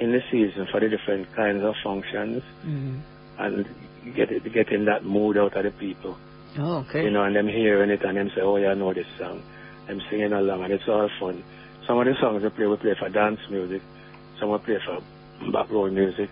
in 0.00 0.12
the 0.12 0.20
season 0.30 0.66
for 0.70 0.80
the 0.80 0.88
different 0.88 1.34
kinds 1.34 1.62
of 1.62 1.74
functions 1.82 2.42
Mm. 2.64 3.00
and 3.38 3.66
get 4.14 4.28
getting 4.52 4.84
that 4.86 5.04
mood 5.04 5.36
out 5.36 5.56
of 5.56 5.64
the 5.64 5.70
people, 5.72 6.16
Oh, 6.58 6.78
okay. 6.88 7.04
you 7.04 7.10
know, 7.10 7.24
and 7.24 7.34
them 7.36 7.48
hearing 7.48 7.90
it 7.90 8.02
and 8.04 8.16
them 8.16 8.30
say, 8.34 8.40
"Oh, 8.42 8.56
yeah, 8.56 8.70
I 8.70 8.74
know 8.74 8.94
this 8.94 9.06
song," 9.18 9.42
them 9.86 10.00
singing 10.10 10.32
along, 10.32 10.64
and 10.64 10.72
it's 10.72 10.88
all 10.88 11.08
fun. 11.20 11.42
Some 11.86 11.98
of 11.98 12.06
the 12.06 12.14
songs 12.20 12.42
we 12.42 12.48
play, 12.50 12.66
we 12.66 12.76
play 12.76 12.94
for 12.98 13.08
dance 13.08 13.40
music. 13.50 13.82
Some 14.40 14.50
we 14.50 14.58
play 14.58 14.78
for 14.84 15.00
background 15.52 15.94
music. 15.94 16.30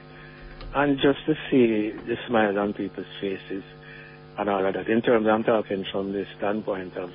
And 0.74 0.98
just 0.98 1.24
to 1.26 1.34
see 1.50 1.90
the 1.92 2.16
smile 2.26 2.58
on 2.58 2.72
people's 2.72 3.06
faces 3.20 3.62
and 4.36 4.48
all 4.48 4.66
of 4.66 4.74
that. 4.74 4.88
In 4.88 5.00
terms, 5.02 5.26
I'm 5.28 5.44
talking 5.44 5.84
from 5.92 6.12
the 6.12 6.26
standpoint 6.36 6.96
of 6.96 7.10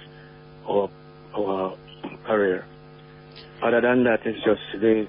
our, 0.68 0.90
our 1.36 1.78
career. 2.26 2.66
Other 3.62 3.82
than 3.82 4.06
that, 4.06 4.26
it's 4.26 4.44
just 4.46 4.62
the 4.80 5.08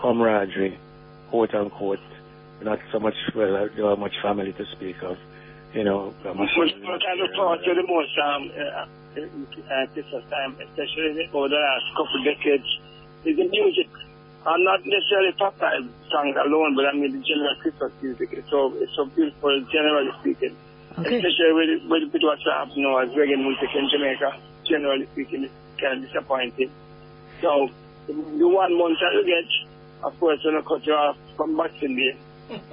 camaraderie, 0.00 0.78
quote 1.30 1.54
unquote. 1.54 2.00
Not 2.62 2.78
so 2.92 2.98
much, 2.98 3.14
well, 3.34 3.56
I 3.56 3.68
don't 3.76 4.00
much 4.00 4.14
family 4.22 4.52
to 4.52 4.64
speak 4.72 4.96
of. 5.02 5.16
You 5.74 5.84
know, 5.84 6.14
I'm 6.24 6.36
most 6.36 8.18
um, 8.24 8.50
uh, 8.56 8.86
uh, 9.18 9.86
Christmas 9.92 10.24
time, 10.30 10.56
especially 10.58 11.28
over 11.32 11.48
the 11.48 11.60
last 11.60 11.86
couple 11.94 12.18
of 12.18 12.24
decades, 12.24 12.68
is 13.24 13.36
the 13.36 13.48
music. 13.48 13.88
I'm 14.44 14.62
not 14.62 14.84
necessarily 14.84 15.32
five 15.38 15.56
songs 16.12 16.36
alone, 16.36 16.76
but 16.76 16.84
I 16.84 16.92
mean 16.92 17.16
the 17.16 17.24
general 17.24 17.56
Christmas 17.62 17.92
music. 18.02 18.28
It's 18.32 18.50
so 18.50 18.74
it's 18.76 18.92
so 18.94 19.06
beautiful, 19.06 19.64
generally 19.72 20.12
speaking. 20.20 20.56
Okay. 20.98 21.16
Especially 21.16 21.52
with 21.56 21.70
with, 21.88 22.12
with 22.12 22.22
what's 22.22 22.44
happening 22.44 22.84
now 22.84 22.98
as 22.98 23.08
reggae 23.16 23.40
music 23.40 23.72
in 23.72 23.88
Jamaica. 23.88 24.36
Generally 24.68 25.08
speaking, 25.12 25.44
it's 25.48 25.54
kind 25.80 25.96
of 25.96 26.04
disappointing. 26.04 26.70
So 27.40 27.70
the 28.06 28.48
one 28.48 28.76
month 28.76 28.98
that 29.00 29.16
you 29.16 29.24
get, 29.24 29.48
of 30.04 30.18
course, 30.20 30.40
when 30.44 30.56
I 30.56 30.60
cut 30.60 30.84
you 30.84 30.92
off 30.92 31.16
from 31.36 31.56
Boxing 31.56 31.96
Day, 31.96 32.12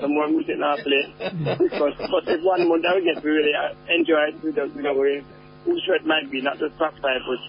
the 0.01 0.07
more 0.07 0.27
music 0.27 0.59
now 0.59 0.75
play. 0.75 1.07
because 1.55 1.95
but 1.97 2.27
if 2.27 2.43
one 2.43 2.67
month 2.67 2.83
that 2.83 2.95
we 2.95 3.07
get, 3.07 3.23
we 3.23 3.31
really 3.31 3.55
enjoy 3.87 4.27
it 4.27 4.43
without 4.43 4.75
you 4.75 4.81
know 4.81 4.93
we 4.93 5.23
whose 5.65 5.83
it 5.95 6.05
might 6.05 6.29
be 6.31 6.41
not 6.41 6.59
the 6.59 6.69
top 6.77 6.93
five, 7.01 7.21
but 7.27 7.39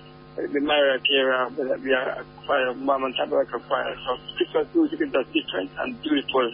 the 0.52 0.60
Carey, 0.60 1.34
uh, 1.36 1.76
we 1.84 1.92
are 1.92 2.24
choir, 2.46 2.74
Mormon 2.74 3.12
Tabernacle 3.18 3.60
choir. 3.68 3.94
So 4.06 4.16
Christmas 4.36 4.66
music 4.74 5.00
is 5.00 5.12
just 5.12 5.28
different 5.32 5.70
and 5.78 6.00
beautiful. 6.02 6.52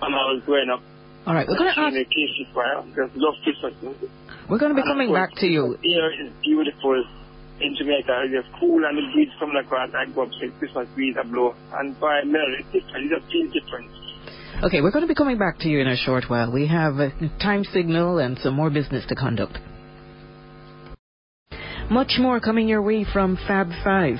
When 0.00 0.14
I 0.14 0.24
was 0.32 0.42
growing 0.46 0.70
up, 0.70 0.80
All 1.26 1.34
right. 1.34 1.46
We're 1.48 1.58
going 1.58 1.74
to 1.74 1.80
in 1.80 1.96
ask. 1.98 2.08
the 2.08 2.46
choir, 2.54 2.84
just 2.94 3.16
love 3.16 3.34
Christmas 3.44 3.74
music. 3.82 4.10
We're 4.48 4.58
going 4.58 4.72
to 4.72 4.76
be 4.76 4.80
And 4.80 4.88
coming 4.90 5.08
course, 5.08 5.28
back 5.28 5.36
to 5.40 5.46
you. 5.46 5.76
Here 5.82 6.08
is 6.24 6.32
beautiful 6.40 7.04
in 7.60 7.74
Jamaica. 7.76 8.32
It's 8.32 8.48
cool 8.60 8.80
and 8.84 8.96
the 8.96 9.02
breeze 9.12 9.28
coming 9.38 9.60
across. 9.60 9.90
I 9.92 10.06
go 10.14 10.22
up 10.22 10.30
to 10.40 10.48
Christmas 10.58 10.88
breeze 10.94 11.16
a 11.20 11.26
blow. 11.26 11.54
And 11.76 11.98
by 12.00 12.22
melody, 12.24 12.64
it's 12.64 12.72
different. 12.72 13.12
It 13.12 13.18
just 13.20 13.26
feels 13.32 13.52
different. 13.52 13.90
Okay, 14.64 14.80
we're 14.80 14.90
going 14.90 15.04
to 15.04 15.08
be 15.10 15.14
coming 15.14 15.36
back 15.38 15.58
to 15.60 15.68
you 15.68 15.80
in 15.80 15.86
a 15.88 15.96
short 15.96 16.24
while. 16.30 16.50
We 16.50 16.66
have 16.68 16.96
a 16.98 17.10
time 17.42 17.64
signal 17.64 18.18
and 18.18 18.38
some 18.38 18.54
more 18.54 18.70
business 18.70 19.04
to 19.08 19.14
conduct. 19.14 19.58
Much 21.90 22.16
more 22.18 22.38
coming 22.38 22.68
your 22.68 22.82
way 22.82 23.04
from 23.12 23.38
Fab 23.46 23.68
5 23.82 24.16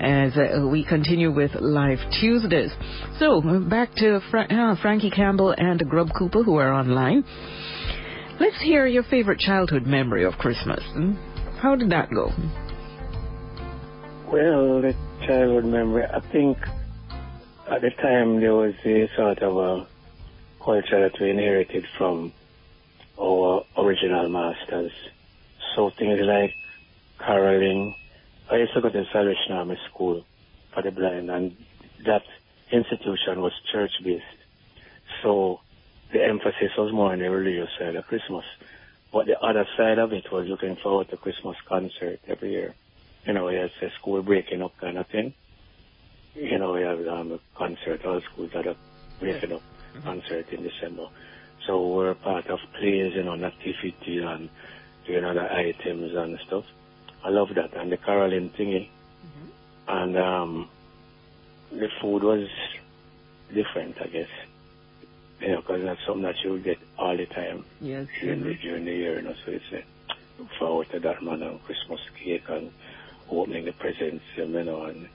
as 0.00 0.32
uh, 0.36 0.66
we 0.66 0.84
continue 0.84 1.32
with 1.32 1.52
Live 1.60 1.98
Tuesdays. 2.20 2.72
So, 3.20 3.40
back 3.70 3.94
to 3.96 4.20
Fra- 4.30 4.46
uh, 4.50 4.82
Frankie 4.82 5.10
Campbell 5.10 5.54
and 5.56 5.78
Grub 5.88 6.08
Cooper 6.18 6.42
who 6.42 6.56
are 6.56 6.72
online. 6.72 7.22
Let's 8.40 8.60
hear 8.60 8.88
your 8.88 9.04
favorite 9.04 9.38
childhood 9.38 9.86
memory 9.86 10.24
of 10.24 10.34
Christmas. 10.34 10.80
Hmm? 10.94 11.12
How 11.60 11.76
did 11.76 11.90
that 11.90 12.10
go? 12.10 12.32
Well, 14.26 14.82
the 14.82 14.94
childhood 15.24 15.64
memory, 15.66 16.04
I 16.04 16.20
think 16.32 16.58
at 17.70 17.82
the 17.82 17.90
time 18.02 18.40
there 18.40 18.54
was 18.54 18.74
a 18.84 19.08
sort 19.16 19.38
of 19.38 19.56
a 19.56 19.86
culture 20.64 21.08
that 21.08 21.20
we 21.20 21.30
inherited 21.30 21.84
from 21.96 22.32
our 23.20 23.64
original 23.78 24.28
masters. 24.28 24.90
So 25.76 25.92
things 25.96 26.18
like 26.22 26.52
caroling. 27.24 27.94
I 28.50 28.56
used 28.56 28.74
to 28.74 28.80
go 28.80 28.90
to 28.90 29.04
Salvation 29.12 29.52
Army 29.52 29.78
School 29.90 30.24
for 30.74 30.82
the 30.82 30.90
blind, 30.90 31.30
and 31.30 31.56
that 32.06 32.22
institution 32.70 33.40
was 33.40 33.52
church 33.72 33.92
based. 34.04 34.24
So 35.22 35.60
the 36.12 36.24
emphasis 36.24 36.72
was 36.76 36.92
more 36.92 37.12
on 37.12 37.18
the 37.20 37.30
religious 37.30 37.70
side 37.78 37.96
of 37.96 38.06
Christmas. 38.06 38.44
But 39.12 39.26
the 39.26 39.38
other 39.38 39.66
side 39.76 39.98
of 39.98 40.12
it 40.12 40.24
was 40.32 40.46
looking 40.48 40.76
forward 40.82 41.10
to 41.10 41.16
Christmas 41.16 41.56
concert 41.68 42.20
every 42.26 42.52
year. 42.52 42.74
You 43.26 43.34
know, 43.34 43.48
it's 43.48 43.74
a 43.82 43.88
school 44.00 44.22
breaking 44.22 44.62
up 44.62 44.72
kind 44.80 44.98
of 44.98 45.06
thing. 45.08 45.34
You 46.34 46.58
know, 46.58 46.72
we 46.72 46.82
have 46.82 47.06
um, 47.06 47.32
a 47.32 47.40
concert, 47.56 48.04
all 48.06 48.20
schools 48.32 48.50
had 48.54 48.66
a 48.66 48.76
breaking 49.20 49.52
up 49.52 49.62
concert 50.02 50.46
in 50.50 50.62
December. 50.62 51.06
So 51.66 51.88
we're 51.94 52.14
part 52.14 52.46
of 52.48 52.58
plays, 52.78 53.12
you 53.14 53.22
know, 53.22 53.36
nativity 53.36 54.18
and 54.18 54.48
doing 55.06 55.24
other 55.24 55.48
items 55.48 56.12
and 56.16 56.38
stuff. 56.46 56.64
I 57.24 57.28
love 57.30 57.54
that. 57.54 57.74
And 57.74 57.90
the 57.92 57.96
caroling 57.96 58.50
thingy. 58.50 58.88
And 59.88 60.16
um, 60.16 60.68
the 61.70 61.88
food 62.00 62.22
was 62.22 62.48
different, 63.52 63.96
I 64.00 64.06
guess. 64.06 64.28
You 65.40 65.48
know, 65.48 65.60
because 65.60 65.82
that's 65.84 66.00
something 66.06 66.22
that 66.22 66.36
you 66.44 66.58
get 66.60 66.78
all 66.98 67.16
the 67.16 67.26
time 67.26 67.64
Yes. 67.80 68.06
during 68.20 68.44
the, 68.44 68.54
during 68.54 68.84
the 68.84 68.92
year, 68.92 69.16
you 69.16 69.22
know, 69.22 69.34
so 69.44 69.50
it's 69.52 69.64
a, 69.72 69.82
look 70.38 70.48
forward 70.58 70.88
to 70.92 71.00
that, 71.00 71.22
man, 71.22 71.42
and 71.42 71.62
Christmas 71.64 72.00
cake 72.22 72.44
and 72.48 72.70
opening 73.28 73.64
the 73.64 73.72
presents, 73.72 74.24
you 74.36 74.46
know, 74.46 74.84
and 74.84 75.08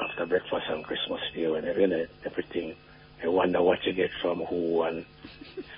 after 0.00 0.26
breakfast 0.26 0.66
on 0.68 0.82
Christmas 0.82 1.20
Day, 1.32 1.44
and 1.44 1.64
you 1.80 1.86
know, 1.86 2.06
everything, 2.24 2.74
I 3.22 3.28
wonder 3.28 3.62
what 3.62 3.84
you 3.86 3.92
get 3.92 4.10
from 4.20 4.40
who 4.40 4.82
and 4.82 5.04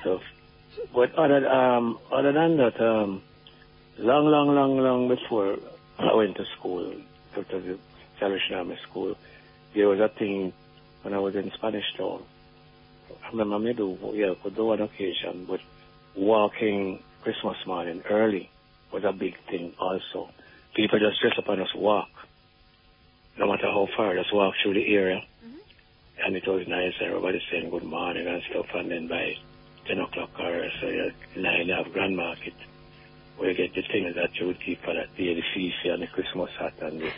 stuff. 0.01 0.22
But 0.94 1.14
other, 1.14 1.46
um, 1.49 1.99
other 2.11 2.32
than 2.32 2.57
that, 2.57 2.80
um, 2.80 3.22
long, 3.99 4.26
long, 4.26 4.55
long, 4.55 4.78
long 4.78 5.09
before 5.09 5.57
I 5.99 6.14
went 6.14 6.36
to 6.36 6.44
school, 6.59 6.94
to, 7.34 7.44
to 7.44 7.61
the 7.61 7.78
Salvation 8.18 8.55
Army 8.55 8.78
School, 8.88 9.16
there 9.74 9.88
was 9.88 10.01
a 10.01 10.09
thing 10.09 10.53
when 11.03 11.14
I 11.14 11.18
was 11.18 11.34
in 11.34 11.51
Spanish 11.53 11.84
Town. 11.96 12.22
I 13.24 13.30
remember 13.30 13.59
maybe, 13.59 13.99
yeah, 14.14 14.34
could 14.42 14.55
do 14.55 14.66
one 14.66 14.80
occasion, 14.80 15.46
but 15.49 15.61
walking 16.14 17.03
Christmas 17.22 17.57
morning 17.66 18.03
early 18.09 18.51
was 18.92 19.05
a 19.05 19.12
big 19.12 19.36
thing 19.51 19.74
also. 19.78 20.30
People 20.74 20.99
just 20.99 21.20
dress 21.20 21.34
up 21.38 21.49
and 21.49 21.62
just 21.62 21.76
walk. 21.76 22.09
No 23.38 23.46
matter 23.46 23.66
how 23.66 23.88
far, 23.96 24.14
just 24.14 24.34
walk 24.34 24.55
through 24.62 24.74
the 24.74 24.94
area. 24.94 25.22
Mm-hmm. 25.44 26.24
And 26.24 26.36
it 26.36 26.46
was 26.46 26.66
nice, 26.66 26.94
everybody 27.01 27.42
saying 27.51 27.70
good 27.70 27.84
morning 27.84 28.26
and 28.26 28.42
stuff, 28.51 28.66
and 28.74 28.90
then 28.90 29.09
by 29.09 29.36
10 29.86 29.99
o'clock 30.01 30.30
or 30.38 30.68
so, 30.80 30.88
yeah, 30.88 31.11
9 31.36 31.66
you 31.66 31.74
have 31.74 31.92
Grand 31.92 32.16
Market, 32.16 32.55
where 33.39 33.51
you 33.51 33.57
get 33.57 33.74
the 33.74 33.82
things 33.82 34.14
that 34.14 34.34
you 34.39 34.49
would 34.49 34.61
keep 34.64 34.80
for 34.82 34.93
that 34.95 35.16
day, 35.16 35.34
the 35.34 35.43
fifi 35.55 35.89
and 35.89 36.03
the 36.03 36.07
Christmas 36.09 36.51
hat 36.59 36.74
and 36.82 37.01
the 37.01 37.11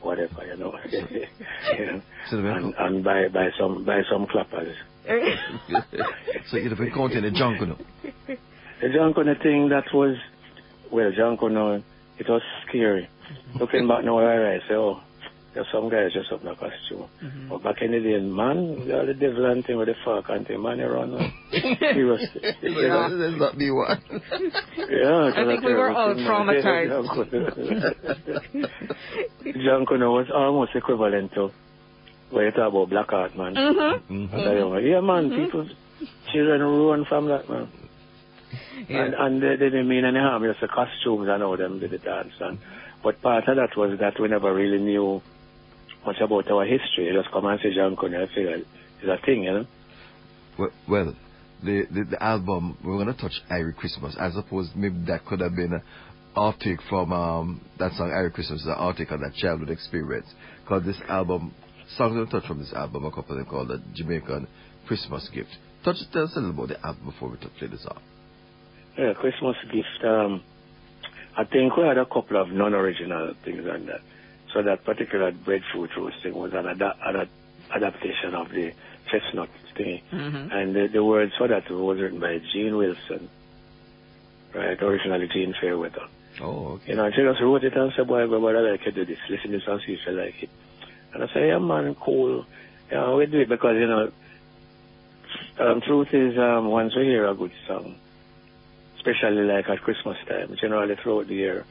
whatever, 0.00 0.46
you 0.46 0.56
know. 0.56 0.78
you 0.90 1.86
know. 1.86 2.02
So 2.30 2.38
and 2.38 2.74
and 2.78 3.04
buy, 3.04 3.28
buy 3.28 3.50
some 3.58 3.84
buy 3.84 4.02
some 4.10 4.26
clappers. 4.26 4.74
so 6.50 6.56
you'd 6.56 6.70
have 6.70 6.78
been 6.78 6.92
counting 6.92 7.22
the 7.22 7.30
junk, 7.30 7.60
you 7.60 7.66
know. 7.66 7.78
The 8.80 8.88
junk 8.92 9.16
on 9.16 9.26
the 9.26 9.36
thing 9.36 9.68
that 9.70 9.84
was, 9.94 10.16
well, 10.90 11.10
junk 11.16 11.42
on 11.42 11.54
the, 11.54 11.82
it 12.18 12.28
was 12.28 12.42
scary. 12.68 13.08
Looking 13.58 13.88
back 13.88 14.04
now, 14.04 14.18
I 14.18 14.58
say, 14.68 14.74
oh, 14.74 15.00
there's 15.56 15.66
some 15.72 15.88
guys 15.88 16.12
just 16.12 16.30
up 16.30 16.42
in 16.42 16.48
a 16.48 16.54
costume. 16.54 17.08
But 17.48 17.62
back 17.64 17.82
in 17.82 17.90
the 17.90 17.98
day, 18.00 18.20
man, 18.20 18.86
all 18.92 19.06
the 19.06 19.14
devil 19.18 19.46
and 19.50 19.64
thing 19.64 19.76
with 19.78 19.88
the 19.88 19.94
fuck 20.04 20.28
and 20.28 20.46
thing, 20.46 20.62
man, 20.62 20.78
you 20.78 20.86
run. 20.86 21.14
uh, 21.14 21.28
Seriously. 21.50 22.54
Yeah. 22.62 23.08
Let's 23.10 23.38
not 23.40 23.56
be 23.58 23.70
one. 23.70 24.00
Yeah, 24.76 25.32
I 25.34 25.44
think 25.46 25.64
we 25.64 25.72
were 25.74 25.90
all 25.90 26.14
traumatized. 26.28 26.92
Janko 29.64 29.96
was 30.14 30.26
almost 30.34 30.72
equivalent 30.74 31.32
to 31.34 31.50
when 32.30 32.44
you 32.44 32.50
talk 32.52 32.68
about 32.72 32.90
black 32.90 33.12
art, 33.12 33.36
man. 33.36 33.54
Mm-hmm. 33.54 34.34
And 34.34 34.34
I 34.34 34.54
don't- 34.54 34.84
Yeah, 34.84 35.00
man, 35.00 35.30
people, 35.30 35.68
children 36.32 36.60
run 36.62 37.04
from 37.08 37.26
that, 37.28 37.48
man. 37.48 37.68
And, 38.88 39.14
and 39.14 39.42
they, 39.42 39.56
they 39.56 39.70
didn't 39.70 39.88
mean 39.88 40.04
any 40.04 40.18
harm, 40.18 40.42
just 40.44 40.60
the 40.60 40.68
costumes 40.68 41.28
and 41.30 41.42
all 41.42 41.56
them 41.56 41.78
did 41.80 41.90
the 41.90 41.98
dance. 41.98 42.32
And, 42.40 42.58
but 43.02 43.20
part 43.22 43.48
of 43.48 43.56
that 43.56 43.76
was 43.76 43.98
that 44.00 44.20
we 44.20 44.28
never 44.28 44.52
really 44.54 44.78
knew 44.78 45.22
much 46.06 46.16
about 46.20 46.50
our 46.50 46.64
history. 46.64 47.06
You 47.06 47.12
just 47.12 47.32
come 47.32 47.46
and 47.46 47.60
say 47.60 47.74
Janko, 47.74 48.06
and 48.06 48.16
I 48.16 48.26
figure 48.26 48.56
it's 48.56 49.22
a 49.22 49.24
thing, 49.26 49.44
you 49.44 49.52
know? 49.52 49.66
Well, 50.58 50.70
well 50.88 51.16
the, 51.62 51.86
the 51.90 52.04
the 52.10 52.22
album 52.22 52.78
we're 52.84 52.98
gonna 52.98 53.14
touch 53.16 53.32
Irie 53.50 53.76
Christmas. 53.76 54.16
I 54.18 54.30
suppose 54.30 54.70
maybe 54.74 55.04
that 55.06 55.24
could 55.26 55.40
have 55.40 55.54
been 55.54 55.72
an 55.72 55.82
outtake 56.36 56.80
from 56.88 57.12
um, 57.12 57.60
that 57.78 57.92
song 57.92 58.10
Irie 58.10 58.32
Christmas, 58.32 58.64
an 58.64 58.74
outtake 58.74 59.10
of 59.12 59.20
that 59.20 59.34
childhood 59.34 59.70
experience. 59.70 60.26
Because 60.62 60.84
this 60.84 60.96
album, 61.08 61.54
songs 61.96 62.16
we 62.16 62.30
touch 62.30 62.46
from 62.46 62.58
this 62.58 62.72
album, 62.72 63.04
a 63.04 63.10
couple 63.10 63.32
of 63.32 63.38
them 63.38 63.46
called 63.46 63.68
the 63.68 63.82
Jamaican 63.94 64.46
Christmas 64.86 65.28
Gift. 65.32 65.50
Touch, 65.84 65.96
tell 66.12 66.24
us 66.24 66.32
a 66.36 66.40
little 66.40 66.64
about 66.64 66.68
the 66.68 66.86
album 66.86 67.06
before 67.06 67.30
we 67.30 67.36
play 67.36 67.68
the 67.68 67.78
song. 67.78 68.00
Yeah, 68.98 69.12
Christmas 69.14 69.56
gift. 69.70 70.04
Um, 70.04 70.42
I 71.36 71.44
think 71.44 71.76
we 71.76 71.84
had 71.84 71.98
a 71.98 72.06
couple 72.06 72.40
of 72.40 72.48
non-original 72.48 73.34
things 73.44 73.62
on 73.70 73.86
that. 73.86 74.00
So 74.56 74.62
that 74.62 74.84
particular 74.86 75.32
breadfruit 75.32 75.90
roasting 75.98 76.32
was 76.34 76.54
an, 76.54 76.66
ada- 76.66 76.96
an 77.04 77.16
ad- 77.16 77.28
adaptation 77.70 78.34
of 78.34 78.48
the 78.50 78.72
chestnut 79.10 79.50
thing. 79.76 80.00
Mhm. 80.10 80.50
And 80.50 80.74
the, 80.74 80.86
the 80.88 81.04
words 81.04 81.32
for 81.36 81.46
that 81.48 81.70
was 81.70 82.00
written 82.00 82.20
by 82.20 82.38
Gene 82.52 82.74
Wilson. 82.74 83.28
Right, 84.54 84.80
originally 84.82 85.28
Gene 85.28 85.54
Fairweather. 85.60 86.06
Oh, 86.40 86.68
okay. 86.76 86.90
You 86.92 86.96
know, 86.96 87.04
and 87.04 87.14
she 87.14 87.20
just 87.20 87.42
wrote 87.42 87.64
it 87.64 87.76
and 87.76 87.92
said, 87.94 88.06
boy, 88.08 88.26
go 88.26 88.48
I 88.48 88.52
like 88.70 88.82
to 88.84 88.92
do 88.92 89.04
this. 89.04 89.18
Listen 89.28 89.50
to 89.50 89.58
this 89.58 89.66
and 89.68 89.80
see 89.84 89.92
if 89.92 90.00
you 90.06 90.12
like 90.12 90.42
it. 90.42 90.48
And 91.12 91.22
I 91.22 91.26
say, 91.34 91.48
yeah, 91.48 91.58
man, 91.58 91.94
cool. 91.96 92.46
Yeah, 92.90 93.12
we 93.14 93.26
do 93.26 93.40
it 93.40 93.48
because, 93.50 93.74
you 93.76 93.86
know, 93.86 94.10
um, 95.58 95.82
truth 95.82 96.08
is, 96.14 96.38
um, 96.38 96.68
once 96.68 96.96
we 96.96 97.04
hear 97.04 97.26
a 97.26 97.34
good 97.34 97.52
song, 97.66 97.96
especially 98.96 99.42
like 99.44 99.68
at 99.68 99.82
Christmas 99.82 100.16
time, 100.26 100.56
generally 100.58 100.96
throughout 100.96 101.26
the 101.28 101.34
year, 101.34 101.64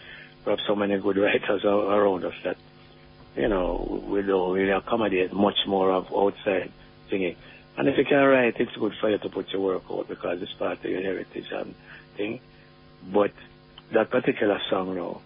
we 0.45 0.52
have 0.52 0.60
so 0.68 0.76
many 0.76 0.99
good 0.99 1.18
writers 1.26 1.64
around 1.66 2.26
us 2.26 2.34
that, 2.44 2.57
you 3.36 3.48
know, 3.48 4.03
we 4.07 4.22
don't 4.22 4.53
really 4.53 4.72
accommodate 4.72 5.34
much 5.34 5.57
more 5.68 5.91
of 5.91 6.06
outside 6.16 6.72
singing. 7.10 7.36
And 7.78 7.90
if 7.90 7.98
you 7.98 8.06
can 8.06 8.24
write, 8.24 8.56
it's 8.60 8.76
good 8.78 8.94
for 9.02 9.10
you 9.10 9.18
to 9.18 9.30
put 9.30 9.49
your 9.49 9.62
work 9.62 9.84
out 9.91 10.07
because 10.07 10.41
it's 10.41 10.53
part 10.53 10.80
of 10.80 10.86
your 10.86 11.02
heritage 11.02 11.48
and 11.52 11.76
thing. 12.16 12.40
But 13.14 13.34
that 13.94 14.10
particular 14.10 14.60
song 14.70 14.95
now, 14.95 15.22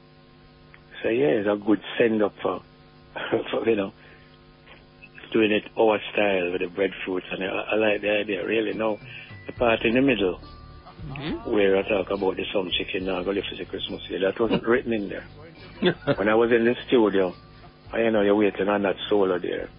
so 1.02 1.10
yeah, 1.10 1.28
it's 1.28 1.48
a 1.48 1.56
good 1.56 1.82
send 1.98 2.24
up 2.24 2.34
for, 2.42 2.62
for 3.52 3.70
you 3.70 3.76
know, 3.76 3.94
doing 5.32 5.52
it 5.52 5.64
our 5.80 6.00
style 6.12 6.52
with 6.52 6.62
the 6.62 6.68
breadfruit, 6.68 7.24
and 7.32 7.44
I, 7.44 7.48
I 7.48 7.76
like 7.76 8.02
the 8.02 8.10
idea 8.10 8.46
really. 8.46 8.74
Now, 8.74 8.98
the 9.46 9.52
part 9.54 9.86
in 9.86 9.94
the 9.94 10.02
middle 10.02 10.40
mm-hmm. 11.08 11.52
where 11.52 11.78
I 11.78 11.88
talk 11.88 12.10
about 12.10 12.36
the 12.36 12.46
song 12.52 12.72
chicken 12.78 13.06
now 13.06 13.22
go 13.22 13.32
live 13.32 13.44
for 13.50 13.56
the 13.56 13.66
Christmas 13.66 14.02
Day, 14.10 14.20
that 14.20 14.40
wasn't 14.40 14.66
written 14.66 14.94
in 14.94 15.10
there. 15.10 15.26
when 16.16 16.28
I 16.28 16.36
was 16.36 16.52
in 16.52 16.66
the 16.66 16.76
studio, 16.88 17.34
I, 17.92 18.04
you 18.04 18.12
know, 18.12 18.22
you're 18.22 18.36
waiting 18.36 18.68
on 18.68 18.84
that 18.84 18.96
solo 19.10 19.40
there, 19.40 19.70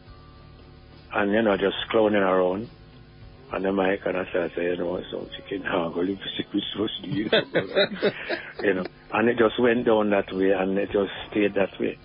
and 1.15 1.33
you 1.33 1.43
know, 1.43 1.57
just 1.57 1.77
clowning 1.91 2.23
around. 2.23 2.69
On 3.53 3.63
the 3.65 3.73
mic, 3.73 4.07
and 4.07 4.17
I 4.17 4.25
saying, 4.33 4.55
you 4.57 4.77
know, 4.77 5.03
some 5.11 5.29
chicken 5.37 5.65
go 5.65 6.01
live 6.01 6.19
Christmas 6.53 6.91
Day. 7.03 7.29
you 8.63 8.75
know, 8.75 8.85
and 9.13 9.29
it 9.29 9.39
just 9.39 9.59
went 9.59 9.87
down 9.87 10.11
that 10.11 10.33
way, 10.33 10.53
and 10.53 10.79
it 10.79 10.93
just 10.93 11.11
stayed 11.29 11.55
that 11.55 11.71
way. 11.81 11.99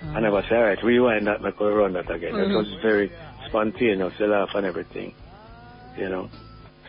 And 0.00 0.24
I 0.24 0.30
was 0.30 0.44
all 0.52 0.62
right, 0.62 0.78
rewind 0.84 1.26
that, 1.26 1.42
make 1.42 1.58
run 1.58 1.94
that 1.94 2.10
again. 2.10 2.36
It 2.36 2.54
was 2.54 2.68
very 2.82 3.10
spontaneous, 3.48 4.12
the 4.18 4.26
laugh 4.26 4.50
and 4.54 4.66
everything, 4.66 5.14
you 5.96 6.08
know. 6.08 6.28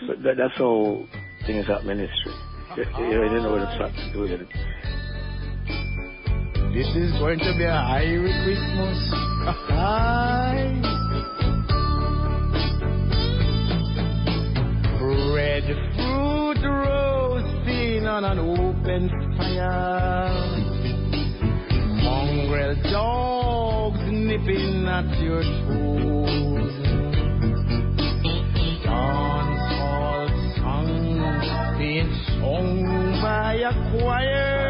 So 0.02 0.14
that, 0.22 0.38
that's 0.38 0.58
how 0.58 1.04
things 1.48 1.68
at 1.70 1.86
ministry. 1.86 2.34
You, 2.78 2.84
you 2.84 3.22
really 3.22 3.42
know 3.42 3.52
what 3.54 3.62
it's 3.62 3.78
got 3.80 3.94
to 3.94 4.14
do 4.14 4.24
it. 4.26 4.48
This 6.76 6.88
is 6.88 7.12
going 7.14 7.40
to 7.40 7.54
be 7.58 7.64
a 7.64 7.72
Irish 7.72 8.36
Christmas. 8.44 9.00
Aye. 9.72 10.82
Breadfruit 15.00 16.62
roasting 16.62 18.06
on 18.06 18.26
an 18.26 18.40
open 18.40 19.10
fire. 19.38 20.30
Mongrel 22.04 22.76
dogs 22.92 24.02
nipping 24.12 24.86
at 24.86 25.18
your 25.24 25.44
toes. 25.44 26.76
Dancehall 28.84 30.28
songs 30.58 31.78
being 31.80 32.12
sung 32.38 33.22
by 33.24 33.54
a 33.64 33.72
choir. 33.98 34.65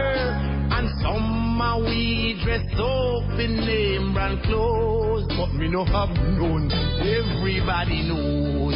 Are 1.61 1.79
we 1.79 2.39
dressed 2.43 2.75
up 2.75 3.39
in 3.39 3.55
name 3.55 4.13
brand 4.13 4.43
clothes. 4.43 5.25
But 5.37 5.53
me 5.53 5.69
no 5.69 5.85
have 5.85 6.09
none, 6.09 6.71
everybody 6.99 8.03
knows. 8.09 8.75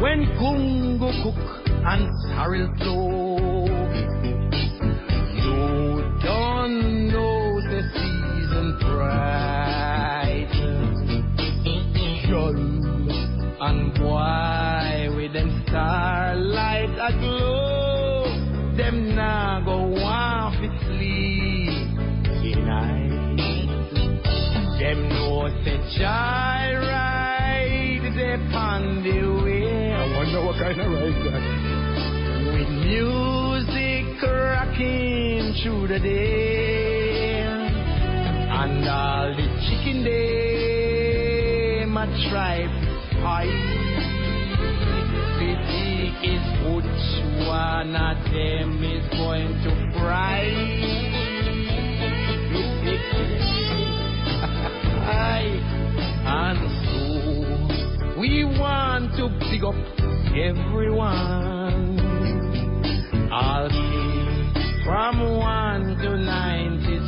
When 0.00 0.26
Gungo 0.38 1.10
cook 1.22 1.36
and 1.66 2.08
sorrel 2.28 2.68
flow. 2.78 3.66
You 5.34 6.20
don't 6.22 6.59
know 25.90 25.98
say 25.98 26.04
joyride 26.04 28.14
they 28.14 28.36
pon 28.52 29.02
the 29.02 29.18
way. 29.44 29.92
I 29.92 29.94
wonder 30.16 30.40
what 30.44 30.56
kind 30.58 30.80
of 30.80 30.86
ride 30.92 31.22
that. 31.26 31.42
With 32.52 32.68
music 32.86 34.22
rocking 34.22 35.54
through 35.62 35.86
the 35.88 35.98
day, 35.98 37.42
and 37.42 38.88
all 38.88 39.34
the 39.34 39.46
chicken 39.68 40.04
they 40.04 41.84
my 41.88 42.06
tribe. 42.30 42.70
Critique 45.38 46.22
is 46.22 46.44
which 46.74 47.04
one 47.46 47.92
of 47.96 48.16
them 48.30 48.82
is 48.84 49.04
going 49.16 49.52
to 49.64 49.70
fry. 49.98 50.99
digo, 59.60 59.74
everyone. 60.34 62.00
I'll 63.32 63.68
see 63.70 64.52
from 64.84 65.20
1 65.36 65.98
to 65.98 66.16
92. 66.16 67.02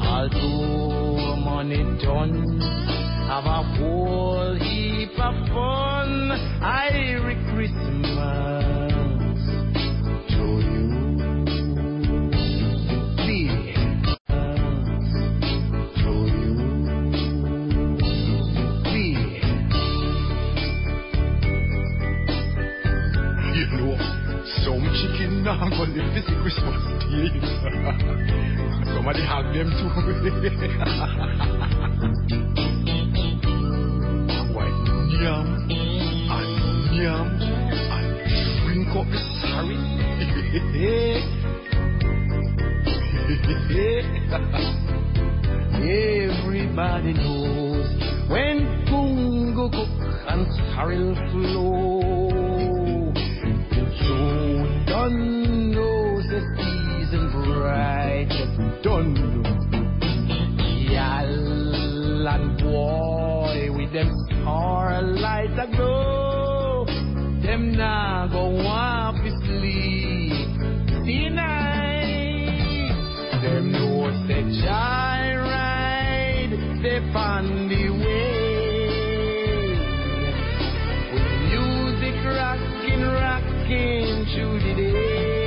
I'll 0.00 0.28
do 0.28 1.36
money 1.44 1.84
done, 2.02 2.60
have 3.28 3.46
a 3.46 3.62
whole 3.76 4.54
heap 4.56 5.18
of 5.18 5.48
fun. 5.48 6.32
I 6.62 7.18
now 25.94 26.08
go 26.14 26.26
Christmas. 26.42 26.80
Somebody 28.94 29.22
them 29.54 29.70
too. 29.70 29.90
Yam 35.16 35.48
and 35.70 36.96
yam 36.96 37.26
and 37.40 38.08
drink 38.66 38.92
up 38.94 39.08
the 39.08 39.18
Everybody 46.36 47.12
knows 47.14 47.88
when 48.28 48.56
Gungo 48.86 49.66
cook 49.70 49.88
and 50.28 50.46
carol 50.74 51.14
flow. 51.32 52.25
Aglow. 65.72 66.84
Them 67.42 67.72
nah 67.72 68.26
go 68.28 68.48
want 68.50 69.18
to 69.24 69.30
sleep. 69.46 70.32
See 71.04 71.28
night. 71.28 72.92
Them 73.42 73.72
know 73.72 74.06
they 74.28 74.42
the 77.68 77.90
way. 77.90 78.26
With 81.12 81.32
music 81.50 82.14
through 84.34 84.58
the 84.60 84.74
day. 84.74 85.46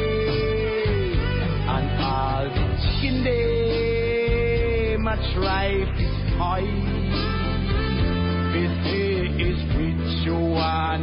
And 1.68 1.88
all 2.02 2.46
the 2.50 2.66
chicken 2.82 3.24
day, 3.24 4.96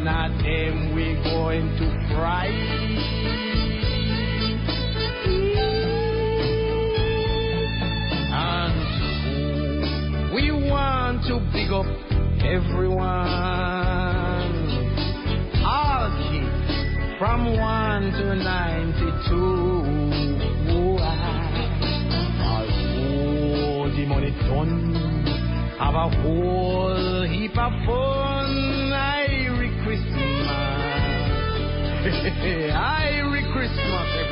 Joanna, 0.07 0.31
them 0.41 0.95
we 0.95 1.15
going 1.25 1.67
to 1.79 1.87
fry. 2.15 2.47
And 8.33 8.75
we 10.33 10.53
want 10.71 11.25
to 11.27 11.41
big 11.53 11.73
up 11.73 11.87
everyone. 12.45 13.05
All 15.65 16.11
kids 16.31 16.71
from 17.19 17.59
1 17.59 18.13
to 18.13 18.37
92. 18.37 19.35
All 22.43 22.69
for 22.95 23.91
the 23.91 24.05
money 24.07 24.31
done. 24.47 24.95
Have 25.81 25.95
a 25.97 26.09
whole 26.23 27.25
heap 27.29 27.59
of 27.59 27.73
fun. 27.85 28.46
Merry 32.13 33.43
Christmas, 33.53 34.26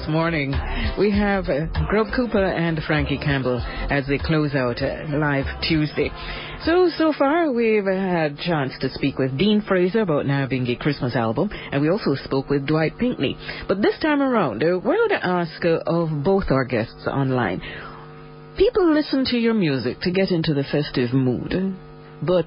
this 0.00 0.08
morning, 0.08 0.54
we 0.98 1.10
have 1.10 1.48
uh, 1.48 1.66
Grub 1.88 2.06
Cooper 2.14 2.42
and 2.42 2.78
Frankie 2.86 3.18
Campbell 3.18 3.60
as 3.90 4.06
they 4.06 4.18
close 4.18 4.54
out 4.54 4.80
uh, 4.80 5.04
Live 5.08 5.44
Tuesday. 5.68 6.10
So, 6.64 6.88
so 6.96 7.12
far 7.16 7.52
we've 7.52 7.84
had 7.84 8.32
a 8.32 8.42
chance 8.42 8.72
to 8.80 8.88
speak 8.90 9.18
with 9.18 9.36
Dean 9.36 9.62
Fraser 9.66 10.00
about 10.00 10.26
Nyabinghi 10.26 10.78
Christmas 10.78 11.14
album, 11.14 11.50
and 11.52 11.82
we 11.82 11.90
also 11.90 12.14
spoke 12.14 12.48
with 12.48 12.66
Dwight 12.66 12.96
Pinkney. 12.98 13.36
But 13.68 13.82
this 13.82 13.98
time 14.00 14.22
around, 14.22 14.62
uh, 14.62 14.78
we're 14.78 14.96
going 14.96 15.20
to 15.20 15.26
ask 15.26 15.62
of 15.86 16.24
both 16.24 16.44
our 16.50 16.64
guests 16.64 17.06
online. 17.06 17.60
People 18.56 18.94
listen 18.94 19.24
to 19.26 19.36
your 19.36 19.54
music 19.54 20.00
to 20.02 20.10
get 20.10 20.30
into 20.30 20.54
the 20.54 20.64
festive 20.64 21.12
mood, 21.12 21.76
but 22.22 22.46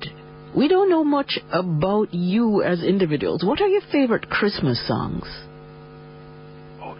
we 0.55 0.67
don't 0.67 0.89
know 0.89 1.03
much 1.03 1.37
about 1.51 2.13
you 2.13 2.63
as 2.63 2.81
individuals. 2.81 3.43
What 3.43 3.61
are 3.61 3.67
your 3.67 3.81
favorite 3.91 4.29
Christmas 4.29 4.85
songs? 4.87 5.27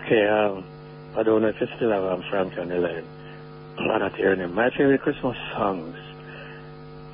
Okay, 0.05 0.27
um, 0.27 0.65
I 1.15 1.23
don't 1.23 1.41
know 1.41 1.47
if 1.47 1.55
you 1.61 1.67
still 1.77 1.91
have 1.91 2.03
um, 2.03 2.23
Frank 2.29 2.57
on 2.57 2.67
the 2.67 2.75
line. 2.75 3.05
I'm 3.79 3.87
not 3.99 4.15
hearing 4.15 4.39
him. 4.39 4.53
My 4.53 4.69
favorite 4.69 5.01
Christmas 5.01 5.37
songs. 5.55 5.95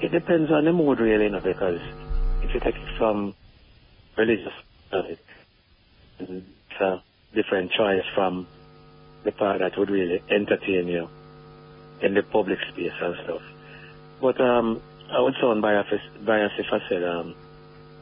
It 0.02 0.12
depends 0.12 0.50
on 0.50 0.66
the 0.66 0.74
mood, 0.74 1.00
really, 1.00 1.26
you 1.26 1.30
know, 1.30 1.40
because 1.40 1.80
if 2.42 2.54
you 2.54 2.60
take 2.62 2.76
it 2.76 2.98
from 2.98 3.36
religious 4.18 4.54
side, 4.90 5.20
it's 6.20 6.82
a 6.82 7.04
different 7.36 7.72
choice 7.72 8.04
from 8.16 8.48
the 9.24 9.34
part 9.34 9.60
that 9.60 9.78
would 9.78 9.90
really 9.90 10.24
entertain 10.32 10.88
you 10.88 11.08
in 12.02 12.16
the 12.16 12.24
public 12.24 12.58
space 12.72 12.92
and 13.02 13.16
stuff. 13.24 13.42
But 14.20 14.42
um, 14.42 14.82
I 15.12 15.22
would 15.22 15.36
sound 15.40 15.62
biased, 15.62 16.26
biased 16.26 16.56
if 16.58 16.66
I 16.72 16.80
said 16.90 17.04
um, 17.04 17.36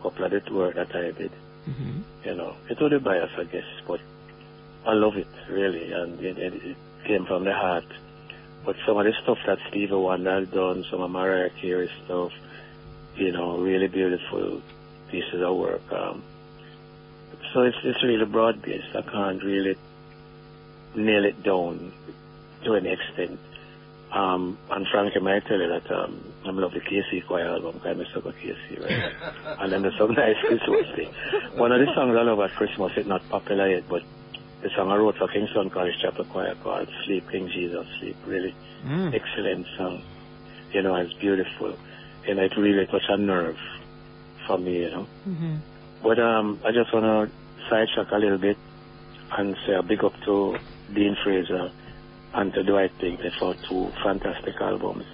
couple 0.02 0.24
of 0.24 0.32
the 0.32 0.54
work 0.54 0.76
that 0.76 0.96
I 0.96 1.12
did. 1.12 1.32
Mm-hmm. 1.68 2.02
You 2.24 2.36
know, 2.36 2.56
it 2.70 2.78
would 2.80 2.92
be 2.92 3.00
biased, 3.00 3.34
I 3.38 3.44
guess, 3.46 3.66
but 3.86 4.00
I 4.88 4.94
love 4.94 5.18
it 5.18 5.28
really, 5.50 5.92
and 5.92 6.18
it, 6.22 6.38
it, 6.38 6.54
it 6.64 6.78
came 7.06 7.26
from 7.26 7.44
the 7.44 7.54
heart. 7.54 7.86
But 8.66 8.78
some 8.86 8.98
of 8.98 9.06
the 9.06 9.14
stuff 9.22 9.38
that 9.46 9.60
Stevie 9.68 9.94
Wonder 9.94 10.40
has 10.40 10.48
done, 10.50 10.86
some 10.90 11.02
of 11.02 11.12
Mariah 11.12 11.50
Carey 11.50 11.92
stuff, 12.06 12.32
you 13.16 13.34
know, 13.34 13.58
really 13.58 13.88
beautiful 13.88 14.62
pieces 15.12 15.42
of 15.42 15.58
work. 15.58 15.92
Um, 15.92 16.24
so 17.54 17.64
it's 17.64 17.78
it's 17.84 18.02
really 18.04 18.26
broad 18.26 18.62
based. 18.62 18.96
I 18.96 19.02
can't 19.02 19.44
really 19.44 19.76
nail 20.96 21.26
it 21.26 21.44
down 21.44 21.92
to 22.64 22.74
an 22.74 22.86
extent. 22.86 23.40
Um, 24.12 24.58
and 24.72 24.88
Frankie 24.88 25.20
might 25.20 25.46
tell 25.46 25.60
you 25.60 25.68
that 25.68 25.92
um, 25.92 26.34
I'm 26.46 26.58
love 26.58 26.72
the 26.72 26.80
KC 26.80 27.28
choir 27.28 27.48
album 27.48 27.82
I 27.84 27.94
miss 27.94 28.08
about 28.16 28.36
KC, 28.36 28.80
right? 28.82 29.58
and 29.60 29.72
then 29.72 29.82
there's 29.82 29.98
some 29.98 30.14
nice 30.14 30.38
Christmas 30.46 30.88
thing. 30.96 31.14
One 31.58 31.74
of 31.74 31.86
the 31.86 31.94
songs 31.94 32.16
I 32.16 32.22
love 32.22 32.40
at 32.40 32.52
Christmas, 32.52 32.94
it's 32.96 33.08
not 33.08 33.28
popular 33.30 33.70
yet, 33.70 33.84
but 33.90 34.04
the 34.68 34.76
song 34.76 34.92
I 34.92 34.98
wrote 34.98 35.16
for 35.18 35.28
Kingston 35.30 35.70
College 35.70 35.96
Chapel 36.02 36.26
Choir 36.26 36.56
called 36.64 36.90
Sleep, 37.06 37.24
King 37.32 37.48
Jesus, 37.48 37.86
Sleep. 38.00 38.16
Really 38.26 38.54
Mm. 38.86 39.14
excellent 39.14 39.66
song. 39.78 40.02
You 40.74 40.82
know, 40.82 40.96
it's 40.96 41.14
beautiful. 41.14 41.74
And 42.28 42.40
it 42.40 42.52
really 42.58 42.86
touched 42.88 43.10
a 43.10 43.18
nerve 43.18 43.58
for 44.46 44.58
me, 44.58 44.82
you 44.82 44.90
know. 44.90 45.08
Mm-hmm. 45.28 45.56
But 46.04 46.20
um, 46.20 46.60
I 46.66 46.72
just 46.72 46.94
want 46.94 47.06
to 47.06 47.70
sidetrack 47.70 48.12
a 48.12 48.18
little 48.18 48.38
bit 48.38 48.58
and 49.38 49.56
say 49.66 49.74
a 49.74 49.82
big 49.84 50.04
up 50.04 50.14
to 50.26 50.58
Dean 50.94 51.16
Fraser 51.24 51.72
and 52.34 52.54
to 52.54 52.64
Dwight 52.64 52.92
Pinkney 53.00 53.32
for 53.40 53.56
two 53.70 53.90
fantastic 54.04 54.56
albums. 54.60 55.06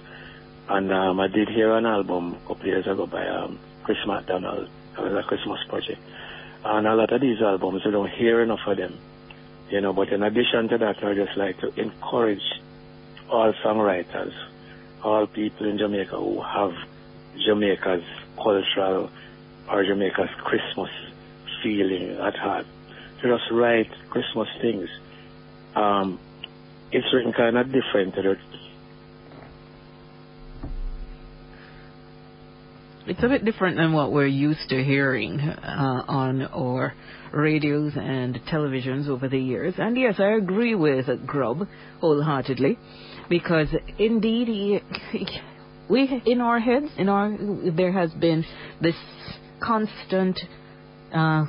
And 0.68 0.92
um, 0.92 1.20
I 1.20 1.28
did 1.28 1.48
hear 1.48 1.76
an 1.76 1.86
album 1.86 2.34
a 2.44 2.48
couple 2.48 2.66
years 2.66 2.86
ago 2.86 3.06
by 3.06 3.26
um, 3.28 3.58
Chris 3.84 3.98
McDonald. 4.06 4.68
It 4.98 5.00
was 5.00 5.12
a 5.24 5.28
Christmas 5.28 5.60
project. 5.68 6.00
And 6.64 6.86
a 6.86 6.94
lot 6.94 7.12
of 7.12 7.20
these 7.20 7.40
albums, 7.40 7.82
we 7.84 7.90
don't 7.92 8.10
hear 8.10 8.42
enough 8.42 8.60
of 8.66 8.76
them. 8.76 8.94
You 9.70 9.80
know, 9.80 9.92
but 9.92 10.10
in 10.10 10.22
addition 10.22 10.68
to 10.68 10.78
that, 10.78 11.02
I'd 11.02 11.16
just 11.16 11.36
like 11.36 11.58
to 11.60 11.80
encourage 11.80 12.42
all 13.30 13.52
songwriters, 13.64 14.34
all 15.02 15.26
people 15.26 15.68
in 15.68 15.78
Jamaica 15.78 16.16
who 16.16 16.40
have 16.42 16.74
Jamaica's 17.44 18.04
cultural 18.36 19.10
or 19.68 19.84
Jamaica's 19.84 20.30
Christmas 20.38 20.90
feeling 21.62 22.18
at 22.18 22.36
heart 22.36 22.66
to 23.22 23.28
just 23.38 23.50
write 23.50 23.90
Christmas 24.10 24.48
things. 24.60 24.88
Um, 25.74 26.18
it's 26.92 27.12
written 27.12 27.32
kind 27.32 27.56
of 27.56 27.72
different. 27.72 28.14
to 28.14 28.36
It's 33.06 33.22
a 33.22 33.28
bit 33.28 33.44
different 33.44 33.76
than 33.76 33.92
what 33.92 34.12
we're 34.12 34.26
used 34.26 34.70
to 34.70 34.82
hearing 34.82 35.38
uh, 35.38 36.04
on 36.08 36.40
our 36.40 36.94
radios 37.34 37.92
and 37.96 38.40
televisions 38.50 39.08
over 39.08 39.28
the 39.28 39.38
years. 39.38 39.74
And 39.76 39.94
yes, 39.94 40.14
I 40.18 40.36
agree 40.36 40.74
with 40.74 41.04
Grub 41.26 41.68
wholeheartedly 42.00 42.78
because 43.28 43.68
indeed 43.98 44.48
he, 44.48 44.80
we 45.90 46.22
in 46.24 46.40
our 46.40 46.58
heads, 46.58 46.86
in 46.96 47.10
our 47.10 47.36
there 47.76 47.92
has 47.92 48.10
been 48.12 48.42
this 48.80 48.96
constant 49.62 50.40
uh, 51.14 51.44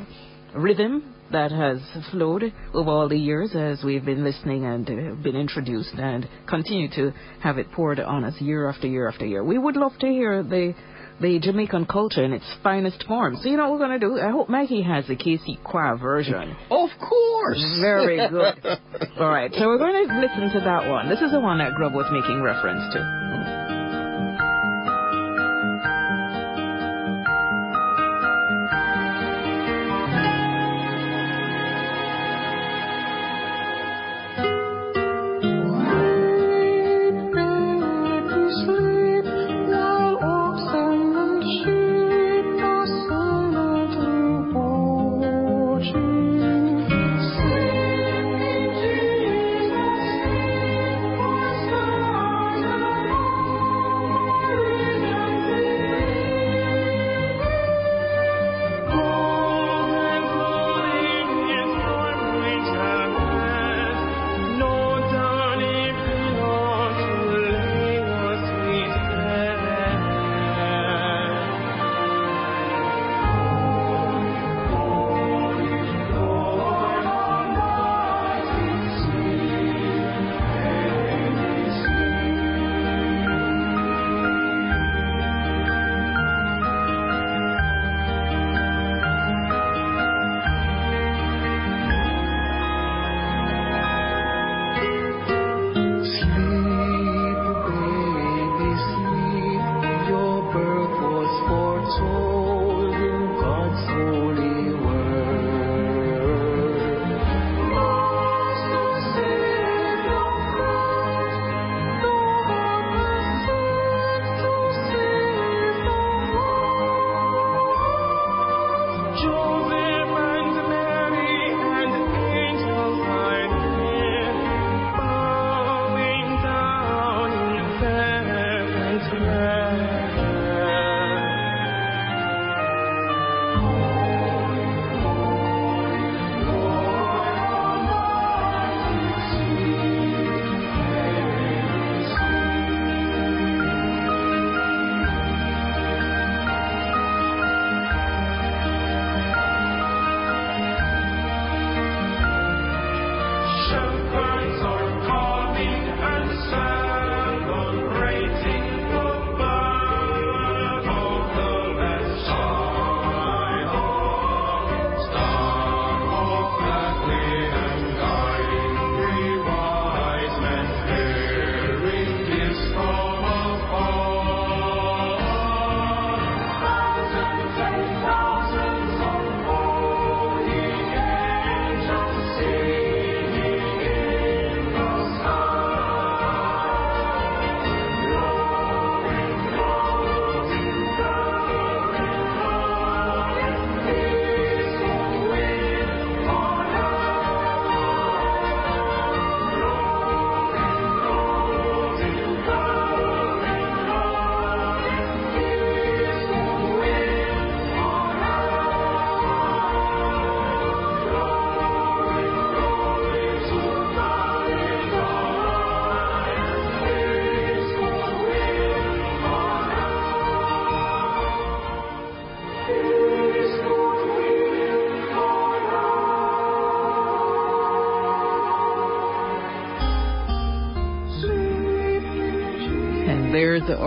rhythm 0.57 1.15
that 1.31 1.51
has 1.51 1.79
flowed 2.11 2.53
over 2.73 2.89
all 2.89 3.07
the 3.07 3.17
years 3.17 3.55
as 3.55 3.81
we've 3.81 4.05
been 4.05 4.25
listening 4.25 4.65
and 4.65 4.89
uh, 4.89 5.15
been 5.23 5.37
introduced 5.37 5.93
and 5.93 6.27
continue 6.49 6.89
to 6.89 7.13
have 7.41 7.57
it 7.57 7.71
poured 7.71 8.01
on 8.01 8.25
us 8.25 8.33
year 8.41 8.69
after 8.69 8.87
year 8.87 9.07
after 9.07 9.25
year. 9.25 9.41
We 9.41 9.57
would 9.57 9.77
love 9.77 9.93
to 10.01 10.07
hear 10.07 10.43
the 10.43 10.75
the 11.21 11.39
Jamaican 11.39 11.85
culture 11.85 12.23
in 12.23 12.33
its 12.33 12.45
finest 12.63 13.03
form. 13.07 13.37
So 13.41 13.49
you 13.49 13.57
know 13.57 13.69
what 13.69 13.79
we're 13.79 13.87
going 13.87 13.99
to 13.99 14.07
do? 14.07 14.19
I 14.19 14.31
hope 14.31 14.49
Maggie 14.49 14.81
has 14.81 15.07
the 15.07 15.15
KC 15.15 15.63
choir 15.63 15.97
version. 15.97 16.55
Of 16.69 16.89
course. 16.99 17.79
Very 17.81 18.17
good. 18.29 18.79
All 19.19 19.29
right, 19.29 19.51
so 19.53 19.67
we're 19.67 19.77
going 19.77 20.07
to 20.07 20.19
listen 20.19 20.51
to 20.59 20.65
that 20.65 20.89
one. 20.89 21.09
This 21.09 21.21
is 21.21 21.31
the 21.31 21.39
one 21.39 21.59
that 21.59 21.75
Grub 21.75 21.93
was 21.93 22.05
making 22.11 22.41
reference 22.41 22.93
to. 22.93 23.54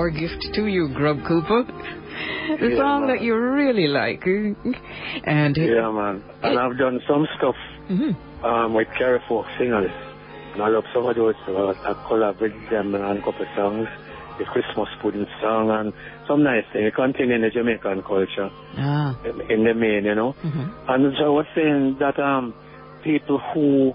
Our 0.09 0.15
gift 0.19 0.55
to 0.55 0.67
you, 0.67 0.89
Grub 0.95 1.19
Cooper. 1.29 1.65
The 1.65 2.69
Yeah, 2.71 2.77
song 2.79 3.01
man. 3.07 3.09
that 3.11 3.21
you 3.23 3.37
really 3.37 3.89
like. 3.89 4.25
And 4.25 5.55
Yeah, 5.55 5.91
man. 5.91 6.23
And 6.43 6.59
I've 6.59 6.79
done 6.79 6.99
some 7.07 7.29
stuff 7.37 7.57
Mhm. 7.91 8.17
um, 8.43 8.73
with 8.73 8.89
Carifolk 8.99 9.45
Singers. 9.59 9.91
And 10.55 10.63
I 10.63 10.69
love 10.69 10.85
some 10.95 11.05
of 11.05 11.15
those. 11.15 11.35
Uh, 11.47 11.75
I 11.85 11.93
collab 12.09 12.41
with 12.41 12.55
them 12.71 12.95
and 12.95 13.19
a 13.19 13.23
couple 13.23 13.43
of 13.43 13.49
songs. 13.55 13.87
The 14.39 14.45
Christmas 14.47 14.89
pudding 15.03 15.27
song 15.43 15.69
and 15.71 15.93
some 16.27 16.43
nice 16.43 16.65
thing. 16.73 16.91
Continuing 16.93 17.43
the 17.43 17.51
Jamaican 17.51 18.03
culture 18.03 18.49
Ah. 18.79 19.15
in 19.51 19.65
the 19.65 19.75
main, 19.75 20.07
you 20.07 20.15
know. 20.15 20.35
And 20.89 21.15
so 21.19 21.25
I 21.27 21.29
was 21.29 21.47
saying 21.55 21.97
that 21.99 22.19
um, 22.19 22.55
people 23.05 23.37
who, 23.53 23.95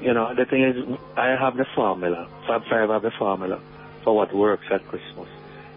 you 0.00 0.14
know, 0.14 0.34
the 0.34 0.46
thing 0.46 0.62
is, 0.62 0.76
I 1.14 1.36
have 1.38 1.58
the 1.58 1.66
formula. 1.76 2.26
Fab 2.46 2.62
Five 2.70 2.88
have 2.88 3.02
the 3.02 3.10
formula 3.18 3.58
for 4.08 4.16
what 4.16 4.34
works 4.34 4.64
at 4.72 4.80
Christmas. 4.88 5.28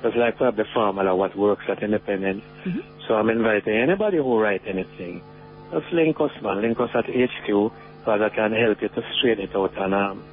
Just 0.02 0.16
like 0.16 0.40
we 0.40 0.46
have 0.46 0.56
the 0.56 0.64
formula 0.74 1.14
what 1.14 1.36
works 1.36 1.66
at 1.68 1.84
Independence. 1.84 2.42
So 3.06 3.16
I'm 3.16 3.28
inviting 3.30 3.76
anybody 3.76 4.18
who 4.24 4.40
write 4.40 4.62
anything. 4.66 5.22
Just 5.74 5.92
link 5.92 6.16
us, 6.22 6.32
man. 6.42 6.62
Link 6.62 6.80
us 6.80 6.92
at 6.96 7.06
HQ 7.12 7.48
because 8.00 8.22
I 8.24 8.30
can 8.34 8.54
help 8.54 8.82
you 8.82 8.88
to 8.88 9.02
straighten 9.20 9.50
it 9.50 9.54
out 9.54 9.78
and 9.78 9.94
um, 9.94 10.24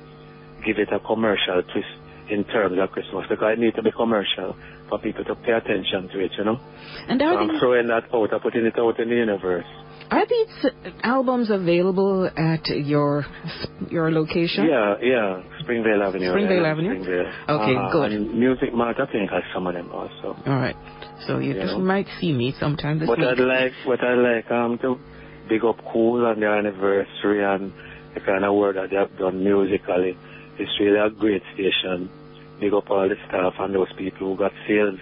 give 0.65 0.79
it 0.79 0.93
a 0.93 1.01
commercial 1.01 1.61
twist 1.73 1.91
in 2.31 2.45
terms 2.45 2.79
of 2.79 2.89
Christmas 2.93 3.27
because 3.29 3.55
it 3.55 3.59
needs 3.59 3.75
to 3.75 3.83
be 3.83 3.91
commercial 3.91 4.55
for 4.89 5.01
people 5.01 5.25
to 5.25 5.35
pay 5.35 5.53
attention 5.59 6.07
to 6.09 6.21
it, 6.21 6.31
you 6.39 6.45
know. 6.45 6.61
And 7.09 7.19
So 7.21 7.27
I'm 7.27 7.59
throwing 7.59 7.89
that 7.89 8.05
out, 8.15 8.33
I'm 8.33 8.41
putting 8.41 8.65
it 8.65 8.79
out 8.79 9.01
in 9.01 9.09
the 9.09 9.17
universe. 9.17 9.67
Are 10.11 10.27
these 10.27 10.67
albums 11.03 11.51
available 11.51 12.31
at 12.37 12.67
your 12.67 13.27
your 13.91 14.11
location? 14.11 14.65
Yeah, 14.67 14.95
yeah, 15.03 15.43
Springvale 15.61 16.03
Avenue. 16.03 16.31
Springvale 16.31 16.63
yeah, 16.63 16.71
Avenue? 16.71 17.03
Springvale. 17.03 17.33
Okay, 17.49 17.77
Uh, 17.77 17.93
good. 17.93 18.13
And 18.13 18.35
Music 18.39 18.73
Mart, 18.75 18.97
I 18.99 19.07
think, 19.13 19.31
has 19.31 19.43
some 19.53 19.67
of 19.67 19.75
them 19.75 19.91
also. 19.93 20.37
All 20.47 20.57
right. 20.57 20.77
So 21.27 21.39
you 21.39 21.53
You 21.53 21.61
just 21.61 21.75
know. 21.77 21.85
might 21.85 22.07
see 22.21 22.33
me 22.33 22.53
sometime 22.59 22.99
this 23.01 23.09
But 23.09 23.19
week. 23.19 23.27
I'd 23.29 23.39
like, 23.39 23.73
what 23.85 24.03
I 24.03 24.15
like, 24.15 24.51
um, 24.51 24.79
to 24.79 24.99
big 25.49 25.65
up 25.65 25.77
Kool 25.93 26.25
on 26.25 26.41
their 26.41 26.57
anniversary 26.57 27.45
and 27.45 27.73
the 28.15 28.21
kind 28.21 28.45
of 28.45 28.55
work 28.55 28.77
that 28.77 28.89
they 28.91 28.97
have 28.97 29.17
done 29.19 29.45
musically. 29.45 30.17
It's 30.59 30.73
really 30.81 30.99
a 30.99 31.11
great 31.11 31.43
station. 31.55 32.09
Big 32.61 32.73
up 32.73 32.91
all 32.91 33.09
the 33.09 33.17
staff 33.29 33.55
and 33.61 33.75
those 33.75 33.93
people 33.97 34.33
who 34.33 34.37
got 34.37 34.53
sales, 34.67 34.99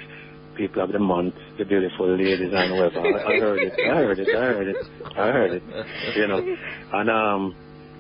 people 0.57 0.83
of 0.83 0.93
the 0.93 0.99
month, 0.99 1.35
the 1.59 1.65
beautiful 1.65 2.17
ladies 2.17 2.53
and 2.53 2.73
whoever. 2.73 3.01
I, 3.01 3.39
heard 3.39 3.59
it, 3.61 3.73
I 3.79 3.95
heard 3.97 4.19
it, 4.19 4.29
I 4.29 4.41
heard 4.41 4.69
it, 4.69 4.77
I 5.17 5.33
heard 5.33 5.53
it, 5.53 6.17
you 6.17 6.27
know. 6.27 6.57
And, 6.93 7.11
um, 7.11 7.55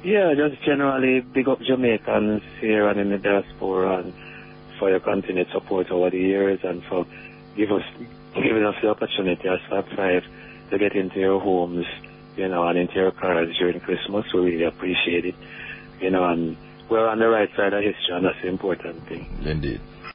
yeah, 0.04 0.34
just 0.36 0.62
generally 0.64 1.20
big 1.20 1.48
up 1.48 1.60
Jamaicans 1.60 2.42
here 2.60 2.88
and 2.88 3.00
in 3.00 3.10
the 3.10 3.18
diaspora 3.18 3.98
and 4.04 4.14
for 4.78 4.90
your 4.90 5.00
continued 5.00 5.48
support 5.52 5.90
over 5.90 6.10
the 6.10 6.18
years 6.18 6.60
and 6.62 6.82
for 6.84 7.06
give 7.56 7.72
us, 7.72 7.82
giving 8.34 8.64
us 8.64 8.74
the 8.82 8.88
opportunity 8.88 9.48
as 9.48 9.58
Fab 9.70 9.84
Five 9.96 10.22
to 10.70 10.78
get 10.78 10.94
into 10.94 11.18
your 11.18 11.40
homes, 11.40 11.86
you 12.36 12.48
know, 12.48 12.66
and 12.68 12.78
into 12.78 12.94
your 12.94 13.10
cars 13.10 13.48
during 13.58 13.80
Christmas. 13.80 14.26
We 14.32 14.40
really 14.40 14.64
appreciate 14.64 15.24
it, 15.24 15.34
you 16.00 16.10
know, 16.10 16.24
and 16.24 16.56
we're 16.88 17.08
on 17.08 17.18
the 17.18 17.28
right 17.28 17.48
side 17.56 17.72
of 17.72 17.82
history 17.82 18.14
and 18.14 18.26
that's 18.26 18.40
the 18.42 18.48
important 18.48 19.08
thing. 19.08 19.26
Indeed. 19.44 19.80